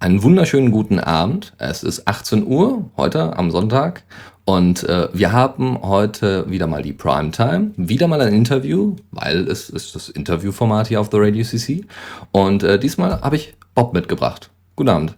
[0.00, 1.54] Einen wunderschönen guten Abend.
[1.58, 4.04] Es ist 18 Uhr heute am Sonntag
[4.44, 9.68] und äh, wir haben heute wieder mal die Primetime, wieder mal ein Interview, weil es
[9.68, 11.84] ist das Interviewformat hier auf The Radio CC.
[12.30, 14.50] Und äh, diesmal habe ich Bob mitgebracht.
[14.76, 15.16] Guten Abend.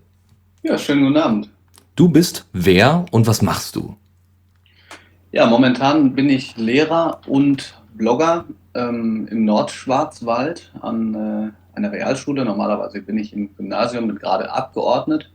[0.63, 1.51] Ja, schönen guten Abend.
[1.95, 3.97] Du bist wer und was machst du?
[5.31, 12.45] Ja, momentan bin ich Lehrer und Blogger ähm, im Nordschwarzwald an einer Realschule.
[12.45, 15.31] Normalerweise bin ich im Gymnasium, bin gerade abgeordnet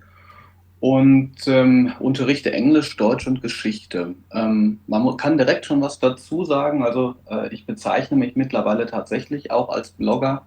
[0.79, 4.15] und ähm, unterrichte Englisch, Deutsch und Geschichte.
[4.31, 6.83] Ähm, man kann direkt schon was dazu sagen.
[6.83, 10.43] Also äh, ich bezeichne mich mittlerweile tatsächlich auch als Blogger.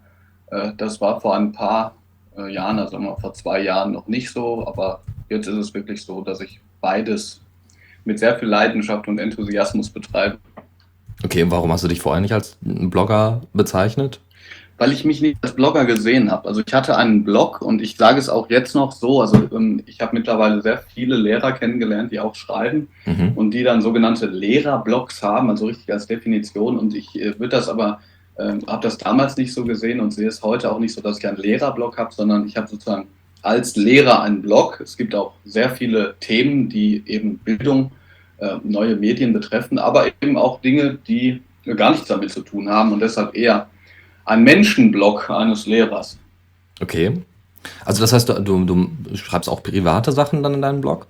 [0.51, 1.95] Äh, das war vor ein paar
[2.37, 6.20] äh, Jahren, also vor zwei Jahren noch nicht so, aber jetzt ist es wirklich so,
[6.20, 7.41] dass ich beides
[8.05, 10.39] mit sehr viel Leidenschaft und Enthusiasmus betreibe.
[11.25, 14.20] Okay, und warum hast du dich vorher nicht als Blogger bezeichnet?
[14.79, 16.49] Weil ich mich nicht als Blogger gesehen habe.
[16.49, 19.83] Also ich hatte einen Blog und ich sage es auch jetzt noch so, also ähm,
[19.87, 23.33] ich habe mittlerweile sehr viele Lehrer kennengelernt, die auch schreiben mhm.
[23.35, 27.69] und die dann sogenannte Lehrerblogs haben, also richtig als Definition und ich äh, würde das
[27.69, 28.01] aber,
[28.37, 31.19] äh, habe das damals nicht so gesehen und sehe es heute auch nicht so, dass
[31.19, 33.09] ich einen Lehrerblog habe, sondern ich habe sozusagen
[33.42, 34.81] als Lehrer einen Blog.
[34.81, 37.91] Es gibt auch sehr viele Themen, die eben Bildung,
[38.39, 41.42] äh, neue Medien betreffen, aber eben auch Dinge, die
[41.77, 43.69] gar nichts damit zu tun haben und deshalb eher
[44.29, 46.19] ein Menschenblog eines Lehrers.
[46.81, 47.23] Okay.
[47.84, 51.07] Also das heißt, du, du, du schreibst auch private Sachen dann in deinem Blog?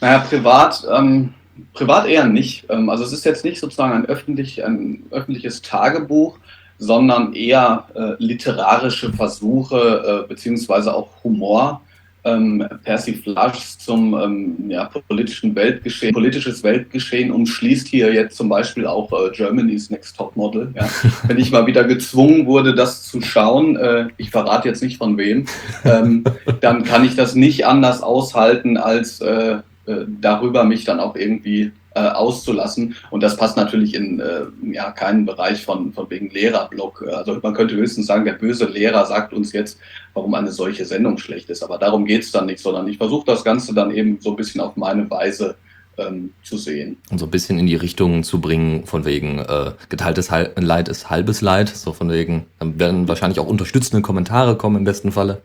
[0.00, 1.34] Naja, privat, ähm,
[1.72, 2.66] privat eher nicht.
[2.68, 6.38] Ähm, also es ist jetzt nicht sozusagen ein, öffentlich, ein öffentliches Tagebuch,
[6.78, 11.80] sondern eher äh, literarische Versuche äh, beziehungsweise auch Humor
[12.24, 19.12] ähm, Persiflage zum ähm, ja, politischen Weltgeschehen, politisches Weltgeschehen umschließt hier jetzt zum Beispiel auch
[19.12, 20.72] äh, Germany's Next Top Model.
[20.74, 20.88] Ja.
[21.26, 25.18] Wenn ich mal wieder gezwungen wurde, das zu schauen, äh, ich verrate jetzt nicht von
[25.18, 25.46] wem,
[25.84, 26.24] ähm,
[26.60, 31.72] dann kann ich das nicht anders aushalten, als äh, äh darüber mich dann auch irgendwie
[31.94, 32.96] äh, auszulassen.
[33.10, 37.04] Und das passt natürlich in äh, ja, keinen Bereich von, von wegen Lehrerblock.
[37.08, 39.78] Also man könnte höchstens sagen, der böse Lehrer sagt uns jetzt,
[40.12, 41.62] warum eine solche Sendung schlecht ist.
[41.62, 44.36] Aber darum geht es dann nicht, sondern ich versuche das Ganze dann eben so ein
[44.36, 45.56] bisschen auf meine Weise
[45.98, 46.96] ähm, zu sehen.
[47.10, 51.10] Und so ein bisschen in die Richtung zu bringen, von wegen äh, geteiltes Leid ist
[51.10, 55.42] halbes Leid, so von wegen, dann werden wahrscheinlich auch unterstützende Kommentare kommen im besten Falle.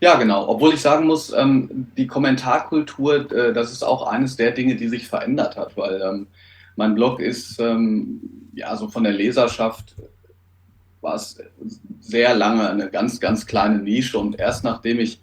[0.00, 0.48] Ja, genau.
[0.48, 4.88] Obwohl ich sagen muss, ähm, die Kommentarkultur, äh, das ist auch eines der Dinge, die
[4.88, 6.26] sich verändert hat, weil ähm,
[6.76, 8.20] mein Blog ist, ähm,
[8.54, 9.96] ja, so von der Leserschaft
[11.00, 11.38] war es
[12.00, 15.20] sehr lange eine ganz, ganz kleine Nische und erst nachdem ich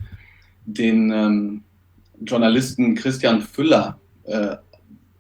[0.66, 1.64] den ähm,
[2.22, 4.58] Journalisten Christian Füller äh,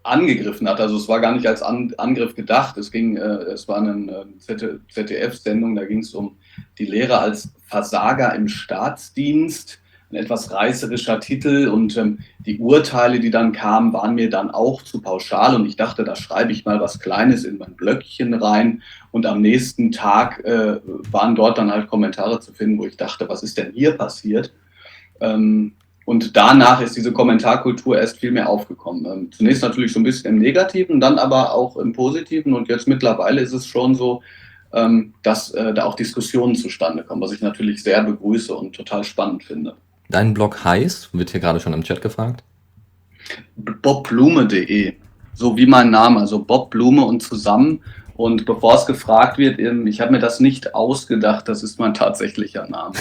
[0.03, 0.79] angegriffen hat.
[0.79, 2.77] Also es war gar nicht als An Angriff gedacht.
[2.77, 6.37] Es ging, äh, es war eine äh, ZDF-Sendung, da ging es um
[6.77, 9.79] die Lehre als Versager im Staatsdienst.
[10.11, 14.83] Ein etwas reißerischer Titel und ähm, die Urteile, die dann kamen, waren mir dann auch
[14.83, 18.83] zu pauschal und ich dachte, da schreibe ich mal was Kleines in mein Blöckchen rein
[19.11, 20.79] und am nächsten Tag äh,
[21.11, 24.53] waren dort dann halt Kommentare zu finden, wo ich dachte, was ist denn hier passiert?
[25.19, 25.73] Ähm,
[26.05, 29.05] und danach ist diese Kommentarkultur erst viel mehr aufgekommen.
[29.05, 32.53] Ähm, zunächst natürlich so ein bisschen im Negativen, dann aber auch im Positiven.
[32.53, 34.21] Und jetzt mittlerweile ist es schon so,
[35.23, 39.43] dass äh, da auch Diskussionen zustande kommen, was ich natürlich sehr begrüße und total spannend
[39.45, 39.75] finde.
[40.09, 42.43] Dein Blog heißt, wird hier gerade schon im Chat gefragt?
[43.55, 44.93] bobblume.de,
[45.33, 47.81] so wie mein Name, also Bob Blume und zusammen.
[48.15, 51.93] Und bevor es gefragt wird, ähm, ich habe mir das nicht ausgedacht, das ist mein
[51.93, 52.93] tatsächlicher Name.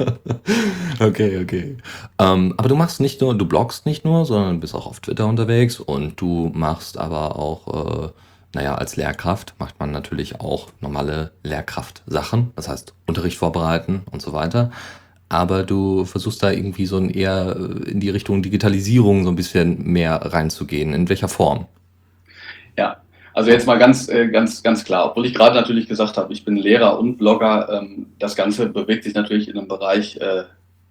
[1.00, 1.76] okay, okay.
[2.18, 5.26] Ähm, aber du machst nicht nur, du bloggst nicht nur, sondern bist auch auf Twitter
[5.26, 8.08] unterwegs und du machst aber auch, äh,
[8.54, 14.32] naja, als Lehrkraft macht man natürlich auch normale Lehrkraft-Sachen, das heißt Unterricht vorbereiten und so
[14.32, 14.70] weiter.
[15.28, 19.36] Aber du versuchst da irgendwie so ein eher äh, in die Richtung Digitalisierung so ein
[19.36, 20.92] bisschen mehr reinzugehen.
[20.92, 21.66] In welcher Form?
[22.76, 23.00] Ja,
[23.32, 26.44] also jetzt mal ganz, äh, ganz, ganz klar, obwohl ich gerade natürlich gesagt habe, ich
[26.44, 30.18] bin Lehrer und Blogger, ähm, das Ganze bewegt sich natürlich in einem Bereich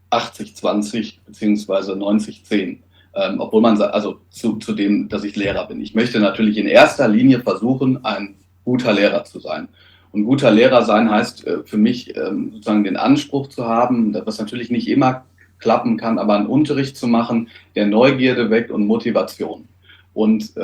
[0.10, 2.78] 80-20 äh, beziehungsweise 90-10.
[3.16, 5.82] Ähm, obwohl man also zu, zu dem, dass ich Lehrer bin.
[5.82, 9.68] Ich möchte natürlich in erster Linie versuchen, ein guter Lehrer zu sein.
[10.12, 14.40] Und guter Lehrer sein heißt äh, für mich ähm, sozusagen den Anspruch zu haben, was
[14.40, 15.26] natürlich nicht immer
[15.58, 19.68] klappen kann, aber einen Unterricht zu machen, der Neugierde weckt und Motivation.
[20.14, 20.56] Und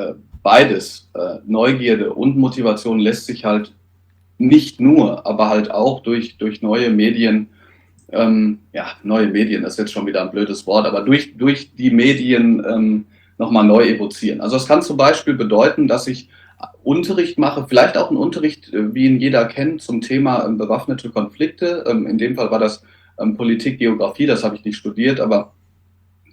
[0.45, 3.73] beides, äh, Neugierde und Motivation, lässt sich halt
[4.37, 7.47] nicht nur, aber halt auch durch, durch neue Medien,
[8.11, 11.73] ähm, ja, neue Medien, das ist jetzt schon wieder ein blödes Wort, aber durch, durch
[11.75, 13.05] die Medien ähm,
[13.37, 14.41] nochmal neu evozieren.
[14.41, 16.29] Also es kann zum Beispiel bedeuten, dass ich
[16.83, 21.09] Unterricht mache, vielleicht auch einen Unterricht, äh, wie ihn jeder kennt, zum Thema ähm, bewaffnete
[21.09, 21.83] Konflikte.
[21.87, 22.83] Ähm, in dem Fall war das
[23.19, 25.53] ähm, Politik, Geografie, das habe ich nicht studiert, aber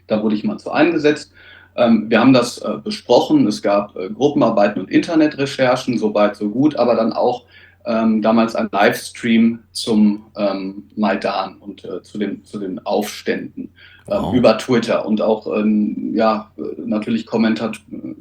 [0.07, 1.33] da wurde ich mal zu eingesetzt.
[1.75, 6.51] Ähm, wir haben das äh, besprochen, es gab äh, Gruppenarbeiten und Internetrecherchen, so weit, so
[6.51, 7.47] gut, aber dann auch
[7.85, 13.73] ähm, damals ein Livestream zum ähm, Maidan und äh, zu, den, zu den Aufständen
[14.07, 14.35] äh, wow.
[14.35, 16.51] über Twitter und auch ähm, ja,
[16.85, 17.73] natürlich Kommentar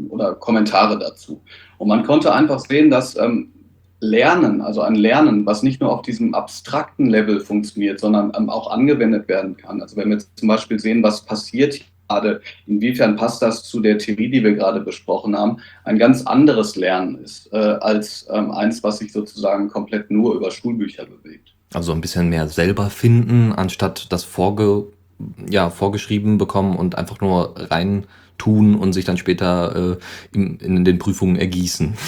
[0.10, 1.42] oder Kommentare dazu.
[1.78, 3.52] Und man konnte einfach sehen, dass ähm,
[4.00, 8.72] Lernen, also ein Lernen, was nicht nur auf diesem abstrakten Level funktioniert, sondern ähm, auch
[8.72, 9.80] angewendet werden kann.
[9.80, 11.82] Also wenn wir jetzt zum Beispiel sehen, was passiert
[12.12, 16.76] gerade, inwiefern passt das zu der Theorie, die wir gerade besprochen haben, ein ganz anderes
[16.76, 21.54] Lernen ist, äh, als ähm, eins, was sich sozusagen komplett nur über Schulbücher bewegt.
[21.74, 24.86] Also ein bisschen mehr selber finden, anstatt das vorge
[25.50, 28.06] ja, vorgeschrieben bekommen und einfach nur rein
[28.40, 29.98] tun und sich dann später
[30.34, 31.94] äh, in, in den Prüfungen ergießen.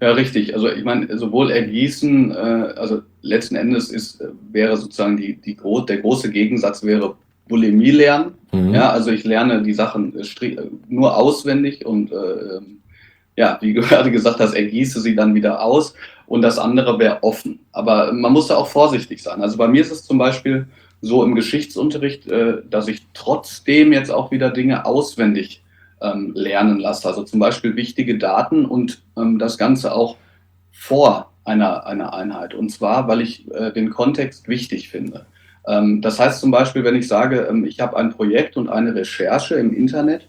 [0.00, 0.52] Ja, richtig.
[0.54, 5.96] Also ich meine, sowohl ergießen, äh, also letzten Endes ist, wäre sozusagen die, die, der
[5.98, 7.16] große Gegensatz wäre
[7.48, 8.34] Bulimie lernen.
[8.54, 8.74] Mhm.
[8.74, 10.56] Ja, also ich lerne die Sachen äh,
[10.88, 12.80] nur auswendig und äh, ähm,
[13.36, 15.94] ja, wie gerade gesagt hast, ergieße sie dann wieder aus
[16.26, 17.60] und das andere wäre offen.
[17.72, 19.42] Aber man muss da auch vorsichtig sein.
[19.42, 20.66] Also bei mir ist es zum Beispiel
[21.00, 25.62] so im Geschichtsunterricht, äh, dass ich trotzdem jetzt auch wieder Dinge auswendig
[26.00, 27.08] ähm, lernen lasse.
[27.08, 30.16] Also zum Beispiel wichtige Daten und ähm, das Ganze auch
[30.72, 32.54] vor einer, einer Einheit.
[32.54, 35.26] Und zwar, weil ich äh, den Kontext wichtig finde.
[35.66, 38.94] Ähm, das heißt zum Beispiel, wenn ich sage, ähm, ich habe ein Projekt und eine
[38.94, 40.28] Recherche im Internet,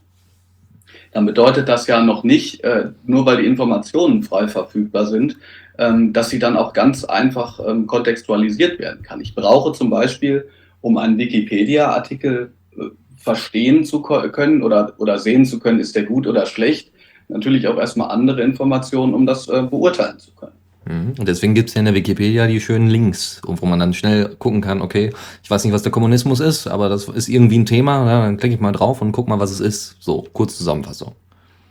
[1.12, 5.38] dann bedeutet das ja noch nicht, äh, nur weil die Informationen frei verfügbar sind,
[5.78, 9.22] ähm, dass sie dann auch ganz einfach kontextualisiert werden kann.
[9.22, 10.48] Ich brauche zum Beispiel,
[10.82, 12.84] um einen Wikipedia-Artikel äh,
[13.18, 16.92] verstehen zu können oder, oder sehen zu können, ist der gut oder schlecht,
[17.28, 20.55] natürlich auch erstmal andere Informationen, um das äh, beurteilen zu können.
[20.88, 21.16] Mhm.
[21.18, 24.36] Und deswegen gibt es ja in der Wikipedia die schönen Links, wo man dann schnell
[24.38, 25.12] gucken kann, okay,
[25.44, 28.38] ich weiß nicht, was der Kommunismus ist, aber das ist irgendwie ein Thema, ja, dann
[28.38, 29.98] klicke ich mal drauf und guck mal, was es ist.
[30.00, 31.14] So, kurz Zusammenfassung.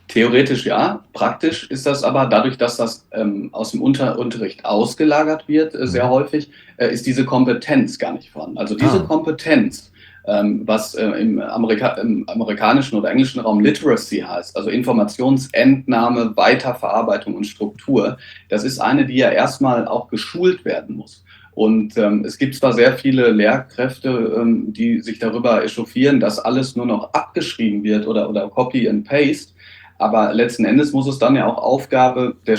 [0.09, 5.49] Theoretisch ja, praktisch ist das aber dadurch, dass das ähm, aus dem Unter Unterricht ausgelagert
[5.49, 6.11] wird, äh, sehr mhm.
[6.11, 8.59] häufig, äh, ist diese Kompetenz gar nicht vorhanden.
[8.59, 9.05] Also diese ah.
[9.09, 9.91] Kompetenz,
[10.27, 17.45] was äh, im, Amerika im, amerikanischen oder englischen Raum Literacy heißt, also Informationsentnahme, Weiterverarbeitung und
[17.45, 18.17] Struktur.
[18.49, 21.25] Das ist eine, die ja erstmal auch geschult werden muss.
[21.53, 26.75] Und ähm, es gibt zwar sehr viele Lehrkräfte, ähm, die sich darüber echauffieren, dass alles
[26.75, 29.53] nur noch abgeschrieben wird oder, oder Copy and Paste,
[29.99, 32.59] aber letzten Endes muss es dann ja auch Aufgabe der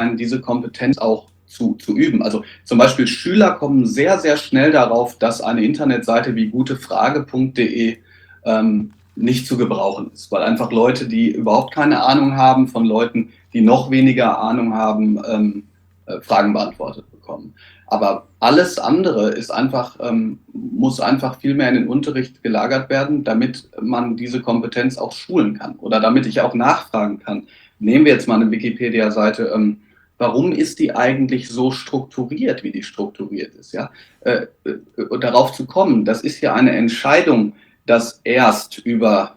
[0.00, 2.22] sein, diese Kompetenz auch zu, zu üben.
[2.22, 7.98] Also zum Beispiel Schüler kommen sehr, sehr schnell darauf, dass eine Internetseite wie gutefrage.de
[8.44, 13.30] ähm, nicht zu gebrauchen ist, weil einfach Leute, die überhaupt keine Ahnung haben, von Leuten,
[13.52, 15.64] die noch weniger Ahnung haben, ähm,
[16.06, 17.54] äh, Fragen beantwortet bekommen.
[17.86, 23.24] Aber alles andere ist einfach, ähm, muss einfach viel mehr in den Unterricht gelagert werden,
[23.24, 27.48] damit man diese Kompetenz auch schulen kann oder damit ich auch nachfragen kann.
[27.80, 29.50] Nehmen wir jetzt mal eine Wikipedia-Seite.
[29.54, 29.80] Ähm,
[30.20, 33.72] warum ist die eigentlich so strukturiert, wie die strukturiert ist?
[33.72, 33.90] Ja?
[34.20, 37.54] Äh, äh, darauf zu kommen, das ist ja eine Entscheidung,
[37.86, 39.36] dass erst über,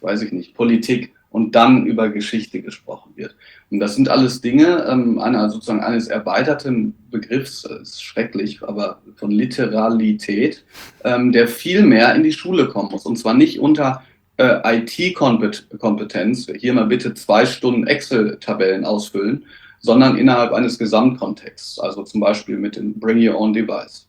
[0.00, 3.36] weiß ich nicht, Politik und dann über Geschichte gesprochen wird.
[3.70, 9.30] Und das sind alles Dinge, ähm, einer, sozusagen eines erweiterten Begriffs, ist schrecklich, aber von
[9.30, 10.64] Literalität,
[11.04, 13.06] ähm, der viel mehr in die Schule kommen muss.
[13.06, 14.02] Und zwar nicht unter
[14.36, 19.44] äh, IT-Kompetenz, hier mal bitte zwei Stunden Excel-Tabellen ausfüllen,
[19.84, 24.08] sondern innerhalb eines Gesamtkontexts, also zum Beispiel mit dem Bring Your Own Device.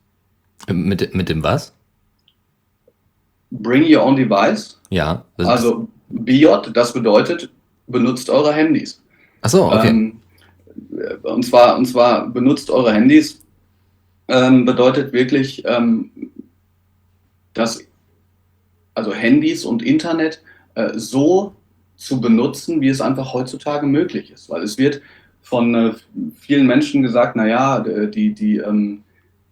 [0.71, 1.73] Mit, mit dem was?
[3.51, 4.79] Bring Your Own Device.
[4.89, 5.25] Ja.
[5.37, 7.49] Also BJ, das bedeutet,
[7.87, 9.03] benutzt eure Handys.
[9.41, 9.89] Ach so, okay.
[9.89, 10.21] Ähm,
[11.23, 13.41] und, zwar, und zwar benutzt eure Handys
[14.29, 16.09] ähm, bedeutet wirklich, ähm,
[17.53, 17.85] dass
[18.93, 20.41] also Handys und Internet
[20.75, 21.53] äh, so
[21.97, 24.49] zu benutzen, wie es einfach heutzutage möglich ist.
[24.49, 25.01] Weil es wird
[25.45, 25.93] von äh,
[26.39, 29.03] vielen Menschen gesagt, naja, die, die, ähm,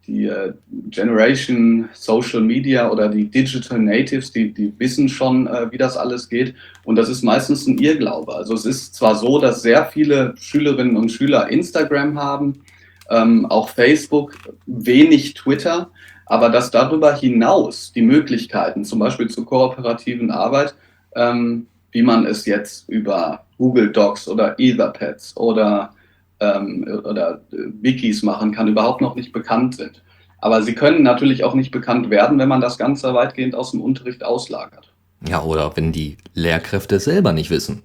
[0.08, 0.54] die äh,
[0.90, 6.28] Generation Social Media oder die Digital Natives, die, die wissen schon, äh, wie das alles
[6.28, 6.56] geht.
[6.84, 8.34] Und das ist meistens ein Irrglaube.
[8.34, 12.64] Also es ist zwar so, dass sehr viele Schülerinnen und Schüler Instagram haben,
[13.12, 14.34] ähm, auch Facebook,
[14.66, 15.92] wenig Twitter,
[16.26, 20.74] aber dass darüber hinaus die Möglichkeiten, zum Beispiel zur kooperativen Arbeit,
[21.16, 25.94] ähm, wie man es jetzt über Google Docs oder Etherpads oder,
[26.40, 30.04] ähm, oder äh, Wikis machen kann, überhaupt noch nicht bekannt sind.
[30.40, 33.82] Aber sie können natürlich auch nicht bekannt werden, wenn man das Ganze weitgehend aus dem
[33.82, 34.92] Unterricht auslagert.
[35.30, 37.84] Ja, oder wenn die Lehrkräfte selber nicht wissen.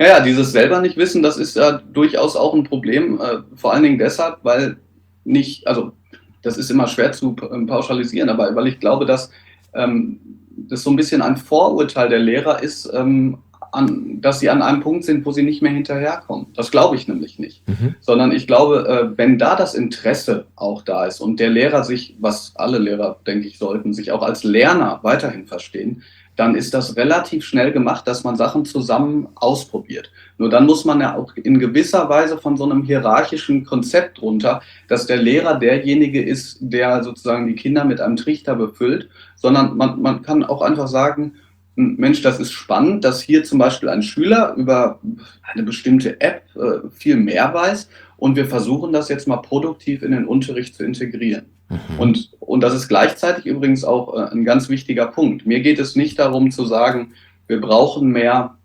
[0.00, 3.20] Ja, ja, dieses selber nicht wissen, das ist ja durchaus auch ein Problem.
[3.20, 4.76] Äh, vor allen Dingen deshalb, weil
[5.24, 5.92] nicht, also
[6.42, 9.30] das ist immer schwer zu ähm, pauschalisieren, aber weil ich glaube, dass
[9.74, 10.20] ähm,
[10.68, 13.38] das so ein bisschen ein Vorurteil der Lehrer ist, ähm,
[13.72, 16.46] an, dass sie an einem Punkt sind, wo sie nicht mehr hinterherkommen.
[16.54, 17.68] Das glaube ich nämlich nicht.
[17.68, 17.96] Mhm.
[18.00, 22.16] Sondern ich glaube, äh, wenn da das Interesse auch da ist und der Lehrer sich,
[22.18, 26.02] was alle Lehrer, denke ich, sollten, sich auch als Lerner weiterhin verstehen,
[26.38, 30.12] dann ist das relativ schnell gemacht, dass man Sachen zusammen ausprobiert.
[30.38, 34.62] Nur dann muss man ja auch in gewisser Weise von so einem hierarchischen Konzept runter,
[34.86, 40.00] dass der Lehrer derjenige ist, der sozusagen die Kinder mit einem Trichter befüllt, sondern man,
[40.00, 41.34] man kann auch einfach sagen,
[41.74, 45.00] Mensch, das ist spannend, dass hier zum Beispiel ein Schüler über
[45.42, 50.12] eine bestimmte App äh, viel mehr weiß und wir versuchen das jetzt mal produktiv in
[50.12, 51.46] den Unterricht zu integrieren.
[51.68, 51.78] Mhm.
[51.98, 55.46] Und, und das ist gleichzeitig übrigens auch äh, ein ganz wichtiger Punkt.
[55.46, 57.12] Mir geht es nicht darum zu sagen,
[57.46, 58.56] wir brauchen mehr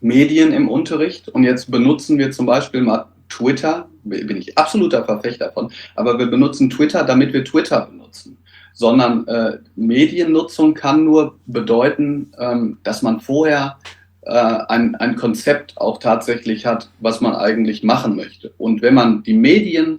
[0.00, 5.52] Medien im Unterricht und jetzt benutzen wir zum Beispiel mal Twitter, bin ich absoluter Verfechter
[5.52, 8.38] von, aber wir benutzen Twitter, damit wir Twitter benutzen.
[8.72, 13.76] Sondern äh, Mediennutzung kann nur bedeuten, ähm, dass man vorher
[14.22, 18.52] äh, ein, ein Konzept auch tatsächlich hat, was man eigentlich machen möchte.
[18.56, 19.98] Und wenn man die Medien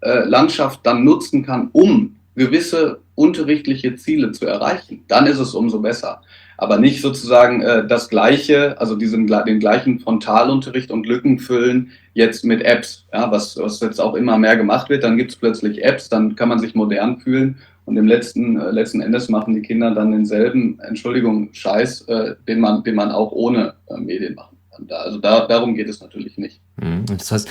[0.00, 5.80] äh, Landschaft dann nutzen kann, um gewisse unterrichtliche Ziele zu erreichen, dann ist es umso
[5.80, 6.22] besser.
[6.56, 12.44] Aber nicht sozusagen äh, das gleiche, also diesen, den gleichen Frontalunterricht und Lücken füllen jetzt
[12.44, 15.04] mit Apps, ja, was, was jetzt auch immer mehr gemacht wird.
[15.04, 18.70] Dann gibt es plötzlich Apps, dann kann man sich modern fühlen und im letzten, äh,
[18.70, 23.32] letzten Endes machen die Kinder dann denselben, Entschuldigung, Scheiß, äh, den, man, den man auch
[23.32, 26.60] ohne äh, Medien machen also da, darum geht es natürlich nicht.
[26.76, 27.04] Mhm.
[27.06, 27.48] Das heißt,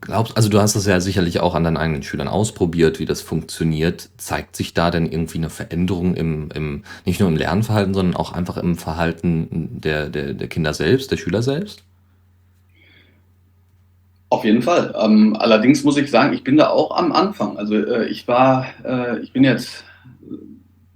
[0.00, 3.20] glaubst, also du hast das ja sicherlich auch an deinen eigenen Schülern ausprobiert, wie das
[3.20, 4.10] funktioniert.
[4.16, 8.32] Zeigt sich da denn irgendwie eine Veränderung im, im nicht nur im Lernverhalten, sondern auch
[8.32, 11.82] einfach im Verhalten der, der, der Kinder selbst, der Schüler selbst?
[14.28, 14.94] Auf jeden Fall.
[15.00, 17.58] Ähm, allerdings muss ich sagen, ich bin da auch am Anfang.
[17.58, 19.84] Also äh, ich war, äh, ich bin jetzt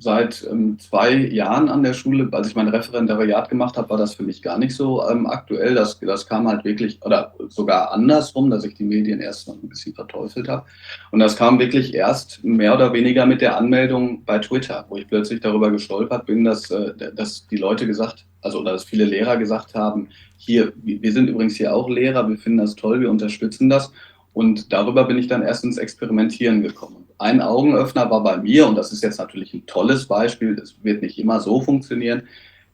[0.05, 2.29] seit ähm, zwei Jahren an der Schule.
[2.31, 5.75] Als ich mein Referendariat gemacht habe, war das für mich gar nicht so ähm, aktuell.
[5.75, 9.69] Das, das kam halt wirklich, oder sogar andersrum, dass ich die Medien erst noch ein
[9.69, 10.67] bisschen verteufelt habe.
[11.11, 15.09] Und das kam wirklich erst mehr oder weniger mit der Anmeldung bei Twitter, wo ich
[15.09, 19.39] plötzlich darüber gestolpert bin, dass, äh, dass die Leute gesagt, also oder dass viele Lehrer
[19.39, 23.71] gesagt haben, hier, wir sind übrigens hier auch Lehrer, wir finden das toll, wir unterstützen
[23.71, 23.91] das.
[24.35, 27.04] Und darüber bin ich dann erst ins Experimentieren gekommen.
[27.19, 31.03] Ein Augenöffner war bei mir, und das ist jetzt natürlich ein tolles Beispiel, das wird
[31.03, 32.23] nicht immer so funktionieren,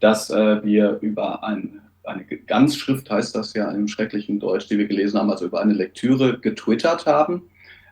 [0.00, 4.86] dass äh, wir über ein, eine Ganzschrift, heißt das ja im schrecklichen Deutsch, die wir
[4.86, 7.42] gelesen haben, also über eine Lektüre getwittert haben,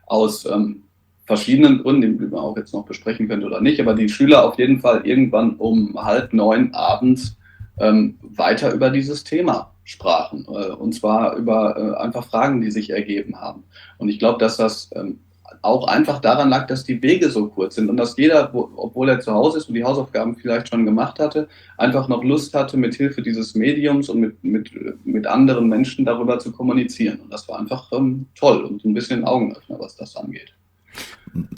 [0.07, 0.85] aus ähm,
[1.27, 4.59] verschiedenen Gründen, die man auch jetzt noch besprechen könnte oder nicht, aber die Schüler auf
[4.59, 7.37] jeden Fall irgendwann um halb neun abends
[7.79, 10.47] ähm, weiter über dieses Thema sprachen.
[10.49, 13.65] Äh, und zwar über äh, einfach Fragen, die sich ergeben haben.
[13.99, 15.21] Und ich glaube, dass das ähm,
[15.63, 19.09] auch einfach daran lag, dass die Wege so kurz sind und dass jeder, wo, obwohl
[19.09, 22.77] er zu Hause ist und die Hausaufgaben vielleicht schon gemacht hatte, einfach noch Lust hatte,
[22.77, 24.71] mit Hilfe dieses Mediums und mit, mit,
[25.05, 27.21] mit anderen Menschen darüber zu kommunizieren.
[27.21, 30.58] Und das war einfach ähm, toll und ein bisschen Augenöffner, was das angeht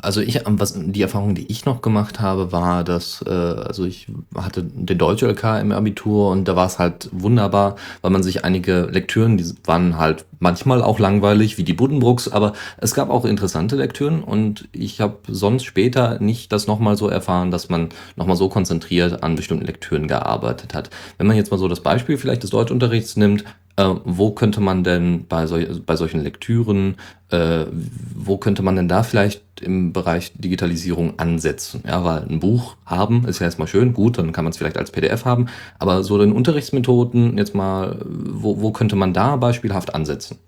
[0.03, 4.07] also ich, was, die Erfahrung, die ich noch gemacht habe, war, dass, äh, also ich
[4.35, 8.45] hatte den Deutsche LK im Abitur und da war es halt wunderbar, weil man sich
[8.45, 13.25] einige Lektüren, die waren halt manchmal auch langweilig, wie die Buddenbrooks, aber es gab auch
[13.25, 18.37] interessante Lektüren und ich habe sonst später nicht das nochmal so erfahren, dass man nochmal
[18.37, 20.91] so konzentriert an bestimmten Lektüren gearbeitet hat.
[21.19, 23.45] Wenn man jetzt mal so das Beispiel vielleicht des Deutschunterrichts nimmt,
[23.77, 26.97] äh, wo könnte man denn bei, sol bei solchen Lektüren,
[27.31, 27.67] äh,
[28.15, 31.83] wo könnte man denn da vielleicht im Bereich Digitalisierung ansetzen?
[31.87, 34.79] Ja, weil ein Buch haben ist ja erstmal schön, gut, dann kann man es vielleicht
[34.79, 35.47] als PDF haben,
[35.79, 40.39] aber so den Unterrichtsmethoden jetzt mal, wo, wo könnte man da beispielhaft ansetzen?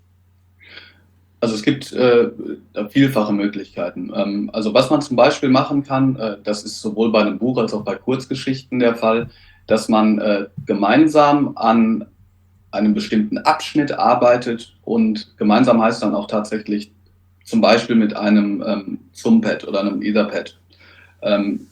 [1.43, 2.29] Also es gibt äh,
[2.89, 4.13] vielfache Möglichkeiten.
[4.15, 7.57] Ähm, also was man zum Beispiel machen kann, äh, das ist sowohl bei einem Buch
[7.57, 9.29] als auch bei Kurzgeschichten der Fall,
[9.67, 12.05] dass man äh, gemeinsam an
[12.73, 16.91] einem bestimmten Abschnitt arbeitet und gemeinsam heißt dann auch tatsächlich
[17.45, 20.57] zum Beispiel mit einem ähm, Zumpad oder einem Etherpad.
[21.21, 21.67] Ähm,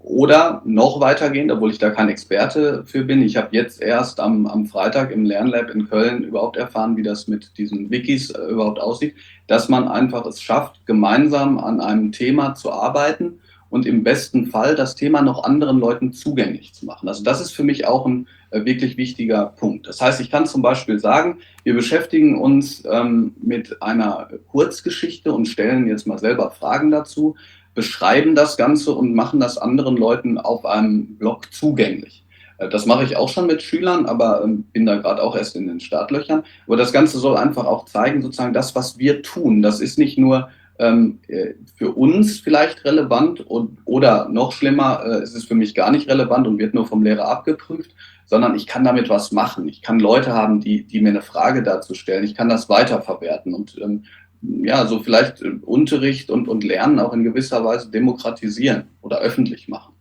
[0.00, 3.20] oder noch weitergehend, obwohl ich da kein Experte für bin.
[3.20, 7.28] Ich habe jetzt erst am, am Freitag im Lernlab in Köln überhaupt erfahren, wie das
[7.28, 9.14] mit diesen Wikis äh, überhaupt aussieht,
[9.46, 14.74] dass man einfach es schafft, gemeinsam an einem Thema zu arbeiten und im besten Fall
[14.74, 17.08] das Thema noch anderen Leuten zugänglich zu machen.
[17.08, 19.86] Also das ist für mich auch ein äh, wirklich wichtiger Punkt.
[19.86, 25.46] Das heißt, ich kann zum Beispiel sagen, wir beschäftigen uns ähm, mit einer Kurzgeschichte und
[25.46, 27.36] stellen jetzt mal selber Fragen dazu,
[27.74, 32.24] beschreiben das Ganze und machen das anderen Leuten auf einem Blog zugänglich.
[32.58, 35.56] Äh, das mache ich auch schon mit Schülern, aber ähm, bin da gerade auch erst
[35.56, 36.42] in den Startlöchern.
[36.66, 39.62] Aber das Ganze soll einfach auch zeigen, sozusagen das, was wir tun.
[39.62, 40.48] Das ist nicht nur
[40.78, 45.74] ähm, äh, für uns vielleicht relevant und, oder noch schlimmer, äh, ist es für mich
[45.74, 47.94] gar nicht relevant und wird nur vom Lehrer abgeprüft,
[48.26, 49.68] sondern ich kann damit was machen.
[49.68, 52.24] Ich kann Leute haben, die, die mir eine Frage dazu stellen.
[52.24, 54.04] Ich kann das weiterverwerten und ähm,
[54.42, 59.68] ja, so vielleicht äh, Unterricht und, und Lernen auch in gewisser Weise demokratisieren oder öffentlich
[59.68, 59.94] machen.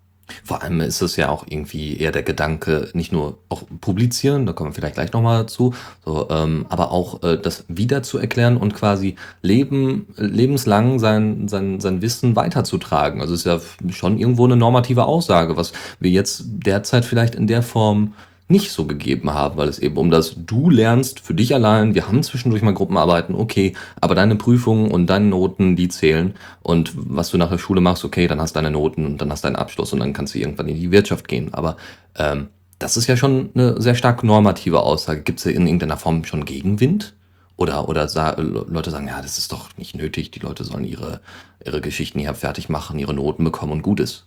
[0.43, 4.53] Vor allem ist es ja auch irgendwie eher der Gedanke, nicht nur auch publizieren, da
[4.53, 5.74] kommen wir vielleicht gleich nochmal zu,
[6.05, 11.79] so, ähm, aber auch äh, das wieder zu erklären und quasi leben, lebenslang sein, sein,
[11.79, 13.22] sein Wissen weiterzutragen.
[13.22, 13.60] Also es ist ja
[13.91, 18.13] schon irgendwo eine normative Aussage, was wir jetzt derzeit vielleicht in der Form
[18.50, 21.96] nicht so gegeben haben, weil es eben um das Du lernst für dich allein.
[21.96, 26.34] Wir haben zwischendurch mal Gruppenarbeiten, okay, aber deine Prüfungen und deine Noten, die zählen.
[26.62, 29.32] Und was du nach der Schule machst, okay, dann hast du deine Noten und dann
[29.32, 31.54] hast du deinen Abschluss und dann kannst du irgendwann in die Wirtschaft gehen.
[31.54, 31.75] Aber
[32.16, 32.48] ähm,
[32.80, 35.22] das ist ja schon eine sehr stark normative Aussage.
[35.22, 37.16] Gibt es in irgendeiner Form schon Gegenwind?
[37.58, 41.22] Oder, oder sa Leute sagen, ja, das ist doch nicht nötig, die Leute sollen ihre,
[41.66, 44.25] ihre Geschichten hier fertig machen, ihre Noten bekommen und gut ist.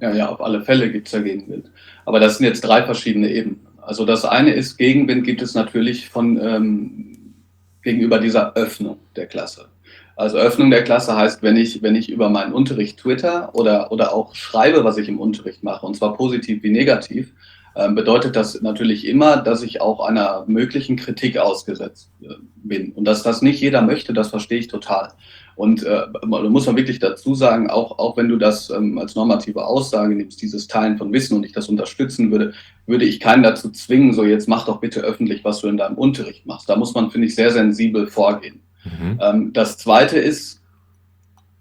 [0.00, 1.70] Ja, ja, auf alle Fälle gibt es ja Gegenwind.
[2.04, 3.66] Aber das sind jetzt drei verschiedene Ebenen.
[3.80, 7.34] Also das eine ist, Gegenwind gibt es natürlich von ähm,
[7.82, 9.68] gegenüber dieser Öffnung der Klasse.
[10.16, 14.14] Also Öffnung der Klasse heißt, wenn ich, wenn ich über meinen Unterricht twitter oder, oder
[14.14, 17.32] auch schreibe, was ich im Unterricht mache, und zwar positiv wie negativ,
[17.76, 22.92] ähm, bedeutet das natürlich immer, dass ich auch einer möglichen Kritik ausgesetzt äh, bin.
[22.92, 25.12] Und dass das nicht jeder möchte, das verstehe ich total.
[25.56, 29.14] Und äh, da muss man wirklich dazu sagen, auch, auch wenn du das ähm, als
[29.14, 32.52] normative Aussage nimmst, dieses Teilen von Wissen und ich das unterstützen würde,
[32.86, 35.96] würde ich keinen dazu zwingen, so jetzt mach doch bitte öffentlich, was du in deinem
[35.96, 36.68] Unterricht machst.
[36.68, 38.60] Da muss man, finde ich, sehr sensibel vorgehen.
[38.84, 39.18] Mhm.
[39.20, 40.60] Ähm, das Zweite ist,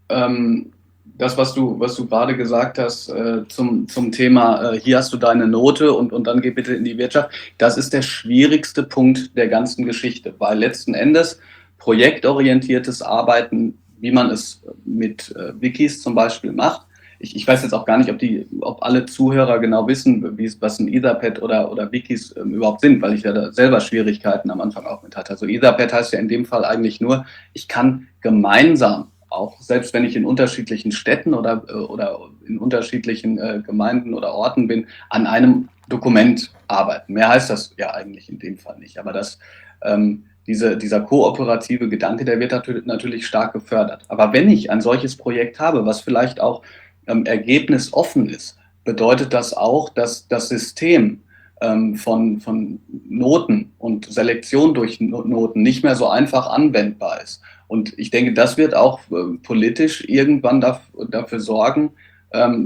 [0.10, 0.74] ähm,
[1.18, 5.14] das, was du, was du gerade gesagt hast äh, zum, zum Thema, äh, hier hast
[5.14, 8.84] du deine Note und, und dann geh bitte in die Wirtschaft, das ist der schwierigste
[8.84, 11.40] Punkt der ganzen Geschichte, weil letzten Endes
[11.78, 16.86] projektorientiertes Arbeiten, wie man es mit äh, Wikis zum Beispiel macht,
[17.18, 20.52] ich, ich, weiß jetzt auch gar nicht, ob, die, ob alle Zuhörer genau wissen, wie,
[20.60, 24.52] was ein Etherpad oder, oder Wikis ähm, überhaupt sind, weil ich ja da selber Schwierigkeiten
[24.52, 25.32] am Anfang auch mit hatte.
[25.32, 30.06] Also Etherpad heißt ja in dem Fall eigentlich nur, ich kann gemeinsam auch selbst wenn
[30.06, 35.26] ich in unterschiedlichen Städten oder, äh, oder in unterschiedlichen äh, Gemeinden oder Orten bin, an
[35.26, 37.14] einem Dokument arbeiten.
[37.14, 39.00] Mehr heißt das ja eigentlich in dem Fall nicht.
[39.00, 39.40] Aber das,
[39.82, 44.04] ähm, diese, dieser kooperative Gedanke, der wird natürlich stark gefördert.
[44.08, 46.62] Aber wenn ich ein solches Projekt habe, was vielleicht auch
[47.08, 51.22] ähm, ergebnisoffen ist, bedeutet das auch, dass das System
[51.62, 52.80] ähm, von, von
[53.10, 57.42] Noten und Selektion durch Noten nicht mehr so einfach anwendbar ist.
[57.68, 61.94] Und ich denke, das wird auch äh, politisch irgendwann dafür sorgen,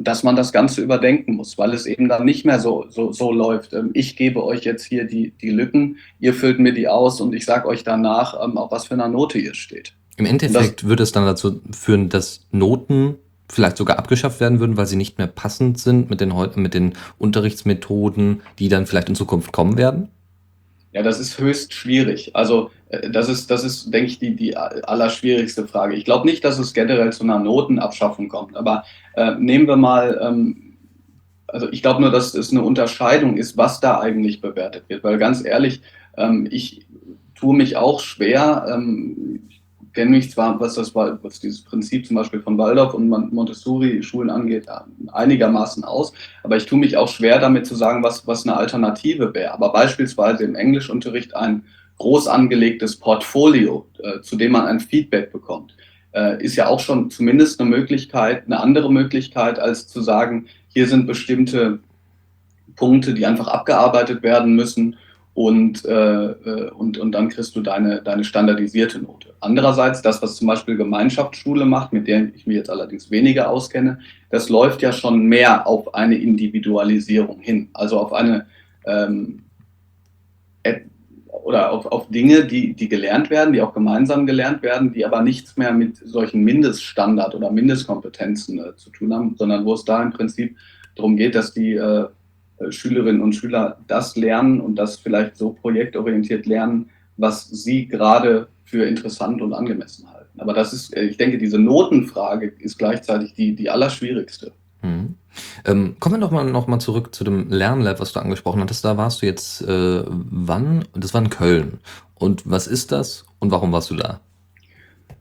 [0.03, 3.32] dass man das Ganze überdenken muss, weil es eben dann nicht mehr so, so, so
[3.32, 3.73] läuft.
[3.73, 7.34] Ähm, ich gebe euch jetzt hier die, die Lücken, ihr füllt mir die aus und
[7.34, 9.93] ich sage euch danach, ähm, auf was für einer Note ihr steht.
[10.17, 13.15] Im Endeffekt würde es dann dazu führen, dass Noten
[13.47, 16.93] vielleicht sogar abgeschafft werden würden, weil sie nicht mehr passend sind mit den, mit den
[17.17, 20.10] Unterrichtsmethoden, die dann vielleicht in Zukunft kommen werden?
[20.91, 22.36] Ja, das ist höchst schwierig.
[22.36, 25.95] Also äh, das ist, das ist, denke ich, die, die allerschwierigste Frage.
[25.95, 28.84] Ich glaube nicht, dass es generell zu einer Notenabschaffung kommt, aber
[29.15, 30.78] äh, nehmen wir mal, ähm,
[31.47, 35.04] also ich glaube nur, dass es eine Unterscheidung ist, was da eigentlich bewertet wird.
[35.04, 35.82] Weil ganz ehrlich,
[36.17, 36.86] ähm, ich
[37.36, 39.29] tue mich auch schwer, ähm,
[39.99, 44.67] kenne mich zwar, was das was dieses Prinzip zum Beispiel von Waldorf und Montessori-Schulen angeht,
[45.12, 49.33] einigermaßen aus, aber ich tue mich auch schwer damit zu sagen, was, was eine Alternative
[49.33, 49.51] wäre.
[49.51, 51.65] Aber beispielsweise im Englischunterricht ein
[51.97, 55.75] groß angelegtes Portfolio, äh, zu dem man ein Feedback bekommt,
[56.13, 60.88] äh, ist ja auch schon zumindest eine Möglichkeit, eine andere Möglichkeit, als zu sagen, hier
[60.88, 61.79] sind bestimmte
[62.77, 64.95] Punkte, die einfach abgearbeitet werden müssen
[65.33, 69.29] und, äh, äh, und, und dann kriegst du deine, deine standardisierte Note.
[69.41, 73.99] Andererseits, das, was zum Beispiel Gemeinschaftsschule macht, mit der ich mich jetzt allerdings weniger auskenne,
[74.30, 78.47] das läuft ja schon mehr auf eine Individualisierung hin, also auf eine
[78.86, 79.43] ähm,
[81.49, 85.21] oder auf, auf Dinge, die, die gelernt werden, die auch gemeinsam gelernt werden, die aber
[85.21, 90.02] nichts mehr mit solchen Mindeststandard oder Mindestkompetenzen äh, zu tun haben, sondern wo es da
[90.04, 90.56] im Prinzip
[90.95, 92.08] darum geht, dass die äh,
[92.69, 98.86] Schülerinnen und Schüler das lernen und das vielleicht so projektorientiert lernen, was sie gerade für
[98.86, 100.39] interessant und angemessen halten.
[100.39, 104.51] Aber das ist, äh, ich denke, diese Notenfrage ist gleichzeitig die, die allerschwierigste.
[104.82, 105.15] Mhm.
[105.65, 108.86] Ähm, kommen wir doch mal noch mal zurück zu dem Lernlab, was du angesprochen hattest.
[108.86, 110.86] Da warst du jetzt äh, wann?
[110.93, 111.79] Das war in Köln.
[112.15, 114.19] Und was ist das und warum warst du da?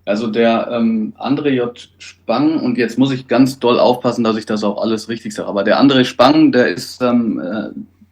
[0.05, 1.89] Also der ähm, André J.
[1.99, 5.49] Spang, und jetzt muss ich ganz doll aufpassen, dass ich das auch alles richtig sage,
[5.49, 7.69] aber der André Spang, der ist ähm, äh,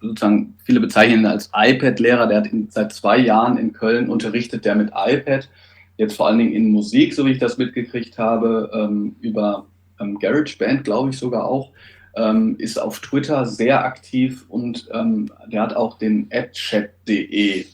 [0.08, 4.64] sozusagen, viele bezeichnen ihn als iPad-Lehrer, der hat in, seit zwei Jahren in Köln unterrichtet,
[4.64, 5.48] der mit iPad
[5.96, 9.66] jetzt vor allen Dingen in Musik, so wie ich das mitgekriegt habe, ähm, über
[10.00, 11.72] ähm, GarageBand, glaube ich sogar auch,
[12.16, 17.66] ähm, ist auf Twitter sehr aktiv und ähm, der hat auch den adchat.de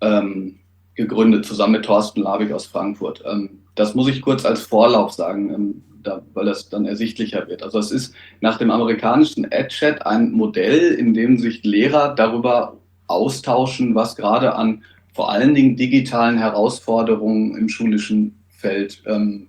[0.00, 0.58] ähm,
[0.94, 3.22] gegründet, zusammen mit Thorsten Labig aus Frankfurt.
[3.26, 7.62] Ähm, das muss ich kurz als Vorlauf sagen, da, weil das dann ersichtlicher wird.
[7.62, 13.94] Also es ist nach dem amerikanischen AdChat ein Modell, in dem sich Lehrer darüber austauschen,
[13.94, 19.48] was gerade an vor allen Dingen digitalen Herausforderungen im schulischen Feld ähm,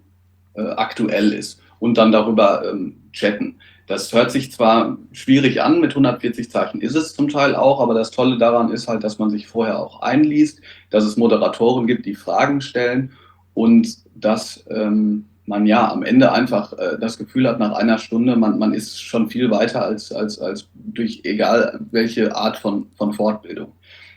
[0.56, 3.56] äh, aktuell ist und dann darüber ähm, chatten.
[3.88, 7.94] Das hört sich zwar schwierig an, mit 140 Zeichen ist es zum Teil auch, aber
[7.94, 12.06] das Tolle daran ist halt, dass man sich vorher auch einliest, dass es Moderatoren gibt,
[12.06, 13.12] die Fragen stellen
[13.54, 18.36] und dass ähm, man ja am Ende einfach äh, das Gefühl hat, nach einer Stunde,
[18.36, 23.14] man, man ist schon viel weiter als, als, als durch egal welche Art von, von
[23.14, 23.74] Fortbildung.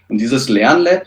[0.09, 1.03] Und dieses Lernlab,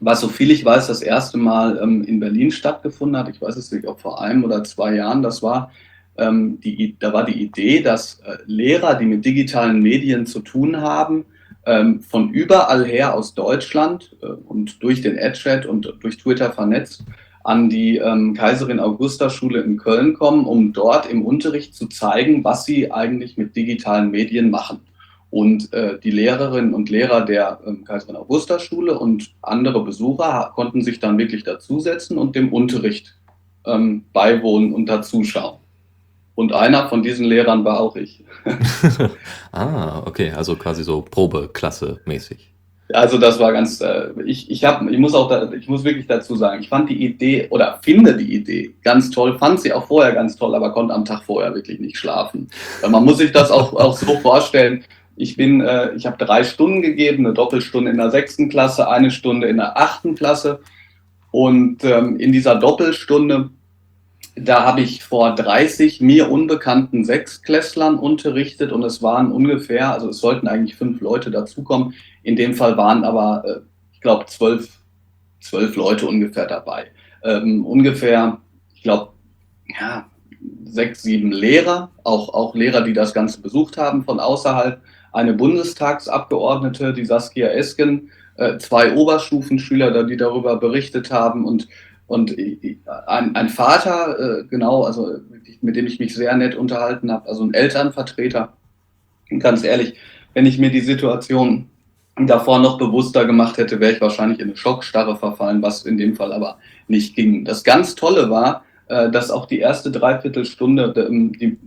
[0.00, 3.56] was so viel ich weiß, das erste Mal ähm, in Berlin stattgefunden hat, ich weiß
[3.56, 5.72] es nicht, ob vor einem oder zwei Jahren das war,
[6.16, 10.80] ähm, die, da war die Idee, dass äh, Lehrer, die mit digitalen Medien zu tun
[10.80, 11.26] haben,
[11.66, 17.04] ähm, von überall her aus Deutschland äh, und durch den AdChat und durch Twitter vernetzt,
[17.48, 22.44] an die ähm, Kaiserin Augusta Schule in Köln kommen, um dort im Unterricht zu zeigen,
[22.44, 24.80] was sie eigentlich mit digitalen Medien machen.
[25.30, 30.82] Und äh, die Lehrerinnen und Lehrer der ähm, Kaiserin Augusta Schule und andere Besucher konnten
[30.82, 33.16] sich dann wirklich dazusetzen und dem Unterricht
[33.64, 35.56] ähm, beiwohnen und dazuschauen.
[36.34, 38.24] Und einer von diesen Lehrern war auch ich.
[39.52, 42.52] ah, okay, also quasi so Probeklasse mäßig.
[42.92, 46.06] Also das war ganz, äh, ich, ich, hab, ich muss auch, da, ich muss wirklich
[46.06, 49.86] dazu sagen, ich fand die Idee oder finde die Idee ganz toll, fand sie auch
[49.86, 52.48] vorher ganz toll, aber konnte am Tag vorher wirklich nicht schlafen.
[52.88, 54.84] Man muss sich das auch, auch so vorstellen.
[55.16, 59.10] Ich bin, äh, ich habe drei Stunden gegeben, eine Doppelstunde in der sechsten Klasse, eine
[59.10, 60.60] Stunde in der achten Klasse.
[61.30, 63.50] Und ähm, in dieser Doppelstunde
[64.42, 70.18] da habe ich vor 30 mir unbekannten Sechsklässlern unterrichtet und es waren ungefähr, also es
[70.18, 71.94] sollten eigentlich fünf Leute dazukommen.
[72.22, 73.60] In dem Fall waren aber, äh,
[73.92, 74.78] ich glaube, zwölf,
[75.40, 76.86] zwölf Leute ungefähr dabei.
[77.22, 78.38] Ähm, ungefähr,
[78.74, 79.12] ich glaube,
[79.80, 80.06] ja,
[80.64, 84.80] sechs, sieben Lehrer, auch, auch Lehrer, die das Ganze besucht haben von außerhalb,
[85.12, 91.68] eine Bundestagsabgeordnete, die Saskia Esken, äh, zwei Oberstufenschüler, die darüber berichtet haben und
[92.08, 92.34] und
[93.06, 95.18] ein, ein Vater, äh, genau, also
[95.60, 98.54] mit dem ich mich sehr nett unterhalten habe, also ein Elternvertreter.
[99.38, 99.94] Ganz ehrlich,
[100.32, 101.68] wenn ich mir die Situation
[102.16, 106.16] davor noch bewusster gemacht hätte, wäre ich wahrscheinlich in eine Schockstarre verfallen, was in dem
[106.16, 106.56] Fall aber
[106.88, 107.44] nicht ging.
[107.44, 110.94] Das ganz Tolle war, äh, dass auch die erste Dreiviertelstunde
[111.38, 111.58] die,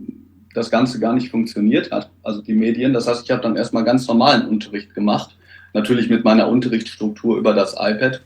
[0.54, 2.92] das Ganze gar nicht funktioniert hat, also die Medien.
[2.92, 5.36] Das heißt, ich habe dann erstmal ganz normalen Unterricht gemacht,
[5.72, 8.22] natürlich mit meiner Unterrichtsstruktur über das iPad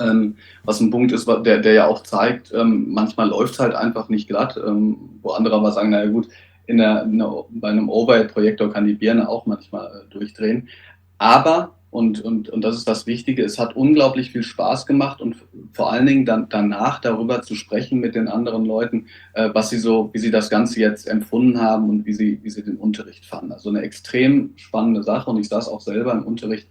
[0.00, 3.74] ähm, was ein Punkt ist, der, der ja auch zeigt, ähm, manchmal läuft es halt
[3.74, 6.28] einfach nicht glatt, ähm, wo andere aber sagen, naja gut,
[6.66, 10.68] in der, in der, bei einem Overhead-Projektor kann die Birne auch manchmal äh, durchdrehen.
[11.16, 15.36] Aber, und, und, und das ist das Wichtige, es hat unglaublich viel Spaß gemacht und
[15.72, 19.78] vor allen Dingen dann danach darüber zu sprechen mit den anderen Leuten, äh, was sie
[19.78, 23.24] so, wie sie das Ganze jetzt empfunden haben und wie sie, wie sie den Unterricht
[23.24, 23.52] fanden.
[23.52, 26.68] Also eine extrem spannende Sache und ich saß auch selber im Unterricht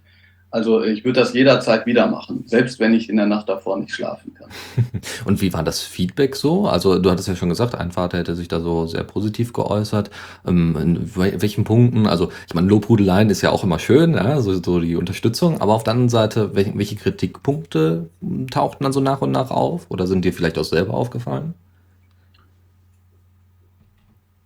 [0.50, 3.92] also ich würde das jederzeit wieder machen, selbst wenn ich in der Nacht davor nicht
[3.92, 4.48] schlafen kann.
[5.26, 6.66] Und wie war das Feedback so?
[6.66, 10.10] Also du hattest ja schon gesagt, ein Vater hätte sich da so sehr positiv geäußert.
[10.46, 12.06] Ähm, in welchen Punkten?
[12.06, 15.60] Also ich meine, Lobhudeleien ist ja auch immer schön, ja, so, so die Unterstützung.
[15.60, 18.08] Aber auf der anderen Seite, welche, welche Kritikpunkte
[18.50, 19.86] tauchten dann so nach und nach auf?
[19.90, 21.54] Oder sind dir vielleicht auch selber aufgefallen?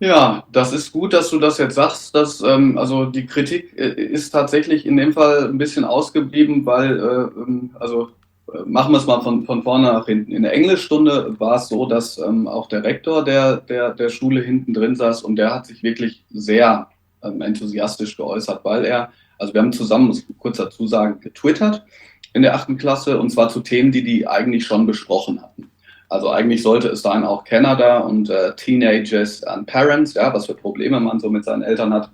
[0.03, 2.13] Ja, das ist gut, dass du das jetzt sagst.
[2.13, 6.99] Dass, ähm, also die Kritik äh, ist tatsächlich in dem Fall ein bisschen ausgeblieben, weil,
[6.99, 8.09] äh, ähm, also
[8.53, 10.33] äh, machen wir es mal von, von vorne nach hinten.
[10.33, 14.43] In der Englischstunde war es so, dass ähm, auch der Rektor der, der, der Schule
[14.43, 16.89] hinten drin saß und der hat sich wirklich sehr
[17.23, 21.85] ähm, enthusiastisch geäußert, weil er, also wir haben zusammen, muss ich kurz dazu sagen, getwittert
[22.33, 25.71] in der achten Klasse und zwar zu Themen, die die eigentlich schon besprochen hatten.
[26.13, 30.53] Also eigentlich sollte es sein auch Canada und äh, Teenagers and Parents, ja, was für
[30.53, 32.11] Probleme man so mit seinen Eltern hat.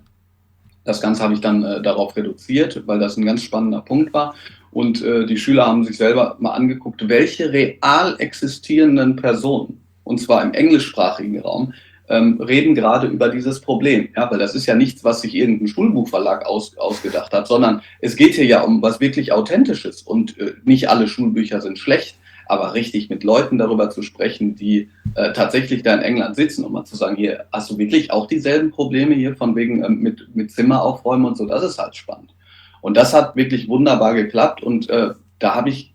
[0.85, 4.35] Das Ganze habe ich dann äh, darauf reduziert, weil das ein ganz spannender Punkt war.
[4.71, 10.43] Und äh, die Schüler haben sich selber mal angeguckt, welche real existierenden Personen, und zwar
[10.43, 11.73] im englischsprachigen Raum,
[12.07, 14.07] ähm, reden gerade über dieses Problem.
[14.15, 18.15] Ja, weil das ist ja nichts, was sich irgendein Schulbuchverlag aus, ausgedacht hat, sondern es
[18.15, 20.03] geht hier ja um was wirklich Authentisches.
[20.03, 22.15] Und äh, nicht alle Schulbücher sind schlecht
[22.49, 26.73] aber richtig mit Leuten darüber zu sprechen, die äh, tatsächlich da in England sitzen, um
[26.73, 30.35] mal zu sagen, hier hast du wirklich auch dieselben Probleme hier von wegen ähm, mit,
[30.35, 32.33] mit Zimmer aufräumen und so, das ist halt spannend.
[32.81, 35.93] Und das hat wirklich wunderbar geklappt und äh, da habe ich,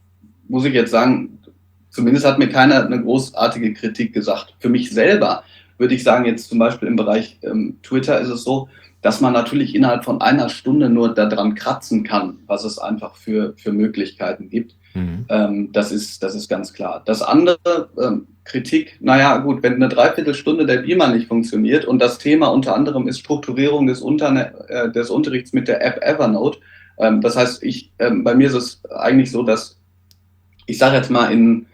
[0.49, 1.40] muss ich jetzt sagen,
[1.90, 4.55] zumindest hat mir keiner eine großartige Kritik gesagt.
[4.61, 5.43] Für mich selber
[5.77, 8.69] würde ich sagen, jetzt zum Beispiel im Bereich ähm, Twitter ist es so,
[9.03, 13.55] dass man natürlich innerhalb von einer Stunde nur daran kratzen kann, was es einfach für,
[13.57, 14.77] für Möglichkeiten gibt.
[14.95, 15.27] Mhm.
[15.29, 17.03] Ähm, das, ist, das ist ganz klar.
[17.05, 22.19] Das andere, ähm, Kritik, naja, gut, wenn eine Dreiviertelstunde der Beamer nicht funktioniert und das
[22.19, 26.59] Thema unter anderem ist Strukturierung des, Unterne äh, des Unterrichts mit der App Evernote.
[26.99, 29.81] Ähm, das heißt, ich, ähm, bei mir ist es eigentlich so, dass
[30.67, 31.67] ich sage jetzt mal in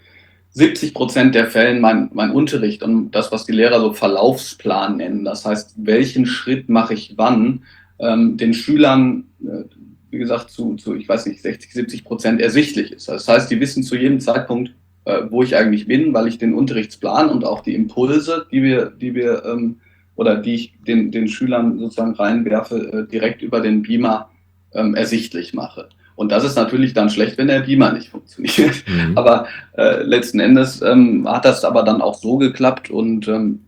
[0.53, 5.25] 70 Prozent der Fällen mein, mein Unterricht und das, was die Lehrer so Verlaufsplan nennen,
[5.25, 7.65] das heißt, welchen Schritt mache ich wann,
[7.99, 9.65] ähm, den Schülern, äh,
[10.11, 13.09] wie gesagt, zu, zu, ich weiß nicht, 60, 70 Prozent ersichtlich ist.
[13.09, 14.73] Das heißt, die wissen zu jedem Zeitpunkt,
[15.05, 18.87] äh, wo ich eigentlich bin, weil ich den Unterrichtsplan und auch die Impulse, die wir,
[18.87, 19.81] die wir ähm,
[20.16, 24.31] oder die ich den, den Schülern sozusagen reinwerfe, äh, direkt über den Beamer
[24.75, 25.88] ähm, ersichtlich mache.
[26.16, 28.85] Und das ist natürlich dann schlecht, wenn der Beamer nicht funktioniert.
[28.87, 29.12] Mhm.
[29.16, 29.46] Aber
[29.79, 33.61] äh, letzten Endes ähm, hat das aber dann auch so geklappt und ähm,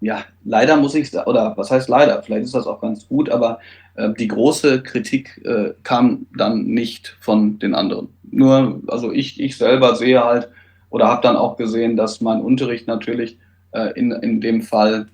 [0.00, 3.58] ja, leider muss ich, oder was heißt leider, vielleicht ist das auch ganz gut, aber
[3.96, 8.08] die große Kritik äh, kam dann nicht von den anderen.
[8.30, 10.48] Nur, also ich, ich selber sehe halt,
[10.90, 13.38] oder habe dann auch gesehen, dass mein Unterricht natürlich
[13.72, 15.08] äh, in, in dem Fall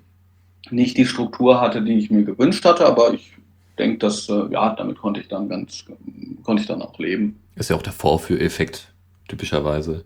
[0.71, 3.33] nicht die Struktur hatte, die ich mir gewünscht hatte, aber ich
[3.79, 5.85] denke, dass äh, ja, damit konnte ich dann ganz
[6.45, 7.40] konnte ich dann auch leben.
[7.57, 8.93] Ist ja auch der Vorführeffekt
[9.29, 10.05] typischerweise.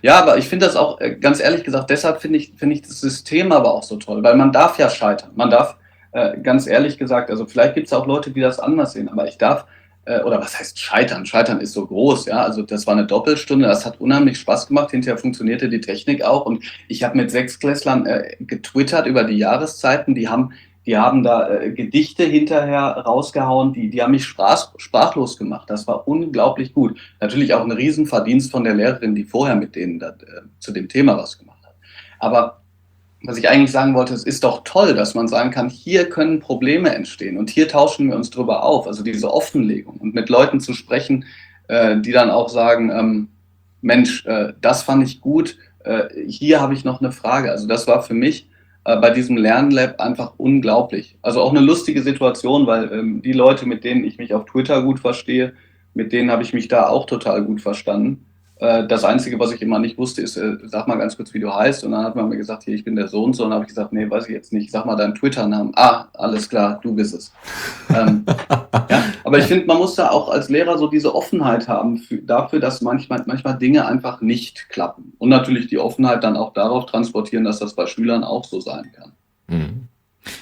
[0.00, 2.82] Ja, aber ich finde das auch, äh, ganz ehrlich gesagt, deshalb finde ich, finde ich
[2.82, 5.30] das System aber auch so toll, weil man darf ja scheitern.
[5.36, 5.76] Man darf,
[6.12, 9.26] äh, ganz ehrlich gesagt, also vielleicht gibt es auch Leute, die das anders sehen, aber
[9.26, 9.66] ich darf
[10.04, 11.26] äh, oder was heißt scheitern?
[11.26, 12.42] Scheitern ist so groß, ja.
[12.42, 14.90] Also das war eine Doppelstunde, das hat unheimlich Spaß gemacht.
[14.90, 16.44] Hinterher funktionierte die Technik auch.
[16.44, 20.14] Und ich habe mit sechs Klässlern äh, getwittert über die Jahreszeiten.
[20.14, 20.52] Die haben,
[20.86, 25.70] die haben da äh, Gedichte hinterher rausgehauen, die, die haben mich sprach, sprachlos gemacht.
[25.70, 26.98] Das war unglaublich gut.
[27.20, 30.88] Natürlich auch ein Riesenverdienst von der Lehrerin, die vorher mit denen da, äh, zu dem
[30.88, 31.74] Thema was gemacht hat.
[32.18, 32.61] Aber
[33.24, 36.40] was ich eigentlich sagen wollte, es ist doch toll, dass man sagen kann, hier können
[36.40, 38.86] Probleme entstehen und hier tauschen wir uns drüber auf.
[38.86, 41.24] Also diese Offenlegung und mit Leuten zu sprechen,
[41.68, 43.28] äh, die dann auch sagen, ähm,
[43.80, 47.50] Mensch, äh, das fand ich gut, äh, hier habe ich noch eine Frage.
[47.50, 48.48] Also das war für mich
[48.84, 51.18] äh, bei diesem Lernlab einfach unglaublich.
[51.22, 54.82] Also auch eine lustige Situation, weil ähm, die Leute, mit denen ich mich auf Twitter
[54.82, 55.54] gut verstehe,
[55.94, 58.26] mit denen habe ich mich da auch total gut verstanden.
[58.62, 61.40] Äh, das Einzige, was ich immer nicht wusste, ist, äh, sag mal ganz kurz, wie
[61.40, 61.82] du heißt.
[61.82, 63.32] Und dann hat man mir gesagt, hier, ich bin der Sohn.
[63.32, 64.70] So, und dann habe ich gesagt, nee, weiß ich jetzt nicht.
[64.70, 65.72] Sag mal deinen Twitter-Namen.
[65.74, 67.32] Ah, alles klar, du bist es.
[67.92, 68.24] ähm,
[68.88, 72.18] ja, aber ich finde, man muss da auch als Lehrer so diese Offenheit haben für,
[72.18, 75.12] dafür, dass manchmal, manchmal Dinge einfach nicht klappen.
[75.18, 78.92] Und natürlich die Offenheit dann auch darauf transportieren, dass das bei Schülern auch so sein
[78.94, 79.12] kann.
[79.48, 79.88] Mhm.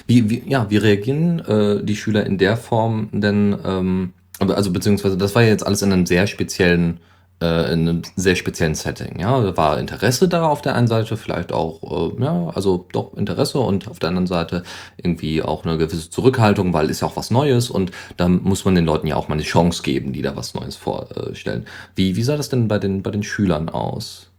[0.05, 5.17] Wie, wie, ja, wie reagieren äh, die Schüler in der Form denn, ähm, also beziehungsweise
[5.17, 6.99] das war ja jetzt alles in einem sehr speziellen
[7.41, 9.19] äh, in einem sehr speziellen Setting.
[9.19, 13.15] Ja, da war Interesse da auf der einen Seite, vielleicht auch, äh, ja, also doch
[13.15, 14.63] Interesse und auf der anderen Seite
[14.97, 18.75] irgendwie auch eine gewisse Zurückhaltung, weil ist ja auch was Neues und da muss man
[18.75, 21.65] den Leuten ja auch mal eine Chance geben, die da was Neues vorstellen.
[21.95, 24.31] Wie, wie sah das denn bei den, bei den Schülern aus?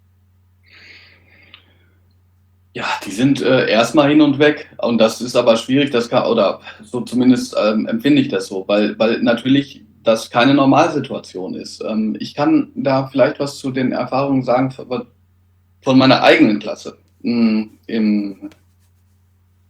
[2.74, 4.70] Ja, die sind äh, erstmal hin und weg.
[4.78, 8.64] Und das ist aber schwierig, das kann, oder so zumindest ähm, empfinde ich das so,
[8.66, 11.82] weil, weil natürlich das keine Normalsituation ist.
[11.86, 16.98] Ähm, ich kann da vielleicht was zu den Erfahrungen sagen von meiner eigenen Klasse.
[17.22, 17.70] Im,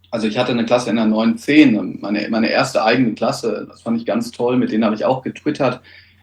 [0.09, 3.97] also ich hatte eine Klasse in der 910, meine, meine erste eigene Klasse, das fand
[3.97, 5.81] ich ganz toll, mit denen habe ich auch getwittert.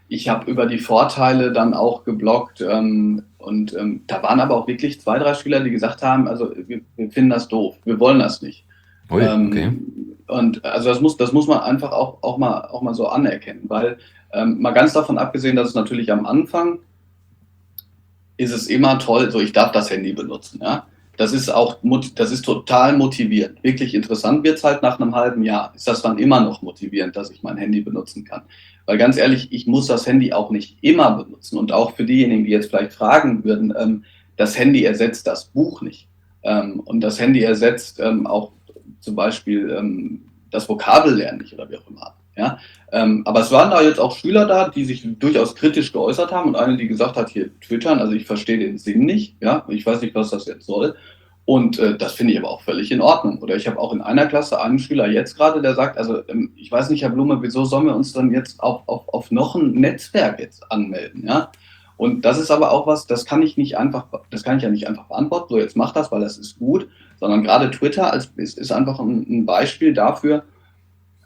[0.09, 4.67] Ich habe über die Vorteile dann auch gebloggt ähm, und ähm, da waren aber auch
[4.67, 8.43] wirklich zwei, drei Schüler, die gesagt haben, also wir, finden das doof, wir wollen das
[8.43, 8.65] nicht.
[9.11, 9.73] Ui, ähm, okay.
[10.31, 13.65] Und also das muss, das muss man einfach auch, auch, mal, auch mal so anerkennen,
[13.69, 13.99] weil
[14.33, 16.79] ähm, mal ganz davon abgesehen, dass es natürlich am Anfang
[18.37, 20.87] ist es immer toll, so ich darf das Handy benutzen, ja.
[21.17, 21.77] Das ist auch,
[22.15, 23.63] das ist total motivierend.
[23.63, 25.71] Wirklich interessant wird es halt nach einem halben Jahr.
[25.77, 28.41] Ist das dann immer noch motivierend, dass ich mein Handy benutzen kann?
[28.87, 31.59] Weil ganz ehrlich, ich muss das Handy auch nicht immer benutzen.
[31.59, 34.05] Und auch für diejenigen, die jetzt vielleicht fragen würden, ähm,
[34.39, 36.09] das Handy ersetzt das Buch nicht.
[36.43, 38.53] Ähm, und das Handy ersetzt ähm, auch
[39.01, 42.15] zum Beispiel ähm, das Vokabellernen nicht oder wie auch immer.
[42.37, 42.59] Ja?
[42.93, 46.49] Ähm, aber es waren da jetzt auch Schüler da, die sich durchaus kritisch geäußert haben
[46.51, 49.85] und eine, die gesagt hat, hier twittern, also ich verstehe den Sinn nicht, ja, ich
[49.85, 50.95] weiß nicht, was das jetzt soll.
[51.45, 53.39] Und äh, das finde ich aber auch völlig in Ordnung.
[53.39, 56.53] Oder ich habe auch in einer Klasse einen Schüler jetzt gerade, der sagt, also ähm,
[56.55, 59.57] ich weiß nicht, Herr Blume, wieso sollen wir uns dann jetzt auf, auf, auf noch
[59.57, 61.51] ein Netzwerk jetzt anmelden, ja?
[61.97, 64.71] Und das ist aber auch was, das kann ich nicht einfach, das kann ich ja
[64.71, 66.89] nicht einfach beantworten, so jetzt mach das, weil das ist gut,
[67.21, 70.43] sondern gerade Twitter als, ist, ist einfach ein, ein Beispiel dafür,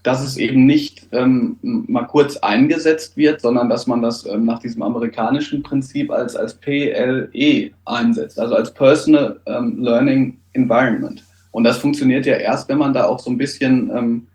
[0.03, 4.59] dass es eben nicht ähm, mal kurz eingesetzt wird, sondern dass man das ähm, nach
[4.59, 11.25] diesem amerikanischen Prinzip als, als PLE einsetzt, also als Personal ähm, Learning Environment.
[11.53, 14.27] Und das funktioniert ja erst, wenn man da auch so ein bisschen ähm,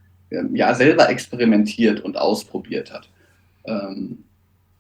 [0.54, 3.10] ja, selber experimentiert und ausprobiert hat.
[3.66, 4.24] Ähm,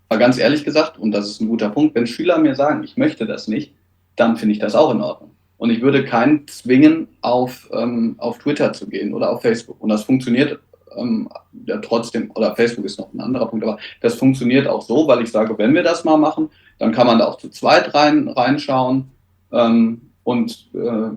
[0.07, 2.97] aber ganz ehrlich gesagt, und das ist ein guter Punkt, wenn Schüler mir sagen, ich
[2.97, 3.75] möchte das nicht,
[4.15, 5.31] dann finde ich das auch in Ordnung.
[5.59, 9.79] Und ich würde keinen zwingen, auf, ähm, auf Twitter zu gehen oder auf Facebook.
[9.81, 10.57] Und das funktioniert
[10.95, 11.29] ähm,
[11.65, 15.21] ja, trotzdem, oder Facebook ist noch ein anderer Punkt, aber das funktioniert auch so, weil
[15.21, 18.29] ich sage, wenn wir das mal machen, dann kann man da auch zu zweit rein,
[18.29, 19.11] reinschauen.
[19.51, 21.09] Ähm, und äh,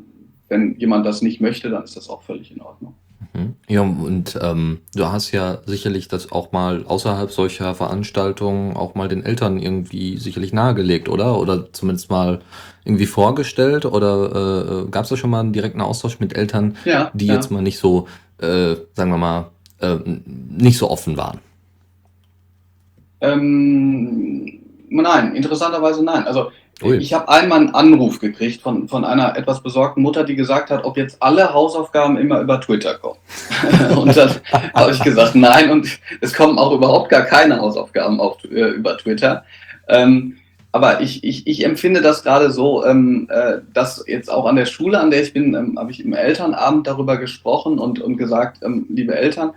[0.49, 2.95] wenn jemand das nicht möchte, dann ist das auch völlig in Ordnung.
[3.33, 3.55] Mhm.
[3.69, 9.09] Ja, und ähm, du hast ja sicherlich das auch mal außerhalb solcher Veranstaltungen auch mal
[9.09, 11.39] den Eltern irgendwie sicherlich nahegelegt, oder?
[11.39, 12.41] Oder zumindest mal
[12.85, 13.85] irgendwie vorgestellt?
[13.85, 17.35] Oder äh, gab es da schon mal einen direkten Austausch mit Eltern, Ja, die ja.
[17.35, 18.09] jetzt mal nicht so,
[18.39, 21.39] äh, sagen wir mal, äh, nicht so offen waren?
[23.21, 26.27] Ähm, nein, interessanterweise nein.
[26.27, 26.51] Also
[26.83, 26.97] Ui.
[26.97, 30.85] ich habe einmal einen Anruf gekriegt von, von einer etwas besorgten Mutter, die gesagt hat,
[30.85, 33.19] ob jetzt alle Hausaufgaben immer über Twitter kommen.
[33.97, 34.31] und dann
[34.75, 35.87] habe ich gesagt, nein, und
[36.21, 39.45] es kommen auch überhaupt gar keine Hausaufgaben auf, äh, über Twitter.
[39.89, 40.39] Ähm,
[40.73, 44.65] aber ich, ich, ich empfinde das gerade so, ähm, äh, dass jetzt auch an der
[44.65, 48.63] Schule, an der ich bin, ähm, habe ich im Elternabend darüber gesprochen und, und gesagt,
[48.65, 49.53] ähm, liebe Eltern,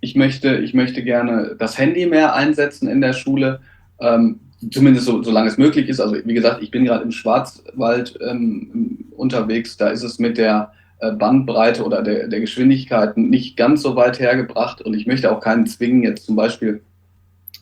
[0.00, 3.60] ich möchte, ich möchte gerne das Handy mehr einsetzen in der Schule,
[4.00, 4.40] ähm,
[4.70, 6.00] zumindest so, solange es möglich ist.
[6.00, 10.72] Also wie gesagt, ich bin gerade im Schwarzwald ähm, unterwegs, da ist es mit der
[11.00, 15.40] äh, Bandbreite oder der, der Geschwindigkeiten nicht ganz so weit hergebracht und ich möchte auch
[15.40, 16.82] keinen zwingen, jetzt zum Beispiel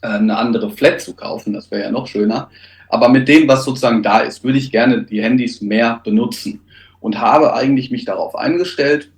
[0.02, 2.50] äh, eine andere Flat zu kaufen, das wäre ja noch schöner.
[2.88, 6.61] Aber mit dem, was sozusagen da ist, würde ich gerne die Handys mehr benutzen
[7.00, 9.11] und habe eigentlich mich darauf eingestellt,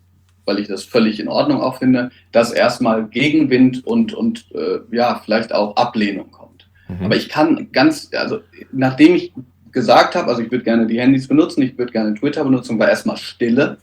[0.47, 5.21] weil ich das völlig in Ordnung auch finde, dass erstmal Gegenwind und, und äh, ja,
[5.23, 6.46] vielleicht auch Ablehnung kommt.
[6.89, 7.05] Mhm.
[7.05, 8.41] Aber ich kann ganz, also
[8.73, 9.33] nachdem ich
[9.73, 12.89] gesagt habe, also ich würde gerne die Handys benutzen, ich würde gerne Twitter benutzen, war
[12.89, 13.79] erstmal Stille.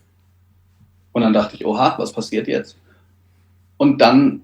[1.12, 2.78] Und dann dachte ich, oha, was passiert jetzt?
[3.78, 4.42] Und dann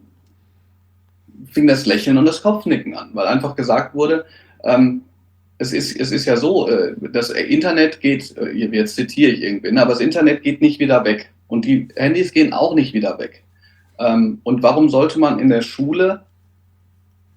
[1.52, 4.26] fing das Lächeln und das Kopfnicken an, weil einfach gesagt wurde,
[4.64, 5.02] ähm,
[5.58, 9.78] es ist, es ist ja so, äh, das Internet geht, äh, jetzt zitiere ich irgendwen,
[9.78, 11.32] aber das Internet geht nicht wieder weg.
[11.48, 13.44] Und die Handys gehen auch nicht wieder weg.
[13.98, 16.24] Ähm, und warum sollte man in der Schule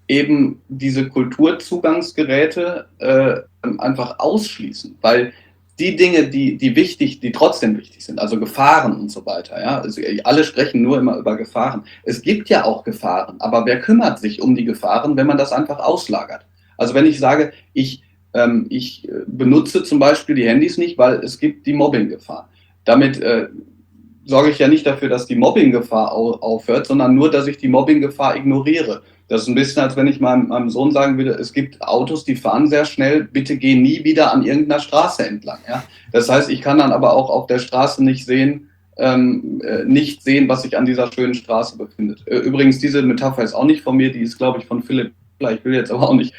[0.08, 3.34] eben diese Kulturzugangsgeräte äh,
[3.78, 4.96] einfach ausschließen?
[5.00, 5.32] Weil
[5.78, 9.80] die Dinge, die, die wichtig, die trotzdem wichtig sind, also Gefahren und so weiter, ja,
[9.80, 11.84] also alle sprechen nur immer über Gefahren.
[12.04, 15.52] Es gibt ja auch Gefahren, aber wer kümmert sich um die Gefahren, wenn man das
[15.52, 16.46] einfach auslagert?
[16.76, 18.02] Also wenn ich sage, ich,
[18.34, 22.48] ähm, ich benutze zum Beispiel die Handys nicht, weil es gibt die Mobbinggefahr.
[22.84, 23.48] Damit äh,
[24.24, 27.68] sorge ich ja nicht dafür, dass die Mobbinggefahr au aufhört, sondern nur, dass ich die
[27.68, 29.02] Mobbinggefahr ignoriere.
[29.32, 32.26] Das ist ein bisschen, als wenn ich meinem, meinem, Sohn sagen würde, es gibt Autos,
[32.26, 35.56] die fahren sehr schnell, bitte geh nie wieder an irgendeiner Straße entlang.
[35.66, 35.84] Ja?
[36.12, 38.68] Das heißt, ich kann dann aber auch auf der Straße nicht sehen,
[38.98, 42.26] ähm, äh, nicht sehen, was sich an dieser schönen Straße befindet.
[42.26, 45.14] Übrigens, diese Metapher ist auch nicht von mir, die ist, glaube ich, von Philipp.
[45.38, 46.34] Ich will jetzt aber auch nicht,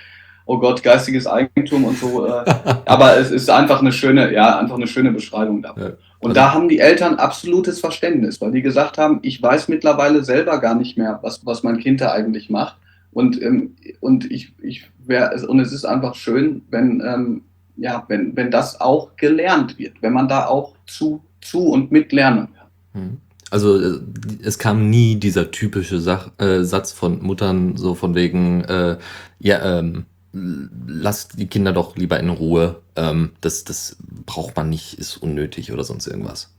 [0.46, 2.28] oh Gott, geistiges Eigentum und so.
[2.28, 2.46] Äh,
[2.86, 5.90] aber es ist einfach eine schöne, ja, einfach eine schöne Beschreibung dafür.
[5.90, 5.96] Ja.
[6.20, 10.60] Und da haben die Eltern absolutes Verständnis, weil die gesagt haben, ich weiß mittlerweile selber
[10.60, 12.78] gar nicht mehr, was, was mein Kind da eigentlich macht.
[13.14, 17.42] Und, ähm, und ich, ich wär, und es ist einfach schön, wenn, ähm,
[17.78, 22.12] ja, wenn, wenn das auch gelernt wird, wenn man da auch zu, zu und mit
[22.12, 22.50] lernen
[22.94, 23.20] kann.
[23.50, 24.00] Also
[24.42, 28.98] es kam nie dieser typische Sach, äh, Satz von Muttern, so von wegen, äh,
[29.40, 32.82] ja, ähm, lasst die Kinder doch lieber in Ruhe.
[32.96, 36.52] Ähm, das, das braucht man nicht, ist unnötig oder sonst irgendwas.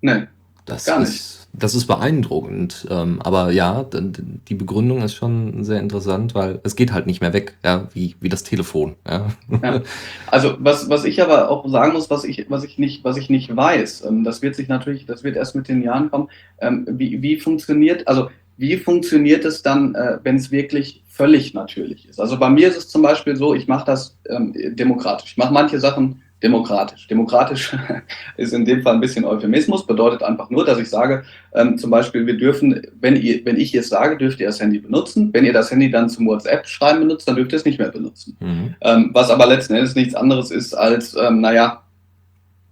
[0.00, 0.26] Nee,
[0.64, 1.41] das gar ist, nicht.
[1.54, 2.86] Das ist beeindruckend.
[2.90, 7.34] Ähm, aber ja, die Begründung ist schon sehr interessant, weil es geht halt nicht mehr
[7.34, 8.96] weg, ja, wie, wie das Telefon.
[9.06, 9.26] Ja.
[9.62, 9.82] ja.
[10.28, 13.28] Also was, was ich aber auch sagen muss, was ich, was ich nicht, was ich
[13.28, 16.86] nicht weiß, ähm, das wird sich natürlich, das wird erst mit den Jahren kommen, ähm,
[16.88, 22.20] wie, wie funktioniert, also wie funktioniert es dann, äh, wenn es wirklich völlig natürlich ist?
[22.20, 25.32] Also bei mir ist es zum Beispiel so, ich mache das ähm, demokratisch.
[25.32, 27.06] Ich mache manche Sachen demokratisch.
[27.06, 27.76] Demokratisch
[28.36, 31.24] ist in dem Fall ein bisschen Euphemismus, bedeutet einfach nur, dass ich sage,
[31.54, 34.78] ähm, zum Beispiel, wir dürfen, wenn, ihr, wenn ich jetzt sage, dürft ihr das Handy
[34.78, 35.30] benutzen.
[35.32, 38.36] Wenn ihr das Handy dann zum WhatsApp-Schreiben benutzt, dann dürft ihr es nicht mehr benutzen.
[38.40, 38.74] Mhm.
[38.80, 41.82] Ähm, was aber letzten Endes nichts anderes ist, als, ähm, naja,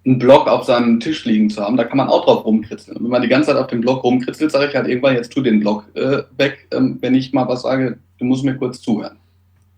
[0.04, 2.96] einen Block auf seinem Tisch liegen zu haben, da kann man auch drauf rumkritzeln.
[2.96, 5.32] Und wenn man die ganze Zeit auf dem Block rumkritzelt, sage ich halt irgendwann, jetzt
[5.32, 8.80] tu den Block äh, weg, ähm, wenn ich mal was sage, du musst mir kurz
[8.80, 9.18] zuhören.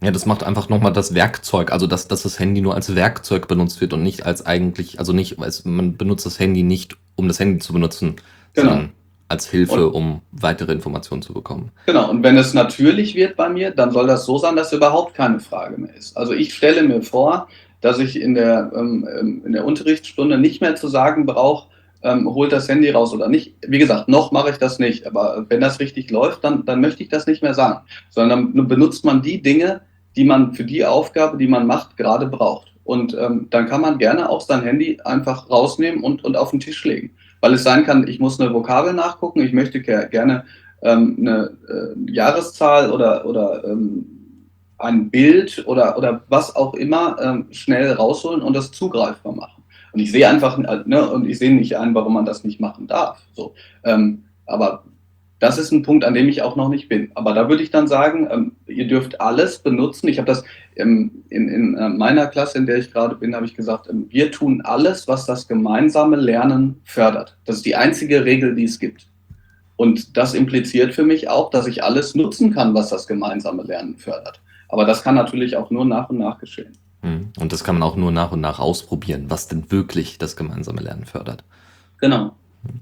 [0.02, 3.46] Ja, das macht einfach nochmal das Werkzeug, also dass, dass das Handy nur als Werkzeug
[3.46, 7.28] benutzt wird und nicht als eigentlich, also nicht, als man benutzt das Handy nicht, um
[7.28, 8.16] das Handy zu benutzen,
[8.54, 8.70] Genau.
[8.70, 8.92] sondern
[9.28, 11.70] als Hilfe, und, um weitere Informationen zu bekommen.
[11.86, 15.14] Genau, und wenn es natürlich wird bei mir, dann soll das so sein, dass überhaupt
[15.14, 16.16] keine Frage mehr ist.
[16.16, 17.48] Also ich stelle mir vor,
[17.80, 21.68] dass ich in der, ähm, ähm in der Unterrichtsstunde nicht mehr zu sagen brauche,
[22.02, 23.54] ähm, holt das Handy raus oder nicht.
[23.66, 27.02] Wie gesagt, noch mache ich das nicht, aber wenn das richtig läuft, dann, dann möchte
[27.02, 27.80] ich das nicht mehr sagen,
[28.10, 29.80] sondern dann benutzt man die Dinge,
[30.16, 32.72] die man für die Aufgabe, die man macht, gerade braucht.
[32.84, 36.60] Und ähm, dann kann man gerne auch sein Handy einfach rausnehmen und, und auf den
[36.60, 37.10] Tisch legen.
[37.40, 40.44] Weil es sein kann, ich muss eine Vokabel nachgucken, ich möchte gerne
[40.82, 44.04] ähm, eine äh, Jahreszahl oder, oder ähm,
[44.78, 49.62] ein Bild oder, oder was auch immer ähm, schnell rausholen und das zugreifbar machen.
[49.92, 52.60] Und ich sehe einfach, äh, ne, und ich sehe nicht ein, warum man das nicht
[52.60, 53.22] machen darf.
[53.32, 53.54] So.
[53.84, 54.84] Ähm, aber
[55.42, 57.10] das ist ein Punkt, an dem ich auch noch nicht bin.
[57.16, 60.06] Aber da würde ich dann sagen, ähm, ihr dürft alles benutzen.
[60.06, 60.44] Ich habe das
[60.76, 64.06] ähm, in, in äh, meiner Klasse, in der ich gerade bin, habe ich gesagt, ähm,
[64.08, 67.36] wir tun alles, was das gemeinsame Lernen fördert.
[67.44, 69.08] Das ist die einzige Regel, die es gibt.
[69.74, 73.96] Und das impliziert für mich auch, dass ich alles nutzen kann, was das gemeinsame Lernen
[73.96, 74.40] fördert.
[74.68, 76.78] Aber das kann natürlich auch nur nach und nach geschehen.
[77.00, 77.30] Hm.
[77.36, 80.82] Und das kann man auch nur nach und nach ausprobieren, was denn wirklich das gemeinsame
[80.82, 81.42] Lernen fördert.
[81.98, 82.36] Genau.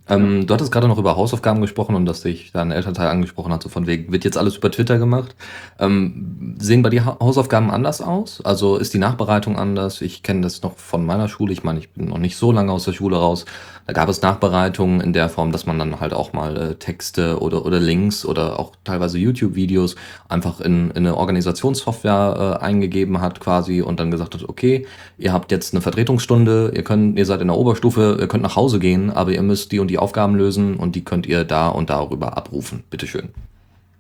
[0.09, 3.63] Ähm, du hattest gerade noch über Hausaufgaben gesprochen und dass sich dein Elternteil angesprochen hat,
[3.63, 5.35] so von wegen, wird jetzt alles über Twitter gemacht.
[5.79, 8.41] Ähm, sehen bei dir Hausaufgaben anders aus?
[8.45, 10.01] Also ist die Nachbereitung anders?
[10.03, 11.53] Ich kenne das noch von meiner Schule.
[11.53, 13.47] Ich meine, ich bin noch nicht so lange aus der Schule raus.
[13.87, 17.41] Da gab es Nachbereitungen in der Form, dass man dann halt auch mal äh, Texte
[17.41, 19.97] oder, oder Links oder auch teilweise YouTube-Videos
[20.29, 24.87] einfach in, in eine Organisationssoftware äh, eingegeben hat quasi und dann gesagt hat, okay,
[25.19, 28.57] ihr habt jetzt eine Vertretungsstunde, ihr könnt, ihr seid in der Oberstufe, ihr könnt nach
[28.57, 31.69] Hause gehen, aber ihr müsst die und die Aufgaben lösen und die könnt ihr da
[31.69, 32.85] und darüber abrufen.
[32.91, 33.31] Bitteschön.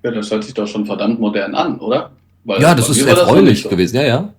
[0.02, 2.10] Ja, das hört sich doch schon verdammt modern an, oder?
[2.44, 4.32] Weil ja, das ist erfreulich das gewesen, ja, ja.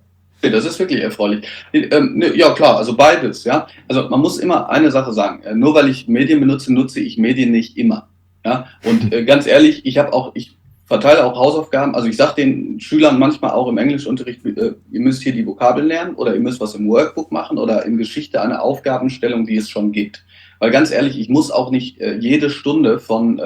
[0.50, 1.46] Das ist wirklich erfreulich.
[1.72, 3.66] Ähm, ne, ja, klar, also beides, ja.
[3.88, 5.42] Also man muss immer eine Sache sagen.
[5.44, 8.08] Äh, nur weil ich Medien benutze, nutze ich Medien nicht immer.
[8.44, 8.66] Ja.
[8.84, 11.94] Und äh, ganz ehrlich, ich habe auch, ich verteile auch Hausaufgaben.
[11.94, 15.86] Also ich sage den Schülern manchmal auch im Englischunterricht, äh, ihr müsst hier die Vokabeln
[15.86, 19.70] lernen oder ihr müsst was im Workbook machen oder in Geschichte eine Aufgabenstellung, die es
[19.70, 20.24] schon gibt.
[20.58, 23.40] Weil ganz ehrlich, ich muss auch nicht jede Stunde von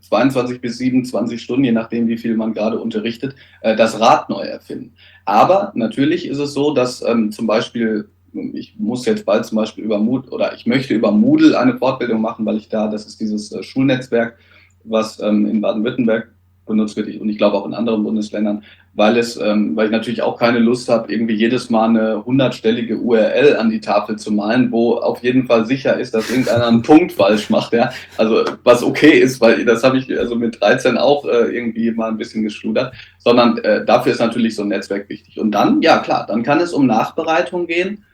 [0.00, 4.42] 22 bis 27 Stunden, je nachdem, wie viel man gerade unterrichtet, äh, das Rad neu
[4.42, 4.94] erfinden.
[5.24, 9.84] Aber natürlich ist es so, dass ähm, zum Beispiel, ich muss jetzt bald zum Beispiel
[9.84, 13.20] über Moodle oder ich möchte über Moodle eine Fortbildung machen, weil ich da, das ist
[13.20, 14.38] dieses äh, Schulnetzwerk,
[14.84, 16.32] was ähm, in Baden-Württemberg
[16.70, 18.64] benutzt wird und ich glaube auch in anderen Bundesländern,
[18.94, 22.96] weil es, ähm, weil ich natürlich auch keine Lust habe, irgendwie jedes Mal eine hundertstellige
[22.96, 26.82] URL an die Tafel zu malen, wo auf jeden Fall sicher ist, dass irgendeiner einen
[26.82, 27.90] Punkt falsch macht, ja.
[28.16, 32.08] Also was okay ist, weil das habe ich also mit 13 auch äh, irgendwie mal
[32.08, 35.38] ein bisschen geschludert, sondern äh, dafür ist natürlich so ein Netzwerk wichtig.
[35.38, 38.04] Und dann, ja klar, dann kann es um Nachbereitung gehen.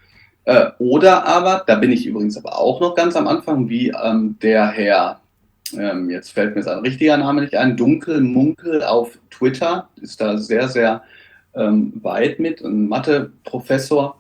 [0.45, 4.37] Äh, oder aber, da bin ich übrigens aber auch noch ganz am Anfang, wie ähm,
[4.41, 5.21] der Herr
[5.75, 10.69] ähm, jetzt fällt mir sein richtiger Name nicht ein, Dunkelmunkel auf Twitter, ist da sehr,
[10.69, 11.03] sehr
[11.55, 14.19] ähm, weit mit, ein Mathe-Professor,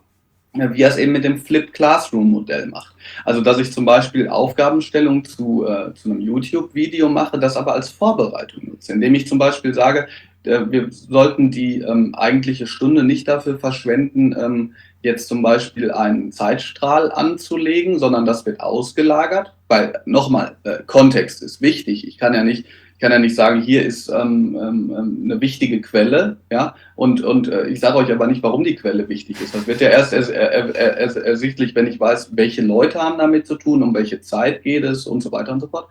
[0.55, 2.95] wie er es eben mit dem Flipped Classroom Modell macht.
[3.25, 7.91] Also, dass ich zum Beispiel Aufgabenstellung zu, äh, zu einem YouTube-Video mache, das aber als
[7.91, 10.09] Vorbereitung nutze, indem ich zum Beispiel sage,
[10.47, 17.13] wir sollten die ähm, eigentliche Stunde nicht dafür verschwenden, ähm, jetzt zum Beispiel einen Zeitstrahl
[17.13, 19.53] anzulegen, sondern das wird ausgelagert.
[19.69, 22.07] Weil nochmal, äh, Kontext ist wichtig.
[22.07, 25.41] Ich kann ja nicht, ich kann ja nicht sagen, hier ist ähm, ähm, ähm eine
[25.41, 29.41] wichtige Quelle, ja, und, und äh, ich sage euch aber nicht, warum die Quelle wichtig
[29.41, 29.55] ist.
[29.55, 33.47] Das wird ja erst er, er, er, ersichtlich, wenn ich weiß, welche Leute haben damit
[33.47, 35.89] zu tun, um welche Zeit geht es und so weiter und so fort.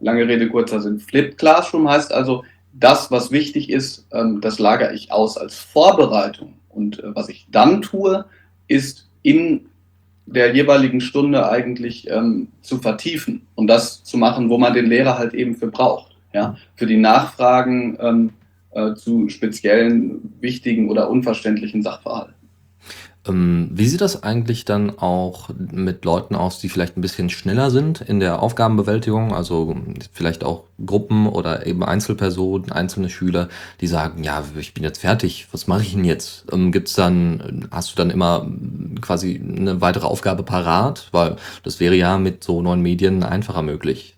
[0.00, 0.98] Lange Rede, kurzer Sinn.
[0.98, 2.42] Flipped Classroom heißt also,
[2.74, 7.46] das, was wichtig ist, ähm, das lagere ich aus als Vorbereitung und äh, was ich
[7.50, 8.24] dann tue,
[8.68, 9.66] ist in
[10.26, 15.18] der jeweiligen Stunde eigentlich ähm, zu vertiefen und das zu machen, wo man den Lehrer
[15.18, 16.16] halt eben für braucht.
[16.32, 16.56] Ja?
[16.74, 18.30] Für die Nachfragen ähm,
[18.70, 22.33] äh, zu speziellen, wichtigen oder unverständlichen Sachverhalten.
[23.26, 27.70] Ähm, wie sieht das eigentlich dann auch mit Leuten aus, die vielleicht ein bisschen schneller
[27.70, 29.34] sind in der Aufgabenbewältigung?
[29.34, 29.76] Also
[30.12, 33.48] vielleicht auch Gruppen oder eben Einzelpersonen, einzelne Schüler,
[33.80, 36.44] die sagen, ja, ich bin jetzt fertig, was mache ich denn jetzt?
[36.52, 38.46] Ähm, gibt's dann, hast du dann immer
[39.00, 41.08] quasi eine weitere Aufgabe parat?
[41.12, 44.13] Weil das wäre ja mit so neuen Medien einfacher möglich.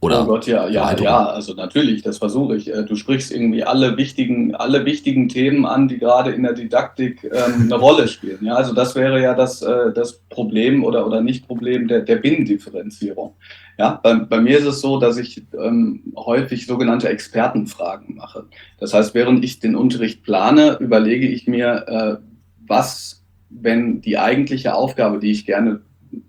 [0.00, 2.72] Oder oh Gott, ja, ja, ja, also natürlich, das versuche ich.
[2.72, 7.24] Äh, du sprichst irgendwie alle wichtigen, alle wichtigen Themen an, die gerade in der Didaktik
[7.24, 8.44] ähm, eine Rolle spielen.
[8.44, 13.34] Ja, also das wäre ja das, äh, das Problem oder, oder Nicht-Problem der, der Binnendifferenzierung.
[13.78, 18.44] Ja, bei, bei mir ist es so, dass ich ähm, häufig sogenannte Expertenfragen mache.
[18.78, 22.16] Das heißt, während ich den Unterricht plane, überlege ich mir, äh,
[22.66, 25.80] was, wenn die eigentliche Aufgabe, die ich gerne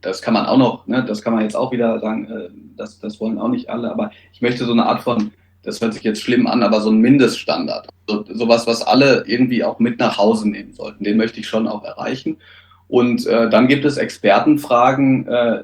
[0.01, 2.99] das kann man auch noch, ne, das kann man jetzt auch wieder sagen, äh, das,
[2.99, 5.31] das wollen auch nicht alle, aber ich möchte so eine Art von,
[5.63, 9.63] das hört sich jetzt schlimm an, aber so ein Mindeststandard, so, sowas, was alle irgendwie
[9.63, 12.38] auch mit nach Hause nehmen sollten, den möchte ich schon auch erreichen.
[12.88, 15.63] Und äh, dann gibt es Expertenfragen, äh,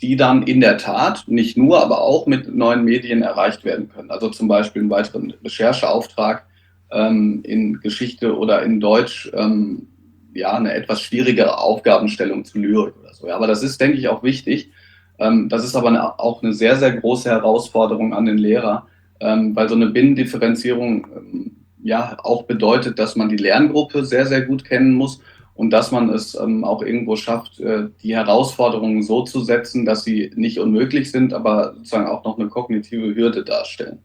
[0.00, 4.10] die dann in der Tat nicht nur, aber auch mit neuen Medien erreicht werden können.
[4.10, 6.46] Also zum Beispiel einen weiteren Rechercheauftrag
[6.90, 9.88] ähm, in Geschichte oder in Deutsch, ähm,
[10.32, 13.28] ja, eine etwas schwierigere Aufgabenstellung zu Lyrik so.
[13.28, 14.70] Ja, aber das ist, denke ich, auch wichtig.
[15.18, 18.86] Ähm, das ist aber eine, auch eine sehr, sehr große Herausforderung an den Lehrer,
[19.20, 24.42] ähm, weil so eine Binnendifferenzierung ähm, ja auch bedeutet, dass man die Lerngruppe sehr, sehr
[24.42, 25.20] gut kennen muss
[25.54, 30.30] und dass man es auch irgendwo schafft, äh, die Herausforderungen so zu setzen, dass sie
[30.34, 33.98] nicht unmöglich sind, aber sozusagen auch noch eine kognitive Hürde darstellen.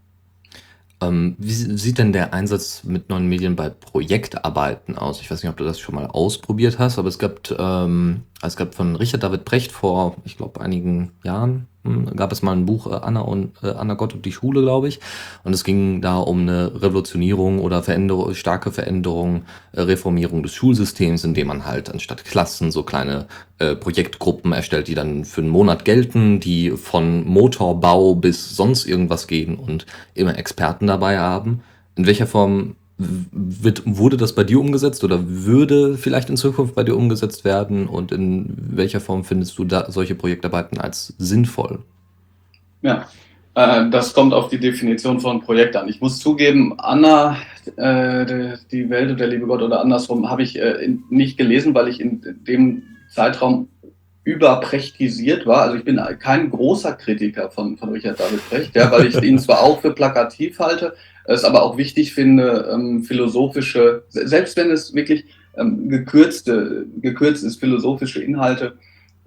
[1.02, 5.22] Ähm, wie sieht denn der Einsatz mit neuen Medien bei Projektarbeiten aus?
[5.22, 8.56] Ich weiß nicht, ob du das schon mal ausprobiert hast, aber es gab, ähm, es
[8.56, 11.68] gab von Richard David Brecht vor, ich glaube, einigen Jahren
[12.16, 14.88] gab es mal ein Buch äh, Anna und äh, Anna Gott und die Schule, glaube
[14.88, 15.00] ich.
[15.44, 21.24] Und es ging da um eine Revolutionierung oder Veränderung, starke Veränderung, äh, Reformierung des Schulsystems,
[21.24, 23.28] indem man halt anstatt Klassen so kleine
[23.60, 29.28] äh, Projektgruppen erstellt, die dann für einen Monat gelten, die von Motorbau bis sonst irgendwas
[29.28, 31.62] gehen und immer Experten dabei haben.
[31.96, 36.84] In welcher Form wird, wurde das bei dir umgesetzt oder würde vielleicht in Zukunft bei
[36.84, 37.88] dir umgesetzt werden?
[37.88, 41.80] Und in welcher Form findest du solche Projektarbeiten als sinnvoll?
[42.82, 43.08] Ja,
[43.56, 45.90] äh, das kommt auf die Definition von Projekt an.
[45.90, 47.38] Ich muss zugeben, Anna,
[47.76, 51.88] äh, die Welt und der liebe Gott oder andersrum, habe ich äh, nicht gelesen, weil
[51.88, 53.68] ich in dem Zeitraum
[54.24, 55.62] überprechtisiert war.
[55.62, 59.38] Also ich bin kein großer Kritiker von, von Richard David Brecht, ja, weil ich ihn
[59.38, 60.96] zwar auch für plakativ halte,
[61.28, 65.26] es aber auch wichtig finde, ähm, philosophische, selbst wenn es wirklich
[65.58, 68.78] ähm, gekürzte, gekürzt ist, philosophische Inhalte,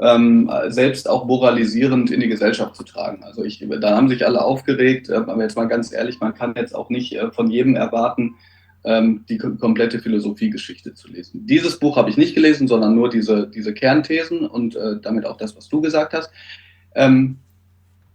[0.01, 3.25] ähm, selbst auch moralisierend in die Gesellschaft zu tragen.
[3.25, 6.55] Also ich, da haben sich alle aufgeregt, äh, aber jetzt mal ganz ehrlich, man kann
[6.57, 8.37] jetzt auch nicht äh, von jedem erwarten,
[8.85, 11.47] ähm, die komplette Philosophiegeschichte zu lesen.
[11.47, 15.37] Dieses Buch habe ich nicht gelesen, sondern nur diese, diese Kernthesen und äh, damit auch
[15.37, 16.31] das, was du gesagt hast.
[16.95, 17.39] Ähm,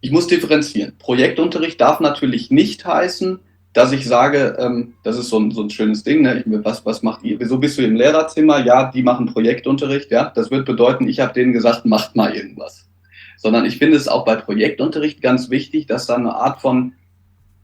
[0.00, 0.94] ich muss differenzieren.
[0.98, 3.40] Projektunterricht darf natürlich nicht heißen,
[3.74, 6.38] dass ich sage, ähm, das ist so ein, so ein schönes Ding, ne?
[6.38, 7.38] ich, was, was macht ihr?
[7.40, 8.64] Wieso bist du im Lehrerzimmer?
[8.64, 10.32] Ja, die machen Projektunterricht, ja.
[10.34, 12.86] Das wird bedeuten, ich habe denen gesagt, macht mal irgendwas.
[13.36, 16.92] Sondern ich finde es auch bei Projektunterricht ganz wichtig, dass da eine Art von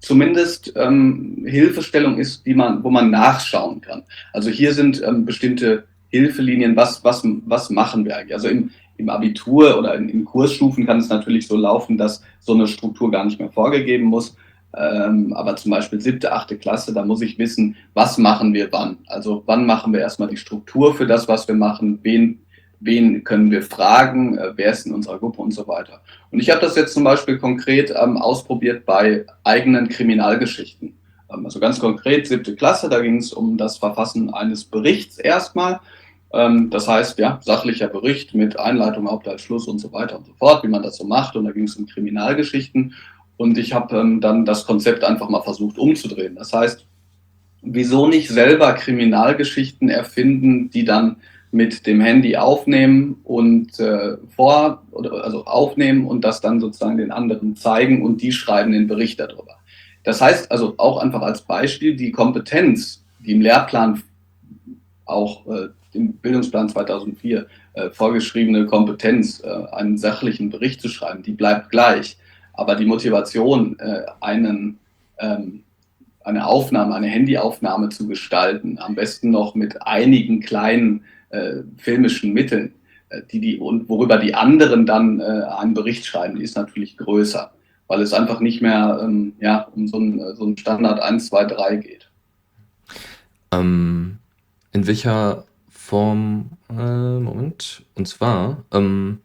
[0.01, 4.03] zumindest ähm, Hilfestellung ist, die man, wo man nachschauen kann.
[4.33, 8.35] Also hier sind ähm, bestimmte Hilfelinien, was, was, was machen wir eigentlich?
[8.35, 12.53] Also im, im Abitur oder in, in Kursstufen kann es natürlich so laufen, dass so
[12.55, 14.37] eine Struktur gar nicht mehr vorgegeben muss.
[14.77, 18.99] Ähm, aber zum Beispiel siebte, achte Klasse, da muss ich wissen, was machen wir wann.
[19.09, 22.41] Also wann machen wir erstmal die Struktur für das, was wir machen, wen,
[22.79, 26.01] wen können wir fragen, äh, wer ist in unserer Gruppe und so weiter.
[26.31, 30.95] Und ich habe das jetzt zum Beispiel konkret ähm, ausprobiert bei eigenen Kriminalgeschichten.
[31.33, 35.81] Ähm, also ganz konkret, siebte Klasse, da ging es um das Verfassen eines Berichts erstmal.
[36.33, 40.33] Ähm, das heißt, ja, sachlicher Bericht mit Einleitung, Hauptteil, Schluss und so weiter und so
[40.35, 41.37] fort, wie man das so macht.
[41.37, 42.95] Und da ging es um Kriminalgeschichten.
[43.41, 46.35] Und ich habe ähm, dann das Konzept einfach mal versucht umzudrehen.
[46.35, 46.85] Das heißt,
[47.63, 51.17] wieso nicht selber Kriminalgeschichten erfinden, die dann
[51.51, 57.13] mit dem Handy aufnehmen und äh, vor, oder, also aufnehmen und das dann sozusagen den
[57.13, 59.57] anderen zeigen und die schreiben den Bericht darüber.
[60.05, 64.03] Das heißt also auch einfach als Beispiel die Kompetenz, die im Lehrplan
[65.07, 71.33] auch äh, im Bildungsplan 2004 äh, vorgeschriebene Kompetenz, äh, einen sachlichen Bericht zu schreiben, die
[71.33, 72.19] bleibt gleich.
[72.61, 74.79] Aber die Motivation, äh, einen,
[75.19, 75.63] ähm,
[76.23, 82.75] eine Aufnahme, eine Handyaufnahme zu gestalten, am besten noch mit einigen kleinen äh, filmischen Mitteln,
[83.09, 87.51] äh, die die, und worüber die anderen dann einen Bericht schreiben, ist natürlich größer,
[87.87, 91.45] weil es einfach nicht mehr ähm, ja, um so einen, so einen Standard 1, 2,
[91.47, 92.11] 3 geht.
[93.53, 94.19] Ähm,
[94.73, 99.21] in welcher Form, äh, Moment, und zwar, ähm,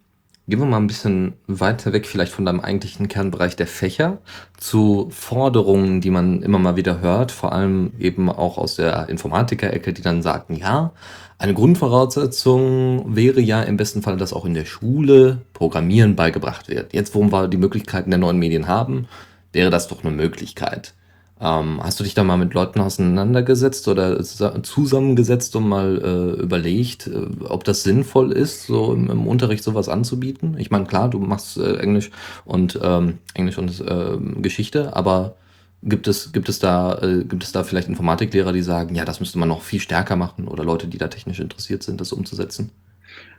[0.47, 4.19] Gehen wir mal ein bisschen weiter weg vielleicht von deinem eigentlichen Kernbereich der Fächer
[4.57, 9.91] zu Forderungen, die man immer mal wieder hört, vor allem eben auch aus der Informatiker-Ecke,
[9.91, 10.91] die dann sagen, ja,
[11.39, 16.93] eine Grundvoraussetzung wäre ja im besten Fall, dass auch in der Schule Programmieren beigebracht wird.
[16.93, 19.07] Jetzt, wo wir die Möglichkeiten der neuen Medien haben,
[19.51, 20.93] wäre das doch eine Möglichkeit.
[21.41, 26.01] Ähm, hast du dich da mal mit Leuten auseinandergesetzt oder zusammengesetzt und mal
[26.37, 30.55] äh, überlegt, äh, ob das sinnvoll ist, so im, im Unterricht sowas anzubieten?
[30.57, 32.09] Ich meine, klar, du machst äh, Englisch
[32.45, 35.35] und ähm, Englisch und äh, Geschichte, aber
[35.83, 39.19] gibt es, gibt es da, äh, gibt es da vielleicht Informatiklehrer, die sagen, ja, das
[39.19, 42.71] müsste man noch viel stärker machen oder Leute, die da technisch interessiert sind, das umzusetzen?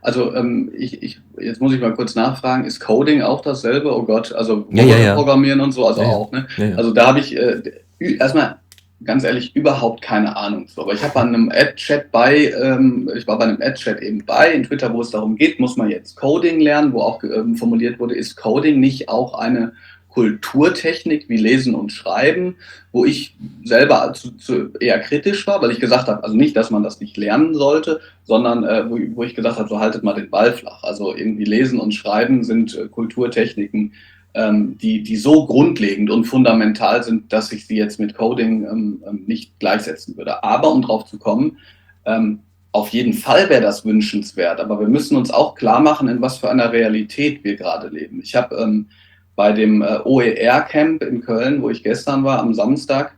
[0.02, 3.94] Also ähm, ich, ich, jetzt muss ich mal kurz nachfragen, ist Coding auch dasselbe?
[3.94, 5.14] Oh Gott, also Ja, ja, ja.
[5.14, 6.46] Programmieren und so, also auch, ne?
[6.76, 7.62] Also da habe ich äh,
[7.98, 8.58] erstmal
[9.04, 10.80] ganz ehrlich überhaupt keine Ahnung zu.
[10.80, 14.52] Aber ich habe an einem Ad-Chat bei, ähm, ich war bei einem Ad-Chat eben bei
[14.52, 17.98] in Twitter, wo es darum geht, muss man jetzt Coding lernen, wo auch ähm, formuliert
[17.98, 19.72] wurde, ist Coding nicht auch eine
[20.08, 22.56] Kulturtechnik wie Lesen und Schreiben,
[22.90, 26.70] wo ich selber zu, zu eher kritisch war, weil ich gesagt habe, also nicht, dass
[26.70, 30.14] man das nicht lernen sollte, sondern äh, wo, wo ich gesagt habe, so haltet mal
[30.14, 30.82] den Ball flach.
[30.84, 33.92] Also irgendwie Lesen und Schreiben sind äh, Kulturtechniken,
[34.36, 39.02] ähm, die, die so grundlegend und fundamental sind, dass ich sie jetzt mit Coding ähm,
[39.08, 40.44] ähm, nicht gleichsetzen würde.
[40.44, 41.56] Aber um drauf zu kommen,
[42.04, 46.20] ähm, auf jeden Fall wäre das wünschenswert, aber wir müssen uns auch klar machen, in
[46.20, 48.20] was für einer Realität wir gerade leben.
[48.22, 48.88] Ich habe ähm,
[49.36, 53.16] bei dem äh, OER-Camp in Köln, wo ich gestern war, am Samstag,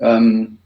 [0.00, 0.56] ähm,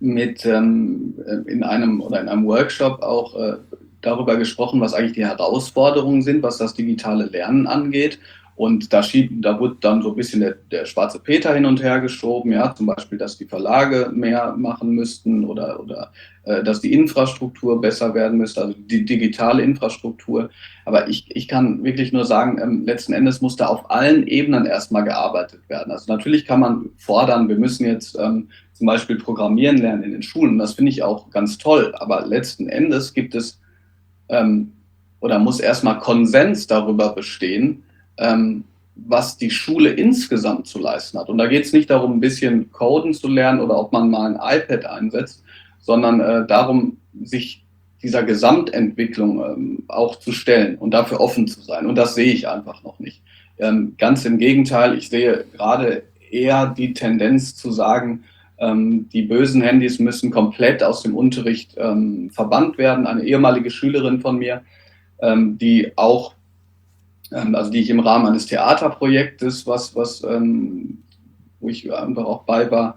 [0.00, 3.56] mit in einem oder in einem Workshop auch äh,
[4.00, 8.20] darüber gesprochen, was eigentlich die Herausforderungen sind, was das digitale Lernen angeht.
[8.58, 11.80] Und da, schieb, da wurde dann so ein bisschen der, der schwarze Peter hin und
[11.80, 16.10] her geschoben, ja, zum Beispiel, dass die Verlage mehr machen müssten oder, oder
[16.42, 20.50] äh, dass die Infrastruktur besser werden müsste, also die digitale Infrastruktur.
[20.84, 24.66] Aber ich, ich kann wirklich nur sagen, ähm, letzten Endes muss da auf allen Ebenen
[24.66, 25.92] erstmal gearbeitet werden.
[25.92, 30.22] Also natürlich kann man fordern, wir müssen jetzt ähm, zum Beispiel Programmieren lernen in den
[30.24, 30.58] Schulen.
[30.58, 31.94] Das finde ich auch ganz toll.
[31.96, 33.60] Aber letzten Endes gibt es
[34.28, 34.72] ähm,
[35.20, 37.84] oder muss erstmal Konsens darüber bestehen,
[38.18, 38.64] ähm,
[38.94, 41.28] was die Schule insgesamt zu leisten hat.
[41.28, 44.34] Und da geht es nicht darum, ein bisschen Coden zu lernen oder ob man mal
[44.34, 45.44] ein iPad einsetzt,
[45.80, 47.64] sondern äh, darum, sich
[48.02, 51.86] dieser Gesamtentwicklung ähm, auch zu stellen und dafür offen zu sein.
[51.86, 53.22] Und das sehe ich einfach noch nicht.
[53.58, 58.24] Ähm, ganz im Gegenteil, ich sehe gerade eher die Tendenz zu sagen,
[58.58, 63.06] ähm, die bösen Handys müssen komplett aus dem Unterricht ähm, verbannt werden.
[63.06, 64.62] Eine ehemalige Schülerin von mir,
[65.20, 66.34] ähm, die auch
[67.30, 70.98] also die ich im Rahmen eines Theaterprojektes, was, was, ähm,
[71.60, 72.96] wo ich einfach auch bei war,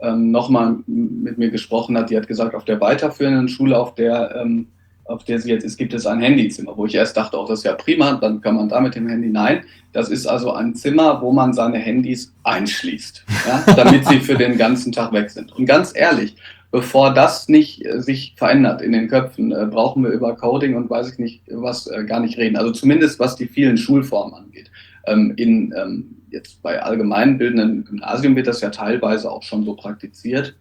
[0.00, 2.10] ähm, nochmal mit mir gesprochen hat.
[2.10, 4.68] Die hat gesagt, auf der weiterführenden Schule, auf der, ähm,
[5.04, 7.60] auf der sie jetzt ist, gibt es ein Handyzimmer, wo ich erst dachte, auch das
[7.60, 9.28] ist ja prima, dann kann man da mit dem Handy.
[9.28, 9.62] Nein,
[9.92, 14.58] das ist also ein Zimmer, wo man seine Handys einschließt, ja, damit sie für den
[14.58, 15.52] ganzen Tag weg sind.
[15.52, 16.36] Und ganz ehrlich,
[16.70, 20.90] bevor das nicht äh, sich verändert in den Köpfen, äh, brauchen wir über Coding und
[20.90, 22.56] weiß ich nicht was äh, gar nicht reden.
[22.56, 24.70] Also zumindest was die vielen Schulformen angeht.
[25.06, 30.56] Ähm, in, ähm, jetzt bei allgemeinbildenden Gymnasien wird das ja teilweise auch schon so praktiziert.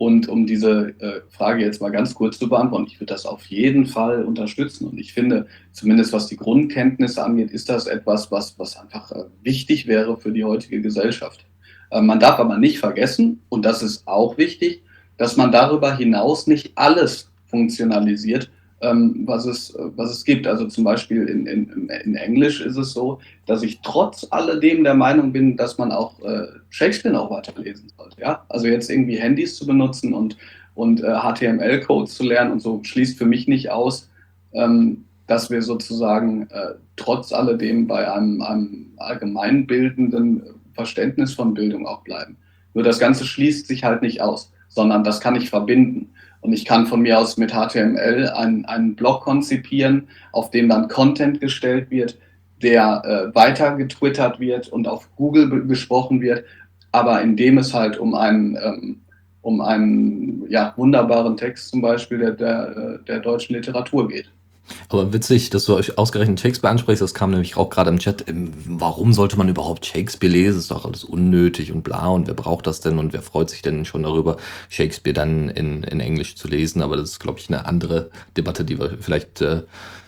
[0.00, 0.94] Und um diese
[1.28, 4.86] Frage jetzt mal ganz kurz zu beantworten, ich würde das auf jeden Fall unterstützen.
[4.86, 9.10] Und ich finde, zumindest was die Grundkenntnisse angeht, ist das etwas, was, was einfach
[9.42, 11.44] wichtig wäre für die heutige Gesellschaft.
[11.90, 14.84] Man darf aber nicht vergessen, und das ist auch wichtig,
[15.18, 18.50] dass man darüber hinaus nicht alles funktionalisiert,
[18.80, 20.46] ähm, was, es, was es gibt.
[20.46, 24.94] Also zum Beispiel in, in, in Englisch ist es so, dass ich trotz alledem der
[24.94, 28.20] Meinung bin, dass man auch äh, Shakespeare noch weiterlesen sollte.
[28.20, 28.44] Ja?
[28.48, 30.36] Also jetzt irgendwie Handys zu benutzen und,
[30.74, 34.08] und äh, HTML-Codes zu lernen und so schließt für mich nicht aus,
[34.52, 40.42] ähm, dass wir sozusagen äh, trotz alledem bei einem, einem allgemeinbildenden
[40.72, 42.36] Verständnis von Bildung auch bleiben.
[42.74, 46.10] Nur das Ganze schließt sich halt nicht aus sondern das kann ich verbinden.
[46.40, 50.88] Und ich kann von mir aus mit HTML einen, einen Blog konzipieren, auf dem dann
[50.88, 52.16] Content gestellt wird,
[52.62, 56.44] der äh, weiter getwittert wird und auf Google gesprochen wird,
[56.92, 59.00] aber in dem es halt um einen, ähm,
[59.42, 64.30] um einen ja, wunderbaren Text zum Beispiel der, der, äh, der deutschen Literatur geht.
[64.88, 68.28] Aber witzig, dass du euch ausgerechnet Shakespeare ansprichst, das kam nämlich auch gerade im Chat.
[68.28, 70.58] Ähm, Warum sollte man überhaupt Shakespeare lesen?
[70.58, 73.62] Ist doch alles unnötig und bla und wer braucht das denn und wer freut sich
[73.62, 74.36] denn schon darüber,
[74.68, 76.82] Shakespeare dann in, in Englisch zu lesen?
[76.82, 79.62] Aber das ist, glaube ich, eine andere Debatte, die wir vielleicht äh,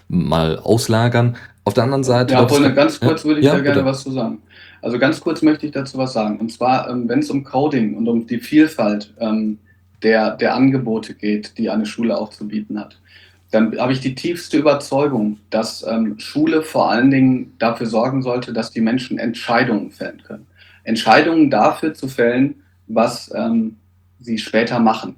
[0.08, 1.36] mal auslagern.
[1.64, 2.34] Auf der anderen Seite.
[2.34, 3.86] Ja, obwohl, ganz kurz würde ich Ja, da gerne bitte.
[3.86, 4.38] was zu sagen.
[4.82, 6.40] Also ganz kurz möchte ich dazu was sagen.
[6.40, 9.58] Und zwar, ähm, wenn es um Coding und um die Vielfalt ähm,
[10.02, 12.98] der, der Angebote geht, die eine Schule auch zu bieten hat,
[13.50, 18.52] dann habe ich die tiefste Überzeugung, dass ähm, Schule vor allen Dingen dafür sorgen sollte,
[18.52, 20.46] dass die Menschen Entscheidungen fällen können.
[20.84, 23.76] Entscheidungen dafür zu fällen, was ähm,
[24.20, 25.16] sie später machen.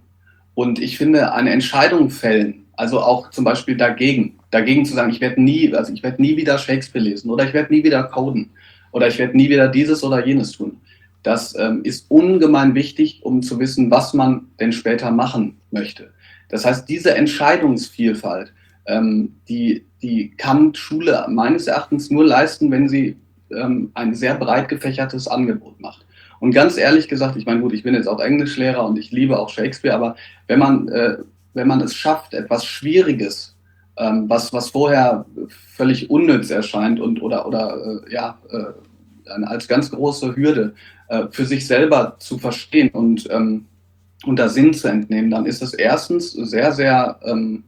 [0.55, 5.21] Und ich finde, eine Entscheidung fällen, also auch zum Beispiel dagegen, dagegen zu sagen, ich
[5.21, 8.51] werde nie, also ich werde nie wieder Shakespeare lesen oder ich werde nie wieder coden
[8.93, 10.79] oder ich werde nie wieder dieses oder jenes tun.
[11.23, 16.11] Das ähm, ist ungemein wichtig, um zu wissen, was man denn später machen möchte.
[16.53, 18.53] Das heißt, diese Entscheidungsvielfalt,
[18.87, 23.17] ähm, die, die kann Schule meines Erachtens nur leisten, wenn sie
[23.51, 26.07] ähm, ein sehr breit gefächertes Angebot macht.
[26.41, 29.39] Und ganz ehrlich gesagt, ich meine, gut, ich bin jetzt auch Englischlehrer und ich liebe
[29.39, 31.17] auch Shakespeare, aber wenn man, äh,
[31.55, 33.57] wenn man es schafft, etwas Schwieriges
[33.97, 39.91] ähm, was, was vorher völlig unnütz erscheint und oder, oder äh, ja, äh, als ganz
[39.91, 40.75] große Hürde
[41.09, 43.67] äh, für sich selber zu verstehen und, ähm,
[44.25, 47.65] und da Sinn zu entnehmen, dann ist es erstens sehr, sehr, ähm,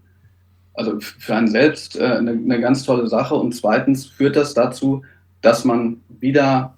[0.74, 5.02] also für einen selbst äh, eine, eine, ganz tolle Sache und zweitens führt das dazu,
[5.40, 6.74] dass man wieder,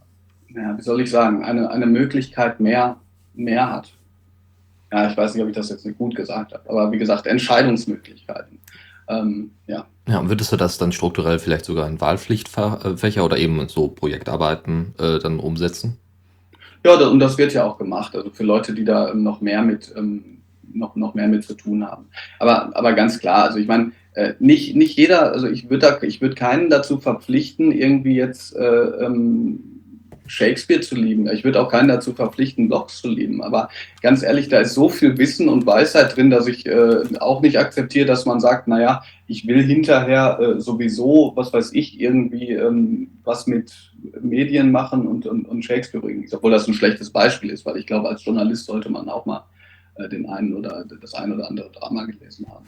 [0.54, 2.96] ja, wie soll ich sagen, eine, eine Möglichkeit mehr,
[3.34, 3.92] mehr hat.
[4.92, 7.26] Ja, ich weiß nicht, ob ich das jetzt nicht gut gesagt habe, aber wie gesagt,
[7.26, 8.58] Entscheidungsmöglichkeiten.
[9.08, 9.86] Ähm, ja.
[10.08, 14.94] Ja, und würdest du das dann strukturell vielleicht sogar in Wahlpflichtfächer oder eben so Projektarbeiten
[14.98, 15.98] äh, dann umsetzen?
[16.86, 19.92] Ja, und das wird ja auch gemacht, also für Leute, die da noch mehr mit,
[19.96, 20.38] ähm,
[20.72, 22.06] noch, noch mehr mit zu tun haben.
[22.38, 26.20] Aber, aber ganz klar, also ich meine, äh, nicht, nicht jeder, also ich würde ich
[26.20, 29.75] würd keinen dazu verpflichten, irgendwie jetzt äh, ähm,
[30.26, 31.28] Shakespeare zu lieben.
[31.28, 33.42] Ich würde auch keinen dazu verpflichten, Blogs zu lieben.
[33.42, 33.68] Aber
[34.02, 37.58] ganz ehrlich, da ist so viel Wissen und Weisheit drin, dass ich äh, auch nicht
[37.58, 43.08] akzeptiere, dass man sagt, naja, ich will hinterher äh, sowieso, was weiß ich, irgendwie ähm,
[43.24, 43.72] was mit
[44.20, 46.26] Medien machen und, und, und Shakespeare bringen.
[46.30, 49.44] Obwohl das ein schlechtes Beispiel ist, weil ich glaube, als Journalist sollte man auch mal
[50.10, 52.66] den einen oder das ein oder andere Drama gelesen haben.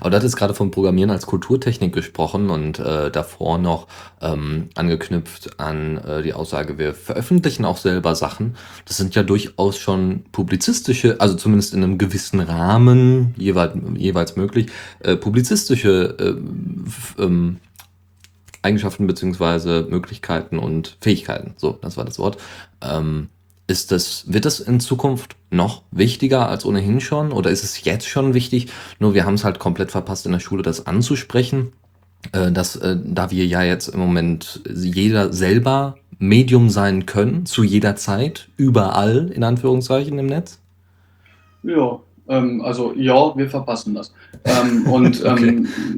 [0.00, 3.88] Aber du hattest gerade vom Programmieren als Kulturtechnik gesprochen und äh, davor noch
[4.20, 8.56] ähm, angeknüpft an äh, die Aussage, wir veröffentlichen auch selber Sachen.
[8.86, 14.70] Das sind ja durchaus schon publizistische, also zumindest in einem gewissen Rahmen jeweils, jeweils möglich,
[15.00, 17.58] äh, publizistische äh, ähm,
[18.62, 21.54] Eigenschaften beziehungsweise Möglichkeiten und Fähigkeiten.
[21.56, 22.38] So, das war das Wort.
[22.80, 23.28] Ähm,
[23.66, 27.32] ist das, wird das in Zukunft noch wichtiger als ohnehin schon?
[27.32, 28.68] Oder ist es jetzt schon wichtig?
[28.98, 31.72] Nur wir haben es halt komplett verpasst, in der Schule das anzusprechen.
[32.32, 37.64] Äh, dass, äh, da wir ja jetzt im Moment jeder selber Medium sein können, zu
[37.64, 40.60] jeder Zeit, überall, in Anführungszeichen, im Netz?
[41.64, 41.98] Ja,
[42.28, 44.14] ähm, also ja, wir verpassen das.
[44.44, 45.48] Ähm, und ähm, okay.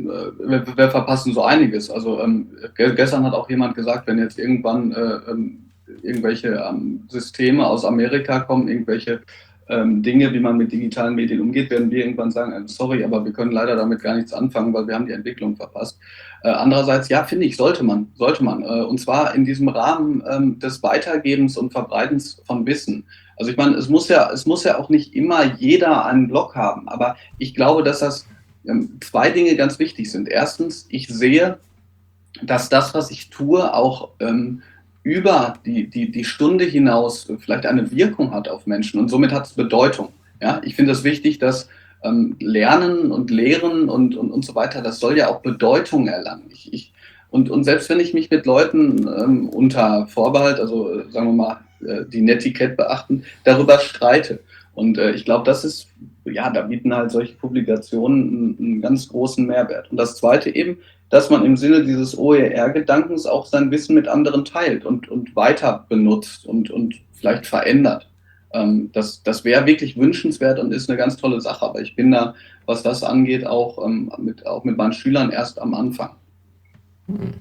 [0.09, 1.91] äh, wir, wir, verpassen so einiges.
[1.91, 5.64] Also ähm, gestern hat auch jemand gesagt, wenn jetzt irgendwann äh, ähm,
[6.03, 9.21] irgendwelche ähm, Systeme aus Amerika kommen, irgendwelche
[9.69, 13.25] ähm, Dinge, wie man mit digitalen Medien umgeht, werden wir irgendwann sagen, äh, sorry, aber
[13.25, 15.99] wir können leider damit gar nichts anfangen, weil wir haben die Entwicklung verpasst.
[16.43, 18.63] Äh, andererseits, ja, finde ich, sollte man, sollte man.
[18.63, 23.05] Äh, und zwar in diesem Rahmen ähm, des Weitergebens und Verbreitens von Wissen.
[23.37, 26.55] Also ich meine, es muss ja, es muss ja auch nicht immer jeder einen Blog
[26.55, 28.27] haben, aber ich glaube, dass das
[28.67, 30.29] ähm, zwei Dinge ganz wichtig sind.
[30.29, 31.59] Erstens, ich sehe,
[32.43, 34.63] dass das, was ich tue, auch ähm,
[35.05, 39.47] über die, die, die Stunde hinaus vielleicht eine Wirkung hat auf Menschen und somit hat
[39.47, 40.09] es Bedeutung.
[40.41, 40.61] Ja?
[40.65, 41.69] Ich finde es wichtig, dass
[42.03, 46.49] ähm, Lernen und Lehren und, und, und so weiter, das soll ja auch Bedeutung erlangen.
[46.51, 46.93] Ich, ich,
[47.31, 51.33] und, und selbst wenn ich mich mit Leuten ähm, unter Vorbehalt, also äh, sagen wir
[51.33, 54.41] mal, äh, die Netiquette beachten, darüber streite.
[54.75, 55.89] Und äh, ich glaube, das ist,
[56.25, 59.91] ja, da bieten halt solche Publikationen einen, einen ganz großen Mehrwert.
[59.91, 60.79] Und das Zweite eben,
[61.11, 65.87] dass man im Sinne dieses OER-Gedankens auch sein Wissen mit anderen teilt und, und weiter
[65.89, 68.09] benutzt und, und vielleicht verändert.
[68.53, 71.65] Ähm, das das wäre wirklich wünschenswert und ist eine ganz tolle Sache.
[71.65, 72.35] Aber ich bin da,
[72.67, 76.11] was das angeht, auch, ähm, mit, auch mit meinen Schülern erst am Anfang.
[77.07, 77.35] Hm.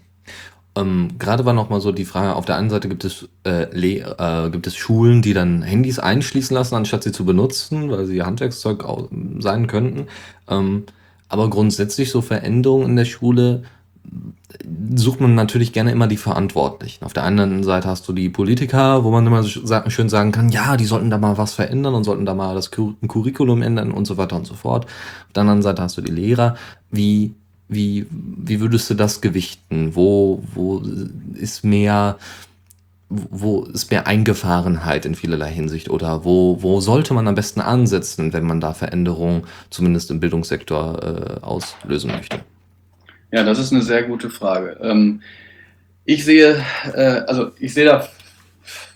[0.76, 3.64] Ähm, Gerade war noch mal so die Frage, auf der einen Seite gibt es, äh,
[3.64, 8.24] äh, gibt es Schulen, die dann Handys einschließen lassen, anstatt sie zu benutzen, weil sie
[8.24, 8.84] Handwerkszeug
[9.40, 10.08] sein könnten.
[10.50, 10.86] Ähm,
[11.34, 13.64] aber grundsätzlich so Veränderungen in der Schule
[14.96, 17.04] sucht man natürlich gerne immer die Verantwortlichen.
[17.04, 20.78] Auf der einen Seite hast du die Politiker, wo man immer schön sagen kann, ja,
[20.78, 24.18] die sollten da mal was verändern und sollten da mal das Curriculum ändern und so
[24.18, 24.86] weiter und so fort.
[24.86, 26.56] Auf der anderen Seite hast du die Lehrer.
[26.92, 27.34] Wie,
[27.68, 29.96] wie, wie würdest du das gewichten?
[29.96, 30.84] Wo, wo
[31.34, 32.18] ist mehr,
[33.10, 38.34] wo ist mehr Eingefahrenheit in vielerlei Hinsicht oder wo, wo sollte man am besten ansetzen,
[38.34, 42.40] wenn man da Veränderungen zumindest im Bildungssektor äh, auslösen möchte?
[43.32, 44.78] Ja, das ist eine sehr gute Frage.
[44.82, 45.22] Ähm,
[46.06, 48.08] ich sehe, äh, also ich sehe da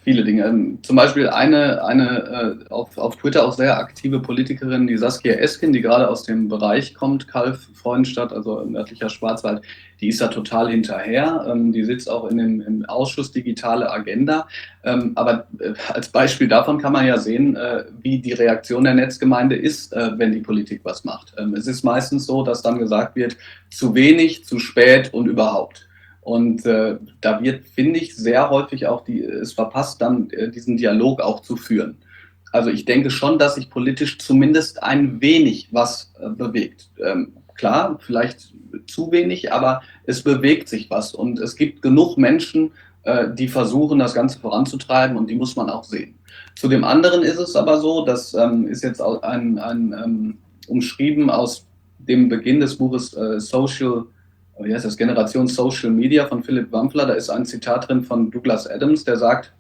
[0.08, 0.46] viele Dinge.
[0.46, 5.34] Ähm, zum Beispiel eine, eine äh, auf, auf Twitter auch sehr aktive Politikerin, die Saskia
[5.34, 9.64] Eskin, die gerade aus dem Bereich kommt, Kalf, Freudenstadt, also nördlicher Schwarzwald,
[10.00, 11.46] die ist da total hinterher.
[11.50, 14.48] Ähm, die sitzt auch in dem, im Ausschuss Digitale Agenda.
[14.86, 18.94] Ähm, aber äh, als Beispiel davon kann man ja sehen, äh, wie die Reaktion der
[18.94, 21.34] Netzgemeinde ist, äh, wenn die Politik was macht.
[21.38, 23.36] Ähm, es ist meistens so, dass dann gesagt wird,
[23.70, 25.87] zu wenig, zu spät und überhaupt.
[26.28, 30.76] Und äh, da wird, finde ich, sehr häufig auch die, es verpasst, dann äh, diesen
[30.76, 32.00] Dialog auch zu führen.
[32.52, 36.90] Also ich denke schon, dass sich politisch zumindest ein wenig was äh, bewegt.
[37.02, 38.54] Ähm, klar, vielleicht
[38.88, 41.16] zu wenig, aber es bewegt sich was.
[41.16, 42.72] Und es gibt genug Menschen,
[43.04, 46.16] äh, die versuchen, das Ganze voranzutreiben und die muss man auch sehen.
[46.58, 51.30] Zu dem anderen ist es aber so, das ähm, ist jetzt ein, ein ähm, umschrieben
[51.30, 51.66] aus
[52.00, 54.08] dem Beginn des Buches äh, Social,
[54.60, 57.06] wie heißt das, Generation Social Media von Philipp Wampfler.
[57.06, 59.54] Da ist ein Zitat drin von Douglas Adams, der sagt,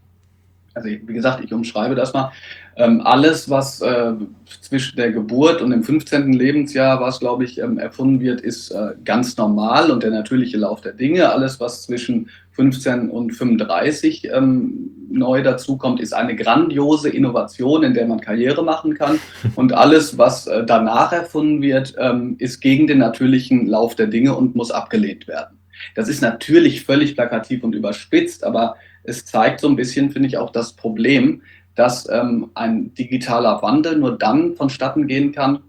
[0.73, 2.31] also wie gesagt, ich umschreibe das mal,
[2.77, 4.13] ähm, alles, was äh,
[4.61, 6.31] zwischen der Geburt und dem 15.
[6.31, 10.81] Lebensjahr, was glaube ich ähm, erfunden wird, ist äh, ganz normal und der natürliche Lauf
[10.81, 11.31] der Dinge.
[11.31, 18.05] Alles, was zwischen 15 und 35 ähm, neu dazukommt, ist eine grandiose Innovation, in der
[18.05, 19.19] man Karriere machen kann.
[19.55, 24.35] Und alles, was äh, danach erfunden wird, ähm, ist gegen den natürlichen Lauf der Dinge
[24.35, 25.57] und muss abgelehnt werden.
[25.95, 30.37] Das ist natürlich völlig plakativ und überspitzt, aber es zeigt so ein bisschen, finde ich,
[30.37, 31.41] auch das Problem,
[31.77, 35.59] dass ähm, ein digitaler Wandel nur dann vonstatten gehen kann,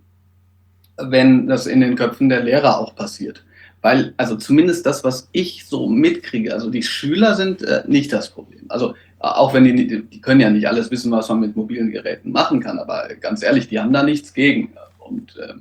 [0.97, 3.45] wenn das in den Köpfen der Lehrer auch passiert.
[3.83, 8.31] Weil, also zumindest das, was ich so mitkriege, also die Schüler sind äh, nicht das
[8.31, 8.65] Problem.
[8.69, 12.33] Also auch wenn die, die können ja nicht alles wissen, was man mit mobilen Geräten
[12.33, 14.73] machen kann, aber ganz ehrlich, die haben da nichts gegen.
[14.99, 15.55] Und äh,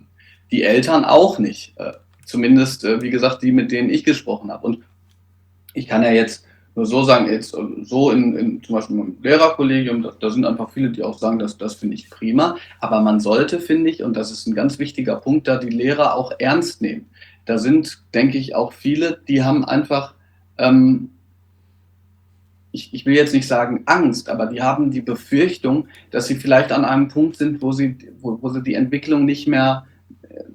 [0.50, 1.74] die Eltern auch nicht.
[1.78, 1.92] Äh,
[2.26, 4.66] zumindest, äh, wie gesagt, die, mit denen ich gesprochen habe.
[4.66, 4.80] Und
[5.74, 6.47] ich kann ja jetzt
[6.78, 10.46] nur so sagen, jetzt äh, so in, in zum Beispiel im Lehrerkollegium, da, da, sind
[10.46, 12.56] einfach viele, die auch sagen, dass das finde ich prima.
[12.80, 16.14] Aber man sollte, finde ich, und das ist ein ganz wichtiger Punkt, da die Lehrer
[16.14, 17.08] auch ernst nehmen.
[17.46, 20.14] Da sind, denke ich, auch viele, die haben einfach,
[20.60, 21.10] ähm,
[22.72, 26.72] ich, ich will jetzt nicht sagen Angst, aber die haben die Befürchtung, dass sie vielleicht
[26.72, 29.87] an einem Punkt sind, wo sie, wo, wo sie die Entwicklung nicht mehr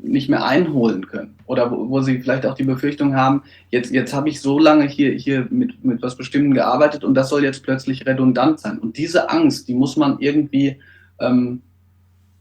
[0.03, 1.37] nicht mehr einholen können.
[1.47, 4.85] Oder wo, wo, sie vielleicht auch die Befürchtung haben, jetzt, jetzt habe ich so lange
[4.85, 8.79] hier, hier mit, mit was Bestimmtem gearbeitet und das soll jetzt plötzlich redundant sein.
[8.79, 10.79] Und diese Angst, die muss man irgendwie,
[11.21, 11.63] ähm,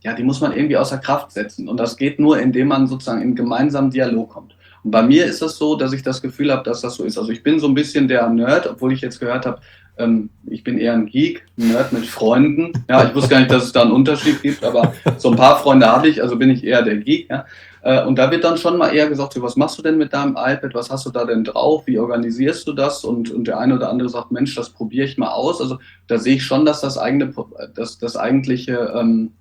[0.04, 1.68] ja, die muss man irgendwie außer Kraft setzen.
[1.68, 4.56] Und das geht nur, indem man sozusagen in gemeinsamen Dialog kommt.
[4.84, 7.18] Und bei mir ist es so, dass ich das Gefühl habe, dass das so ist.
[7.18, 9.62] Also ich bin so ein bisschen der Nerd, obwohl ich jetzt gehört habe,
[10.02, 12.74] ähm, ich bin eher ein Geek, ein Nerd mit Freunden.
[12.90, 15.60] Ja, ich wusste gar nicht, dass es da einen Unterschied gibt, aber so ein paar
[15.60, 17.30] Freunde habe ich, also bin ich eher der Geek.
[17.30, 17.46] Ja.
[17.84, 20.14] Äh, und da wird dann schon mal eher gesagt, so, was machst du denn mit
[20.14, 23.04] deinem iPad, was hast du da denn drauf, wie organisierst du das?
[23.04, 25.62] Und, und der eine oder andere sagt, Mensch, das probiere ich mal aus.
[25.62, 27.34] Also da sehe ich schon, dass das eigene,
[27.76, 29.32] dass das eigentliche, ähm,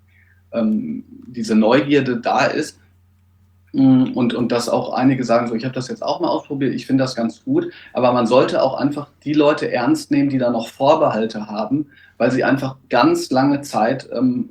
[0.53, 2.80] ähm, diese Neugierde da ist.
[3.73, 6.75] Mm, und, und dass auch einige sagen, so, ich habe das jetzt auch mal ausprobiert,
[6.75, 10.39] ich finde das ganz gut, aber man sollte auch einfach die Leute ernst nehmen, die
[10.39, 11.87] da noch Vorbehalte haben,
[12.19, 14.51] weil sie einfach ganz lange Zeit ähm,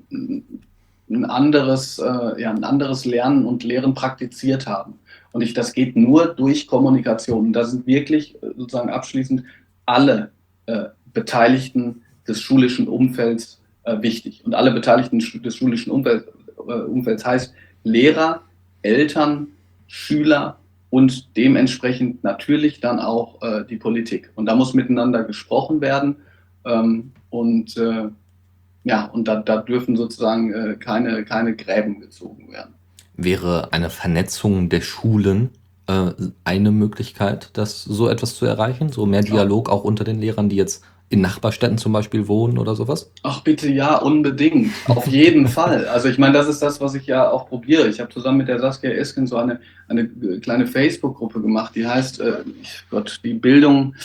[1.09, 4.99] ein, anderes, äh, ja, ein anderes Lernen und Lehren praktiziert haben.
[5.31, 7.47] Und ich, das geht nur durch Kommunikation.
[7.47, 9.43] Und da sind wirklich äh, sozusagen abschließend
[9.85, 10.31] alle
[10.65, 14.43] äh, Beteiligten des schulischen Umfelds äh, wichtig.
[14.45, 16.27] Und alle Beteiligten des schulischen Umfeld,
[16.67, 17.53] äh, Umfelds heißt
[17.83, 18.41] Lehrer,
[18.81, 19.47] Eltern,
[19.87, 20.57] Schüler
[20.89, 24.31] und dementsprechend natürlich dann auch äh, die Politik.
[24.35, 26.15] Und da muss miteinander gesprochen werden.
[26.65, 28.09] Ähm, und äh,
[28.83, 32.73] ja, und da, da dürfen sozusagen äh, keine, keine Gräben gezogen werden.
[33.15, 35.49] Wäre eine Vernetzung der Schulen
[35.87, 36.11] äh,
[36.43, 38.89] eine Möglichkeit, das so etwas zu erreichen?
[38.89, 42.75] So mehr Dialog auch unter den Lehrern, die jetzt in Nachbarstädten zum Beispiel wohnen oder
[42.75, 43.11] sowas?
[43.23, 44.71] Ach bitte ja, unbedingt.
[44.87, 45.87] Auf jeden Fall.
[45.87, 47.87] Also ich meine, das ist das, was ich ja auch probiere.
[47.87, 50.07] Ich habe zusammen mit der Saskia Esken so eine, eine
[50.39, 52.43] kleine Facebook-Gruppe gemacht, die heißt, äh,
[52.91, 53.95] Gott, die Bildung,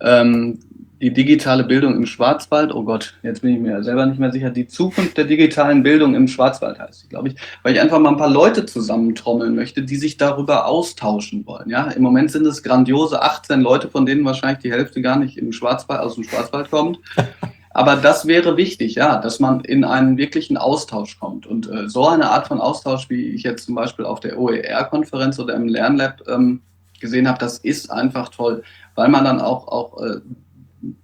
[0.00, 0.60] ähm,
[1.04, 4.48] die digitale Bildung im Schwarzwald, oh Gott, jetzt bin ich mir selber nicht mehr sicher,
[4.48, 8.08] die Zukunft der digitalen Bildung im Schwarzwald heißt sie, glaube ich, weil ich einfach mal
[8.08, 11.68] ein paar Leute zusammentrommeln möchte, die sich darüber austauschen wollen.
[11.68, 15.36] Ja, im Moment sind es grandiose 18 Leute, von denen wahrscheinlich die Hälfte gar nicht
[15.36, 16.98] im Schwarzwald, aus dem Schwarzwald kommt.
[17.74, 21.46] Aber das wäre wichtig, ja, dass man in einen wirklichen Austausch kommt.
[21.46, 25.38] Und äh, so eine Art von Austausch, wie ich jetzt zum Beispiel auf der OER-Konferenz
[25.38, 26.62] oder im Lernlab ähm,
[26.98, 28.62] gesehen habe, das ist einfach toll,
[28.94, 30.20] weil man dann auch, auch äh,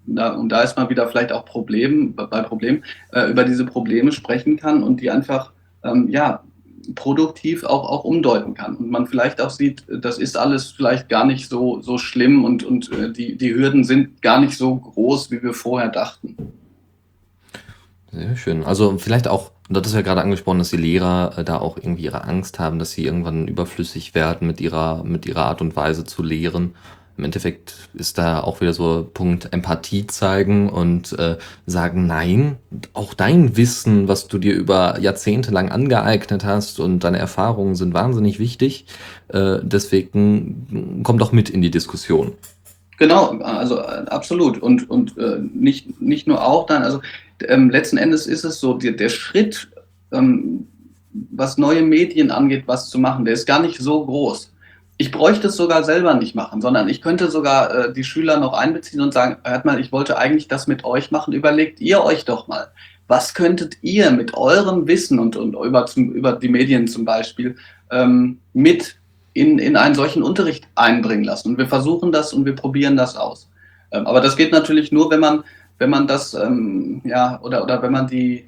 [0.07, 4.12] da, und da ist man wieder vielleicht auch Problem, bei Problemen, äh, über diese Probleme
[4.12, 5.53] sprechen kann und die einfach,
[5.85, 6.43] ähm, ja,
[6.95, 8.76] produktiv auch, auch umdeuten kann.
[8.76, 12.64] Und man vielleicht auch sieht, das ist alles vielleicht gar nicht so, so schlimm und,
[12.64, 16.37] und äh, die, die Hürden sind gar nicht so groß, wie wir vorher dachten.
[18.12, 18.64] Sehr schön.
[18.64, 22.05] Also vielleicht auch, das ist ja gerade angesprochen, dass die Lehrer äh, da auch irgendwie
[22.05, 26.05] ihre Angst haben, dass sie irgendwann überflüssig werden mit ihrer, mit ihrer Art und Weise
[26.05, 26.74] zu lehren.
[27.21, 32.57] Im Endeffekt ist da auch wieder so Punkt Empathie zeigen und äh, sagen, nein,
[32.95, 37.93] auch dein Wissen, was du dir über Jahrzehnte lang angeeignet hast und deine Erfahrungen sind
[37.93, 38.87] wahnsinnig wichtig.
[39.29, 42.33] Äh, deswegen komm doch mit in die Diskussion.
[42.97, 44.57] Genau, also äh, absolut.
[44.57, 47.03] Und, und äh, nicht, nicht nur auch dann, also
[47.49, 49.68] ähm, letzten Endes ist es so, der, der Schritt,
[50.11, 50.66] ähm,
[51.12, 54.50] was neue Medien angeht, was zu machen, der ist gar nicht so groß
[55.01, 58.53] ich bräuchte es sogar selber nicht machen, sondern ich könnte sogar äh, die Schüler noch
[58.53, 62.27] einbeziehen und sagen, hört mal, ich wollte eigentlich das mit euch machen, überlegt ihr euch
[62.27, 62.71] doch mal,
[63.09, 67.57] was könntet ihr mit eurem Wissen und, und über, zum, über die Medien zum Beispiel
[67.91, 68.97] ähm, mit
[69.33, 71.49] in, in einen solchen Unterricht einbringen lassen?
[71.49, 73.49] Und wir versuchen das und wir probieren das aus.
[73.93, 75.45] Ähm, aber das geht natürlich nur, wenn man,
[75.79, 78.45] wenn man das, ähm, ja, oder, oder wenn man die,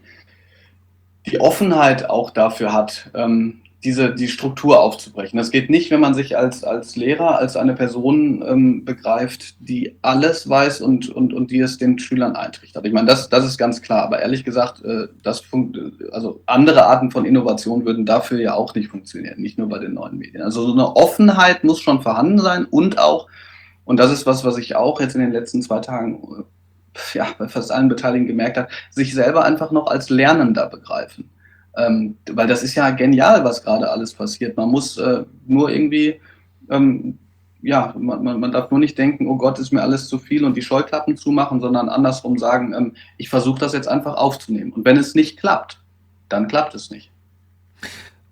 [1.26, 5.36] die Offenheit auch dafür hat, ähm, diese, die Struktur aufzubrechen.
[5.36, 9.96] Das geht nicht, wenn man sich als, als Lehrer, als eine Person ähm, begreift, die
[10.02, 12.86] alles weiß und, und, und die es den Schülern eintrichtert.
[12.86, 15.42] Ich meine, das, das ist ganz klar, aber ehrlich gesagt, äh, das
[16.12, 19.94] also andere Arten von Innovation würden dafür ja auch nicht funktionieren, nicht nur bei den
[19.94, 20.42] neuen Medien.
[20.42, 23.26] Also so eine Offenheit muss schon vorhanden sein und auch,
[23.84, 27.26] und das ist was, was ich auch jetzt in den letzten zwei Tagen äh, ja,
[27.36, 31.30] bei fast allen Beteiligten gemerkt habe, sich selber einfach noch als Lernender begreifen.
[31.76, 34.56] Ähm, weil das ist ja genial, was gerade alles passiert.
[34.56, 36.20] Man muss äh, nur irgendwie,
[36.70, 37.18] ähm,
[37.62, 40.44] ja, man, man, man, darf nur nicht denken, oh Gott, ist mir alles zu viel
[40.44, 44.72] und die Scheuklappen zumachen, sondern andersrum sagen, ähm, ich versuche das jetzt einfach aufzunehmen.
[44.72, 45.80] Und wenn es nicht klappt,
[46.28, 47.10] dann klappt es nicht.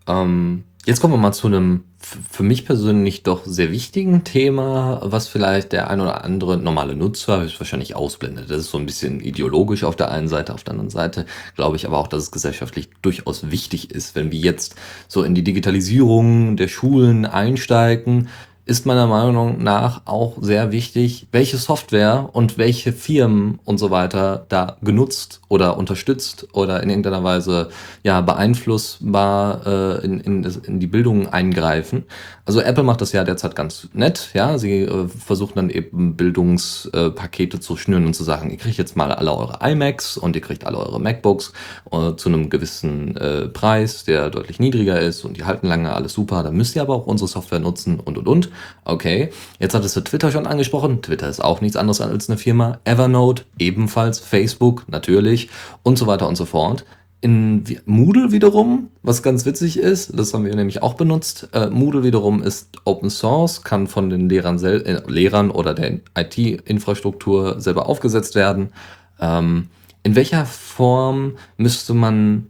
[0.07, 5.29] Ähm, Jetzt kommen wir mal zu einem für mich persönlich doch sehr wichtigen Thema, was
[5.29, 8.51] vielleicht der ein oder andere normale Nutzer wahrscheinlich ausblendet.
[8.51, 11.77] Das ist so ein bisschen ideologisch auf der einen Seite, auf der anderen Seite glaube
[11.77, 14.75] ich aber auch, dass es gesellschaftlich durchaus wichtig ist, wenn wir jetzt
[15.07, 18.29] so in die Digitalisierung der Schulen einsteigen,
[18.67, 24.47] ist meiner Meinung nach auch sehr wichtig, welche Software und welche Firmen und so weiter
[24.49, 27.71] da genutzt oder unterstützt oder in irgendeiner Weise
[28.03, 32.05] ja beeinflussbar äh, in, in, in die Bildung eingreifen.
[32.45, 34.59] Also Apple macht das ja derzeit ganz nett, ja.
[34.59, 39.13] Sie äh, versuchen dann eben Bildungspakete zu schnüren und zu sagen, ihr kriegt jetzt mal
[39.13, 41.53] alle eure iMacs und ihr kriegt alle eure MacBooks
[41.93, 46.13] äh, zu einem gewissen äh, Preis, der deutlich niedriger ist und die halten lange, alles
[46.13, 46.43] super.
[46.43, 48.51] Dann müsst ihr aber auch unsere Software nutzen und und und.
[48.85, 51.03] Okay, jetzt hattest du Twitter schon angesprochen.
[51.03, 52.79] Twitter ist auch nichts anderes als eine Firma.
[52.85, 54.19] Evernote ebenfalls.
[54.19, 55.49] Facebook natürlich
[55.83, 56.85] und so weiter und so fort.
[57.23, 61.51] In Moodle wiederum, was ganz witzig ist, das haben wir nämlich auch benutzt.
[61.53, 67.61] Äh, Moodle wiederum ist Open Source, kann von den Lehrern, äh, Lehrern oder der IT-Infrastruktur
[67.61, 68.73] selber aufgesetzt werden.
[69.21, 69.69] Ähm,
[70.03, 72.47] in welcher Form müsste man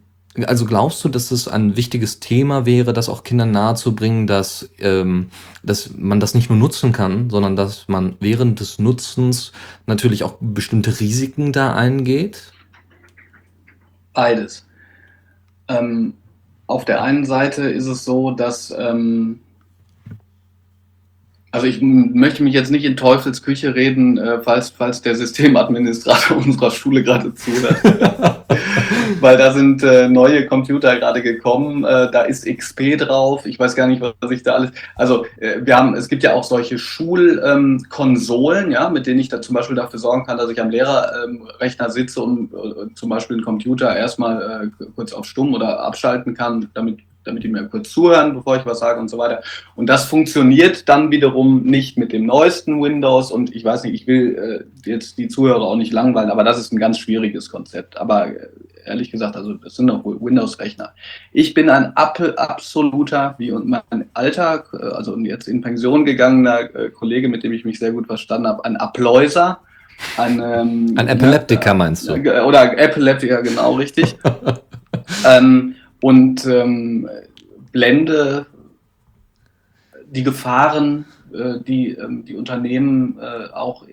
[0.47, 5.31] also glaubst du, dass es ein wichtiges Thema wäre, das auch Kindern nahezubringen, dass, ähm,
[5.63, 9.53] dass man das nicht nur nutzen kann, sondern dass man während des Nutzens
[9.87, 12.53] natürlich auch bestimmte Risiken da eingeht?
[14.13, 14.67] Beides.
[15.69, 16.15] Ähm,
[16.67, 19.41] auf der einen Seite ist es so, dass ähm,
[21.53, 26.37] also ich möchte mich jetzt nicht in Teufels Küche reden, äh, falls, falls der Systemadministrator
[26.47, 27.77] unserer Schule gerade zuhört.
[29.21, 33.75] Weil da sind äh, neue Computer gerade gekommen, äh, da ist XP drauf, ich weiß
[33.75, 34.71] gar nicht, was ich da alles.
[34.95, 39.29] Also äh, wir haben, es gibt ja auch solche Schulkonsolen, ähm, ja, mit denen ich
[39.29, 43.11] da zum Beispiel dafür sorgen kann, dass ich am Lehrerrechner ähm, sitze und äh, zum
[43.11, 47.65] Beispiel einen Computer erstmal äh, kurz auf Stumm oder abschalten kann, damit damit die mir
[47.69, 49.43] kurz zuhören, bevor ich was sage und so weiter.
[49.75, 54.07] Und das funktioniert dann wiederum nicht mit dem neuesten Windows und ich weiß nicht, ich
[54.07, 57.99] will äh, jetzt die Zuhörer auch nicht langweilen, aber das ist ein ganz schwieriges Konzept.
[57.99, 58.49] Aber äh,
[58.87, 60.93] ehrlich gesagt, also das sind doch Windows-Rechner.
[61.33, 66.75] Ich bin ein Apple absoluter, wie und mein alter, äh, also jetzt in Pension gegangener
[66.75, 69.61] äh, Kollege, mit dem ich mich sehr gut verstanden habe, ein Appleuser.
[70.17, 72.15] Ein, ähm, ein Epileptiker meinst du?
[72.15, 74.17] Oder Epileptiker, genau, richtig.
[75.27, 77.09] ähm, und ähm,
[77.73, 78.47] blende
[80.07, 83.87] die Gefahren, äh, die ähm, die Unternehmen äh, auch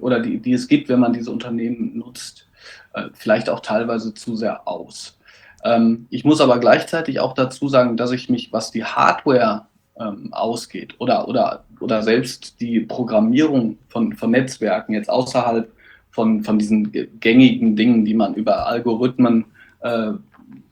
[0.00, 2.48] oder die, die es gibt, wenn man diese Unternehmen nutzt,
[2.94, 5.18] äh, vielleicht auch teilweise zu sehr aus.
[5.64, 9.66] Ähm, ich muss aber gleichzeitig auch dazu sagen, dass ich mich, was die Hardware
[9.98, 15.70] ähm, ausgeht oder, oder, oder selbst die Programmierung von, von Netzwerken jetzt außerhalb
[16.10, 19.46] von, von diesen gängigen Dingen, die man über Algorithmen
[19.80, 20.12] äh,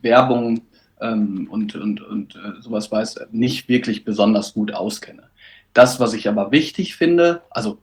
[0.05, 0.63] Werbung
[1.01, 5.25] ähm, und, und, und äh, sowas weiß, nicht wirklich besonders gut auskenne.
[5.73, 7.79] Das, was ich aber wichtig finde, also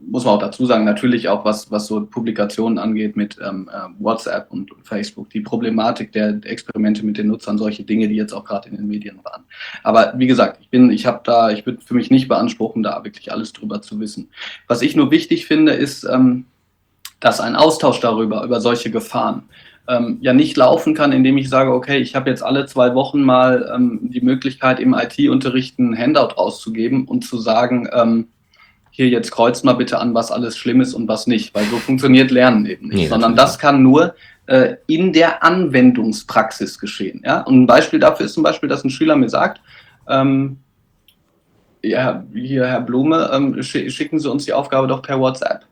[0.00, 3.88] muss man auch dazu sagen, natürlich auch was, was so Publikationen angeht mit ähm, äh,
[3.98, 8.44] WhatsApp und Facebook, die Problematik der Experimente mit den Nutzern, solche Dinge, die jetzt auch
[8.44, 9.44] gerade in den Medien waren.
[9.82, 13.02] Aber wie gesagt, ich bin, ich habe da, ich würde für mich nicht beanspruchen, da
[13.04, 14.30] wirklich alles drüber zu wissen.
[14.68, 16.46] Was ich nur wichtig finde, ist, ähm,
[17.20, 19.44] dass ein Austausch darüber, über solche Gefahren,
[19.88, 23.22] ähm, ja nicht laufen kann, indem ich sage, okay, ich habe jetzt alle zwei Wochen
[23.22, 28.28] mal ähm, die Möglichkeit, im IT-Unterricht ein Handout rauszugeben und zu sagen, ähm,
[28.90, 31.78] hier jetzt kreuzt mal bitte an, was alles schlimm ist und was nicht, weil so
[31.78, 34.14] funktioniert Lernen eben nicht, nee, sondern das kann nur
[34.46, 37.22] äh, in der Anwendungspraxis geschehen.
[37.24, 37.40] Ja?
[37.40, 39.60] Und ein Beispiel dafür ist zum Beispiel, dass ein Schüler mir sagt,
[40.08, 40.58] ähm,
[41.82, 45.64] ja, hier, Herr Blume, ähm, schicken Sie uns die Aufgabe doch per WhatsApp.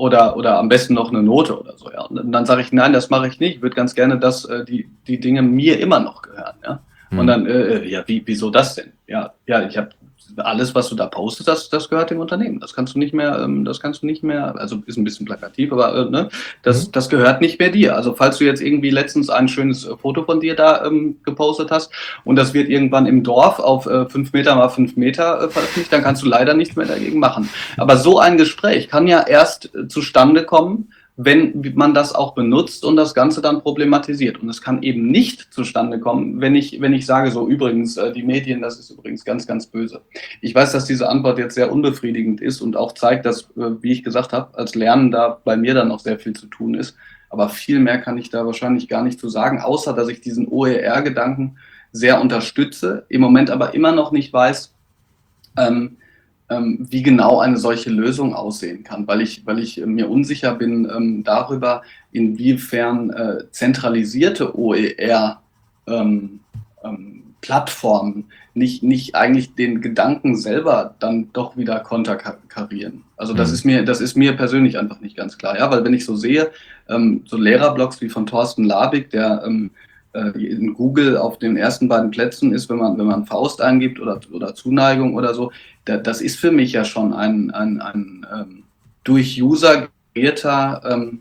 [0.00, 1.90] Oder, oder am besten noch eine Note oder so.
[1.92, 2.02] Ja.
[2.06, 3.56] Und dann sage ich, nein, das mache ich nicht.
[3.56, 6.56] Ich würde ganz gerne, dass äh, die, die Dinge mir immer noch gehören.
[6.64, 6.80] Ja.
[7.10, 7.26] Und hm.
[7.26, 8.92] dann, äh, äh, ja, wie, wieso das denn?
[9.06, 9.90] Ja, ja, ich habe
[10.36, 12.60] alles, was du da postest, das, das gehört dem Unternehmen.
[12.60, 15.26] Das kannst du nicht mehr, ähm, das kannst du nicht mehr, also ist ein bisschen
[15.26, 16.28] plakativ, aber äh, ne,
[16.62, 16.92] das, mhm.
[16.92, 17.96] das gehört nicht mehr dir.
[17.96, 21.70] Also falls du jetzt irgendwie letztens ein schönes äh, Foto von dir da ähm, gepostet
[21.70, 21.92] hast
[22.24, 25.92] und das wird irgendwann im Dorf auf äh, fünf Meter mal fünf Meter äh, veröffentlicht,
[25.92, 27.48] dann kannst du leider nichts mehr dagegen machen.
[27.76, 32.84] Aber so ein Gespräch kann ja erst äh, zustande kommen, wenn man das auch benutzt
[32.84, 34.40] und das Ganze dann problematisiert.
[34.40, 38.12] Und es kann eben nicht zustande kommen, wenn ich, wenn ich sage, so übrigens, äh,
[38.12, 40.00] die Medien, das ist übrigens ganz, ganz böse.
[40.40, 43.92] Ich weiß, dass diese Antwort jetzt sehr unbefriedigend ist und auch zeigt, dass, äh, wie
[43.92, 46.96] ich gesagt habe, als Lernender bei mir dann noch sehr viel zu tun ist.
[47.28, 50.48] Aber viel mehr kann ich da wahrscheinlich gar nicht zu sagen, außer dass ich diesen
[50.48, 51.58] OER-Gedanken
[51.92, 54.72] sehr unterstütze, im Moment aber immer noch nicht weiß,
[55.58, 55.96] ähm,
[56.50, 61.22] wie genau eine solche Lösung aussehen kann, weil ich, weil ich mir unsicher bin ähm,
[61.22, 61.82] darüber,
[62.12, 65.40] inwiefern äh, zentralisierte OER
[65.86, 66.40] ähm,
[66.82, 67.22] ähm,
[68.52, 73.04] nicht, nicht eigentlich den Gedanken selber dann doch wieder konterkarieren.
[73.16, 73.54] Also das mhm.
[73.54, 76.16] ist mir, das ist mir persönlich einfach nicht ganz klar, ja, weil wenn ich so
[76.16, 76.50] sehe,
[76.88, 81.88] ähm, so Lehrerblogs wie von Thorsten Labig, der ähm, äh, in Google auf den ersten
[81.88, 85.52] beiden Plätzen ist, wenn man, wenn man Faust eingibt oder, oder Zuneigung oder so,
[85.84, 88.64] da, das ist für mich ja schon ein, ein, ein ähm,
[89.04, 91.20] durch User generierter ähm,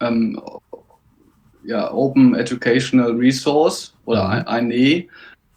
[0.00, 0.40] ähm,
[1.64, 4.30] ja, Open Educational Resource oder mhm.
[4.30, 5.08] ein, ein E,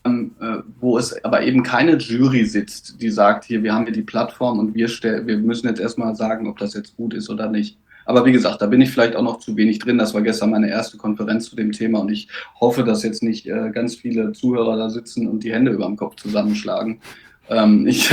[0.03, 3.93] ähm, äh, wo es aber eben keine Jury sitzt, die sagt, hier, wir haben hier
[3.93, 7.49] die Plattform und wir, wir müssen jetzt erstmal sagen, ob das jetzt gut ist oder
[7.49, 7.77] nicht.
[8.05, 9.97] Aber wie gesagt, da bin ich vielleicht auch noch zu wenig drin.
[9.97, 12.27] Das war gestern meine erste Konferenz zu dem Thema und ich
[12.59, 15.97] hoffe, dass jetzt nicht äh, ganz viele Zuhörer da sitzen und die Hände über dem
[15.97, 17.01] Kopf zusammenschlagen.
[17.49, 18.11] Ähm, ich,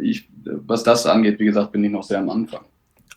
[0.00, 2.64] ich, was das angeht, wie gesagt, bin ich noch sehr am Anfang.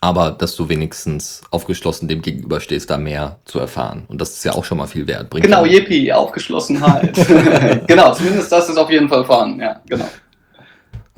[0.02, 4.06] Aber dass du wenigstens aufgeschlossen dem gegenüberstehst, da mehr zu erfahren.
[4.08, 5.30] Und das ist ja auch schon mal viel wert.
[5.30, 7.14] Bringt genau, Jepi, Aufgeschlossenheit.
[7.88, 10.08] genau, zumindest das ist auf jeden Fall vorhanden, ja, genau.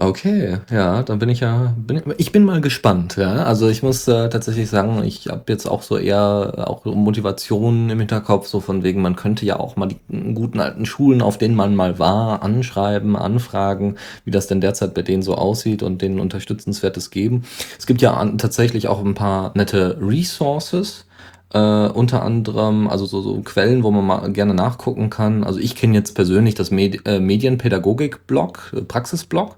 [0.02, 3.43] Okay, ja, dann bin ich ja bin ich bin mal gespannt, ja.
[3.43, 7.88] Also, ich muss, äh, tatsächlich sagen, ich habe jetzt auch so eher äh, auch Motivation
[7.91, 9.99] im Hinterkopf, so von wegen, man könnte ja auch mal die
[10.34, 15.04] guten alten Schulen, auf denen man mal war, anschreiben, anfragen, wie das denn derzeit bei
[15.04, 17.43] denen so aussieht und denen Unterstützenswertes geben.
[17.78, 21.06] Es gibt ja an tatsächlich auch ein paar nette Resources,
[21.54, 25.43] äh, unter anderem, also so, so Quellen, wo man mal gerne nachgucken kann.
[25.43, 29.58] Also ich kenne jetzt persönlich das Med äh, Medienpädagogik-Blog, äh, Praxis-Blog,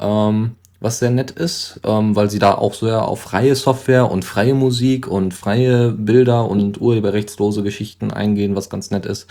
[0.00, 4.24] ähm, was sehr nett ist, ähm, weil sie da auch sehr auf freie Software und
[4.24, 9.26] freie Musik und freie Bilder und urheberrechtslose Geschichten eingehen, was ganz nett ist.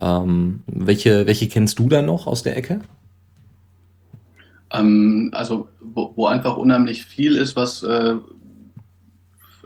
[0.00, 2.80] Ähm, welche, welche kennst du da noch aus der Ecke?
[4.72, 7.82] Ähm, also, wo, wo, einfach unheimlich viel ist, was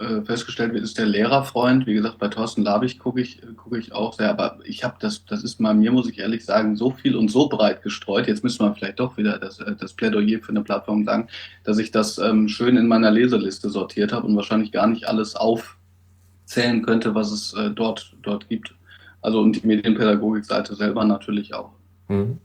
[0.01, 1.87] äh, äh, festgestellt wird, ist der Lehrerfreund.
[1.87, 5.25] Wie gesagt, bei Thorsten Labich gucke ich, gucke ich auch sehr, aber ich habe das,
[5.27, 8.27] das ist bei mir, muss ich ehrlich sagen, so viel und so breit gestreut.
[8.27, 11.29] Jetzt müssen wir vielleicht doch wieder das, äh, das Plädoyer für eine Plattform sagen,
[11.65, 15.37] dass ich das ähm, schön in meiner Leseliste sortiert habe und wahrscheinlich gar nicht alles
[15.37, 18.75] aufzählen könnte, was es äh, dort, dort gibt.
[19.21, 21.73] Also und die Medienpädagogik-Seite selber natürlich auch.
[22.09, 22.39] Mhm.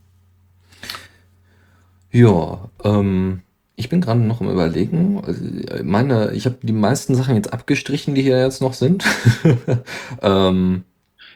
[2.12, 3.42] Ja, ähm,
[3.76, 5.22] ich bin gerade noch im Überlegen.
[5.84, 9.04] Meine, ich habe die meisten Sachen jetzt abgestrichen, die hier jetzt noch sind.
[10.22, 10.84] ähm,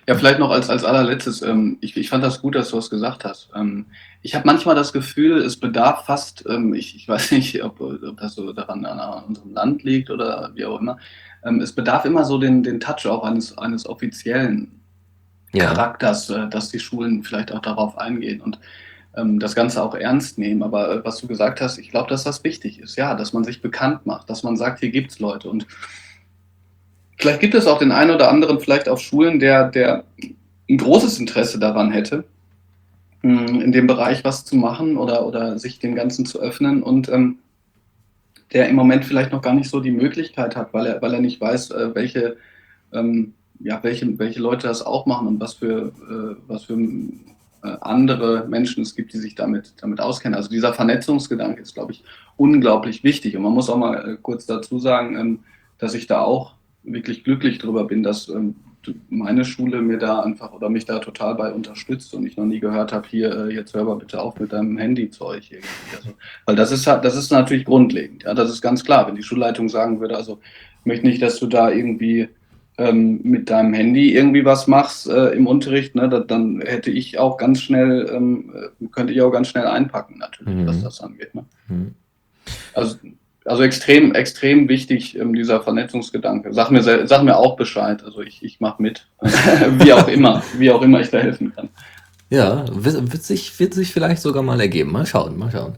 [0.10, 1.44] ja, vielleicht noch als, als allerletztes.
[1.44, 3.50] Ähm, ich, ich fand das gut, dass du das gesagt hast.
[3.56, 3.86] Ähm,
[4.24, 8.18] ich habe manchmal das Gefühl, es bedarf fast, ähm, ich, ich weiß nicht, ob, ob
[8.18, 10.98] das so daran an unserem Land liegt oder wie auch immer.
[11.44, 14.82] Ähm, es bedarf immer so den, den Touch auch eines, eines offiziellen
[15.54, 15.66] ja.
[15.66, 18.42] Charakters, äh, dass die Schulen vielleicht auch darauf eingehen.
[18.42, 18.60] Und
[19.14, 20.64] das Ganze auch ernst nehmen.
[20.64, 23.44] Aber äh, was du gesagt hast, ich glaube, dass das wichtig ist, ja, dass man
[23.44, 25.50] sich bekannt macht, dass man sagt, hier gibt es Leute.
[25.50, 25.68] Und
[27.18, 30.04] vielleicht gibt es auch den einen oder anderen vielleicht auf Schulen, der, der
[30.70, 32.24] ein großes Interesse daran hätte,
[33.22, 37.10] hm, in dem Bereich was zu machen oder, oder sich dem Ganzen zu öffnen und
[37.10, 37.40] ähm,
[38.54, 41.22] der im Moment vielleicht noch gar nicht so die Möglichkeit hat, weil er, weil er
[41.22, 42.38] nicht weiß, äh, welche,
[42.94, 46.78] ähm, ja, welche, welche Leute das auch machen und was für, äh, was für
[47.62, 50.36] andere Menschen es gibt, die sich damit, damit auskennen.
[50.36, 52.04] Also dieser Vernetzungsgedanke ist, glaube ich,
[52.38, 53.36] unglaublich wichtig.
[53.36, 55.40] Und man muss auch mal äh, kurz dazu sagen, ähm,
[55.78, 56.54] dass ich da auch
[56.84, 58.56] wirklich glücklich drüber bin, dass ähm,
[59.10, 62.60] meine Schule mir da einfach oder mich da total bei unterstützt und ich noch nie
[62.60, 65.68] gehört habe, hier, äh, jetzt hör mal bitte auf mit deinem Handyzeug irgendwie.
[65.96, 66.10] Also,
[66.46, 69.08] weil das ist das ist natürlich grundlegend, ja, das ist ganz klar.
[69.08, 70.40] Wenn die Schulleitung sagen würde, also
[70.80, 72.30] ich möchte nicht, dass du da irgendwie
[72.80, 77.20] ähm, mit deinem Handy irgendwie was machst äh, im Unterricht, ne, da, dann hätte ich
[77.20, 78.54] auch ganz schnell, ähm,
[78.92, 80.68] könnte ich auch ganz schnell einpacken, natürlich, mhm.
[80.68, 81.36] was das angeht.
[81.36, 81.46] Ne?
[81.68, 81.96] Mhm.
[82.74, 82.96] Also
[83.46, 86.54] also extrem, extrem wichtig, ähm, dieser Vernetzungsgedanke.
[86.54, 88.04] Sag mir, sag mir auch Bescheid.
[88.04, 89.08] Also ich, ich mache mit.
[89.22, 91.70] wie auch immer, wie auch immer ich da helfen kann.
[92.30, 94.92] Ja, wird, wird, sich, wird sich vielleicht sogar mal ergeben.
[94.92, 95.76] Mal schauen, mal schauen.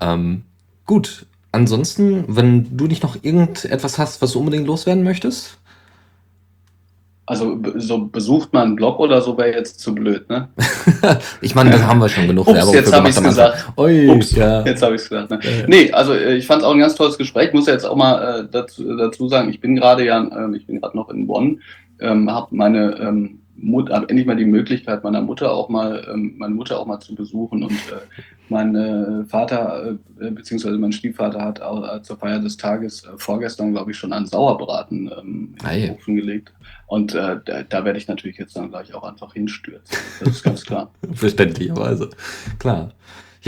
[0.00, 0.44] Ähm,
[0.86, 5.58] gut, ansonsten, wenn du nicht noch irgendetwas hast, was du unbedingt loswerden möchtest?
[7.28, 10.48] Also so besucht man einen Blog oder so wäre jetzt zu blöd, ne?
[11.42, 13.68] ich meine, da haben wir schon genug Ups, Werbung jetzt habe ich es gesagt.
[13.76, 14.64] Ui, Ups, ja.
[14.64, 15.30] jetzt habe ich es gesagt.
[15.30, 15.40] Ne?
[15.42, 15.66] Ja.
[15.66, 17.48] Nee, also äh, ich fand es auch ein ganz tolles Gespräch.
[17.48, 20.56] Ich muss ja jetzt auch mal äh, dazu, dazu sagen, ich bin gerade ja, äh,
[20.56, 21.60] ich bin gerade noch in Bonn,
[22.00, 26.34] ähm, habe meine ähm, Mutter, habe endlich mal die Möglichkeit, meiner Mutter auch mal, ähm,
[26.38, 27.64] meine Mutter auch mal zu besuchen.
[27.64, 32.56] Und äh, mein äh, Vater, äh, beziehungsweise mein Stiefvater hat auch, äh, zur Feier des
[32.56, 36.52] Tages äh, vorgestern, glaube ich, schon einen Sauerbraten ähm, in den Ofen gelegt.
[36.88, 39.96] Und äh, da, da, werde ich natürlich jetzt dann gleich auch einfach hinstürzen.
[40.20, 40.90] Das ist ganz klar.
[41.12, 42.08] Verständlicherweise.
[42.58, 42.92] Klar.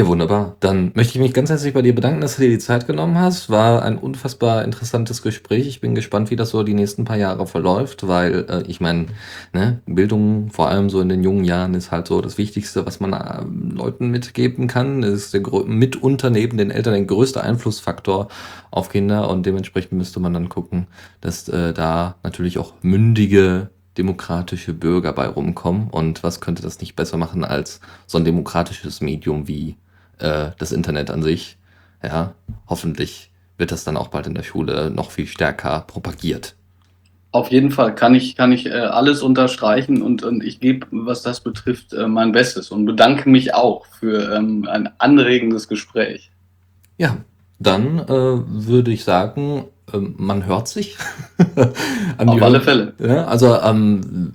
[0.00, 0.56] Ja, wunderbar.
[0.60, 3.18] Dann möchte ich mich ganz herzlich bei dir bedanken, dass du dir die Zeit genommen
[3.18, 3.50] hast.
[3.50, 5.66] War ein unfassbar interessantes Gespräch.
[5.66, 9.08] Ich bin gespannt, wie das so die nächsten paar Jahre verläuft, weil äh, ich meine,
[9.52, 12.98] ne, Bildung, vor allem so in den jungen Jahren, ist halt so das Wichtigste, was
[13.00, 13.42] man äh,
[13.74, 15.02] Leuten mitgeben kann.
[15.02, 18.28] Es ist der, mitunter neben den Eltern der größte Einflussfaktor
[18.70, 20.86] auf Kinder und dementsprechend müsste man dann gucken,
[21.20, 23.68] dass äh, da natürlich auch mündige
[23.98, 25.90] demokratische Bürger bei rumkommen.
[25.90, 29.76] Und was könnte das nicht besser machen als so ein demokratisches Medium wie
[30.20, 31.56] äh, das Internet an sich.
[32.02, 32.34] Ja,
[32.68, 36.54] hoffentlich wird das dann auch bald in der Schule noch viel stärker propagiert.
[37.32, 41.22] Auf jeden Fall kann ich, kann ich äh, alles unterstreichen und, und ich gebe, was
[41.22, 46.32] das betrifft, äh, mein Bestes und bedanke mich auch für ähm, ein anregendes Gespräch.
[46.98, 47.18] Ja,
[47.60, 49.66] dann äh, würde ich sagen,
[49.98, 50.96] man hört sich.
[52.18, 52.94] Auf alle Fälle.
[52.98, 54.32] Ja, also ähm,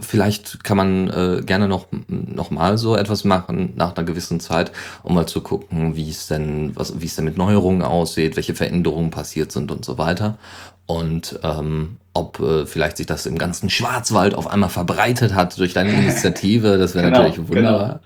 [0.00, 4.72] vielleicht kann man äh, gerne noch, noch mal so etwas machen nach einer gewissen Zeit,
[5.02, 8.54] um mal zu gucken, wie es denn, was, wie es denn mit Neuerungen aussieht, welche
[8.54, 10.38] Veränderungen passiert sind und so weiter.
[10.86, 15.72] Und ähm, ob äh, vielleicht sich das im ganzen Schwarzwald auf einmal verbreitet hat durch
[15.72, 16.76] deine Initiative.
[16.76, 18.00] Das wäre genau, natürlich wunderbar.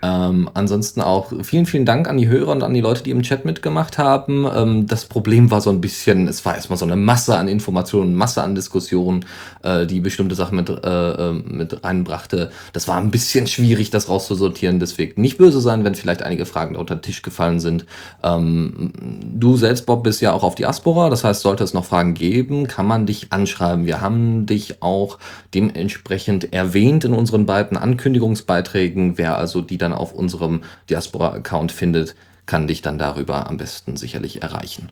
[0.00, 0.28] Genau.
[0.28, 3.22] Ähm, ansonsten auch vielen, vielen Dank an die Hörer und an die Leute, die im
[3.22, 4.46] Chat mitgemacht haben.
[4.52, 8.14] Ähm, das Problem war so ein bisschen, es war erstmal so eine Masse an Informationen,
[8.14, 9.26] Masse an Diskussionen,
[9.62, 12.50] äh, die bestimmte Sachen mit, äh, äh, mit reinbrachte.
[12.72, 14.80] Das war ein bisschen schwierig, das rauszusortieren.
[14.80, 17.84] Deswegen nicht böse sein, wenn vielleicht einige Fragen unter den Tisch gefallen sind.
[18.22, 18.92] Ähm,
[19.34, 21.10] du selbst, Bob, bist ja auch auf Diaspora.
[21.10, 23.86] Das heißt, sollte es noch Fragen geben, kann man dich anschauen anschreiben.
[23.86, 25.18] Wir haben dich auch
[25.54, 29.18] dementsprechend erwähnt in unseren beiden Ankündigungsbeiträgen.
[29.18, 32.14] Wer also die dann auf unserem Diaspora-Account findet,
[32.46, 34.90] kann dich dann darüber am besten sicherlich erreichen.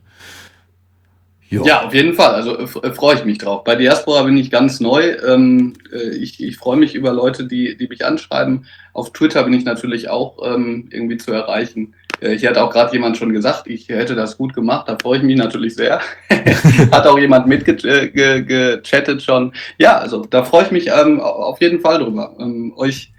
[1.49, 1.65] Jo.
[1.65, 2.35] Ja, auf jeden Fall.
[2.35, 3.63] Also äh, freue ich mich drauf.
[3.63, 5.15] Bei Diaspora bin ich ganz neu.
[5.25, 8.67] Ähm, äh, ich, ich freue mich über Leute, die, die mich anschreiben.
[8.93, 11.95] Auf Twitter bin ich natürlich auch ähm, irgendwie zu erreichen.
[12.21, 15.17] Äh, hier hat auch gerade jemand schon gesagt, ich hätte das gut gemacht, da freue
[15.17, 16.01] ich mich natürlich sehr.
[16.91, 19.53] hat auch jemand mitgechattet äh, schon.
[19.77, 22.35] Ja, also da freue ich mich ähm, auf jeden Fall drüber.
[22.39, 23.11] Ähm, euch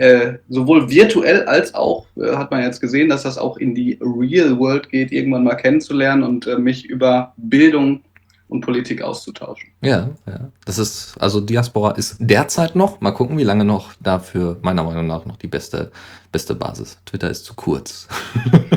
[0.00, 3.98] äh, sowohl virtuell als auch, äh, hat man jetzt gesehen, dass das auch in die
[4.00, 8.00] Real World geht, irgendwann mal kennenzulernen und äh, mich über Bildung
[8.50, 9.70] und Politik auszutauschen.
[9.80, 10.50] Ja, ja.
[10.64, 15.06] Das ist, also Diaspora ist derzeit noch, mal gucken, wie lange noch dafür meiner Meinung
[15.06, 15.92] nach noch die beste,
[16.32, 16.98] beste Basis.
[17.06, 18.08] Twitter ist zu kurz.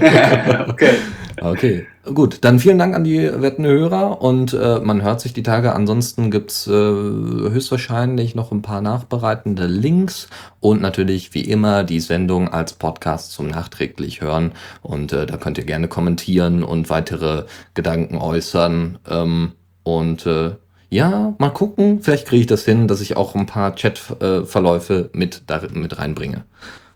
[0.68, 0.96] okay.
[1.42, 2.40] Okay, gut.
[2.42, 5.74] Dann vielen Dank an die wetten Hörer und äh, man hört sich die Tage.
[5.74, 10.30] Ansonsten gibt's äh, höchstwahrscheinlich noch ein paar nachbereitende Links
[10.60, 14.52] und natürlich wie immer die Sendung als Podcast zum nachträglich hören.
[14.82, 19.00] Und äh, da könnt ihr gerne kommentieren und weitere Gedanken äußern.
[19.10, 20.56] Ähm, und äh,
[20.90, 25.44] ja, mal gucken, vielleicht kriege ich das hin, dass ich auch ein paar Chatverläufe mit,
[25.74, 26.44] mit reinbringe.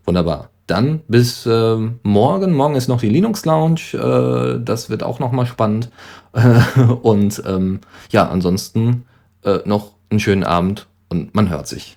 [0.05, 0.49] Wunderbar.
[0.67, 2.53] Dann bis äh, morgen.
[2.53, 3.93] Morgen ist noch die Linux Lounge.
[3.93, 5.89] Äh, das wird auch nochmal spannend.
[7.01, 7.79] und ähm,
[8.11, 9.05] ja, ansonsten
[9.43, 11.96] äh, noch einen schönen Abend und man hört sich.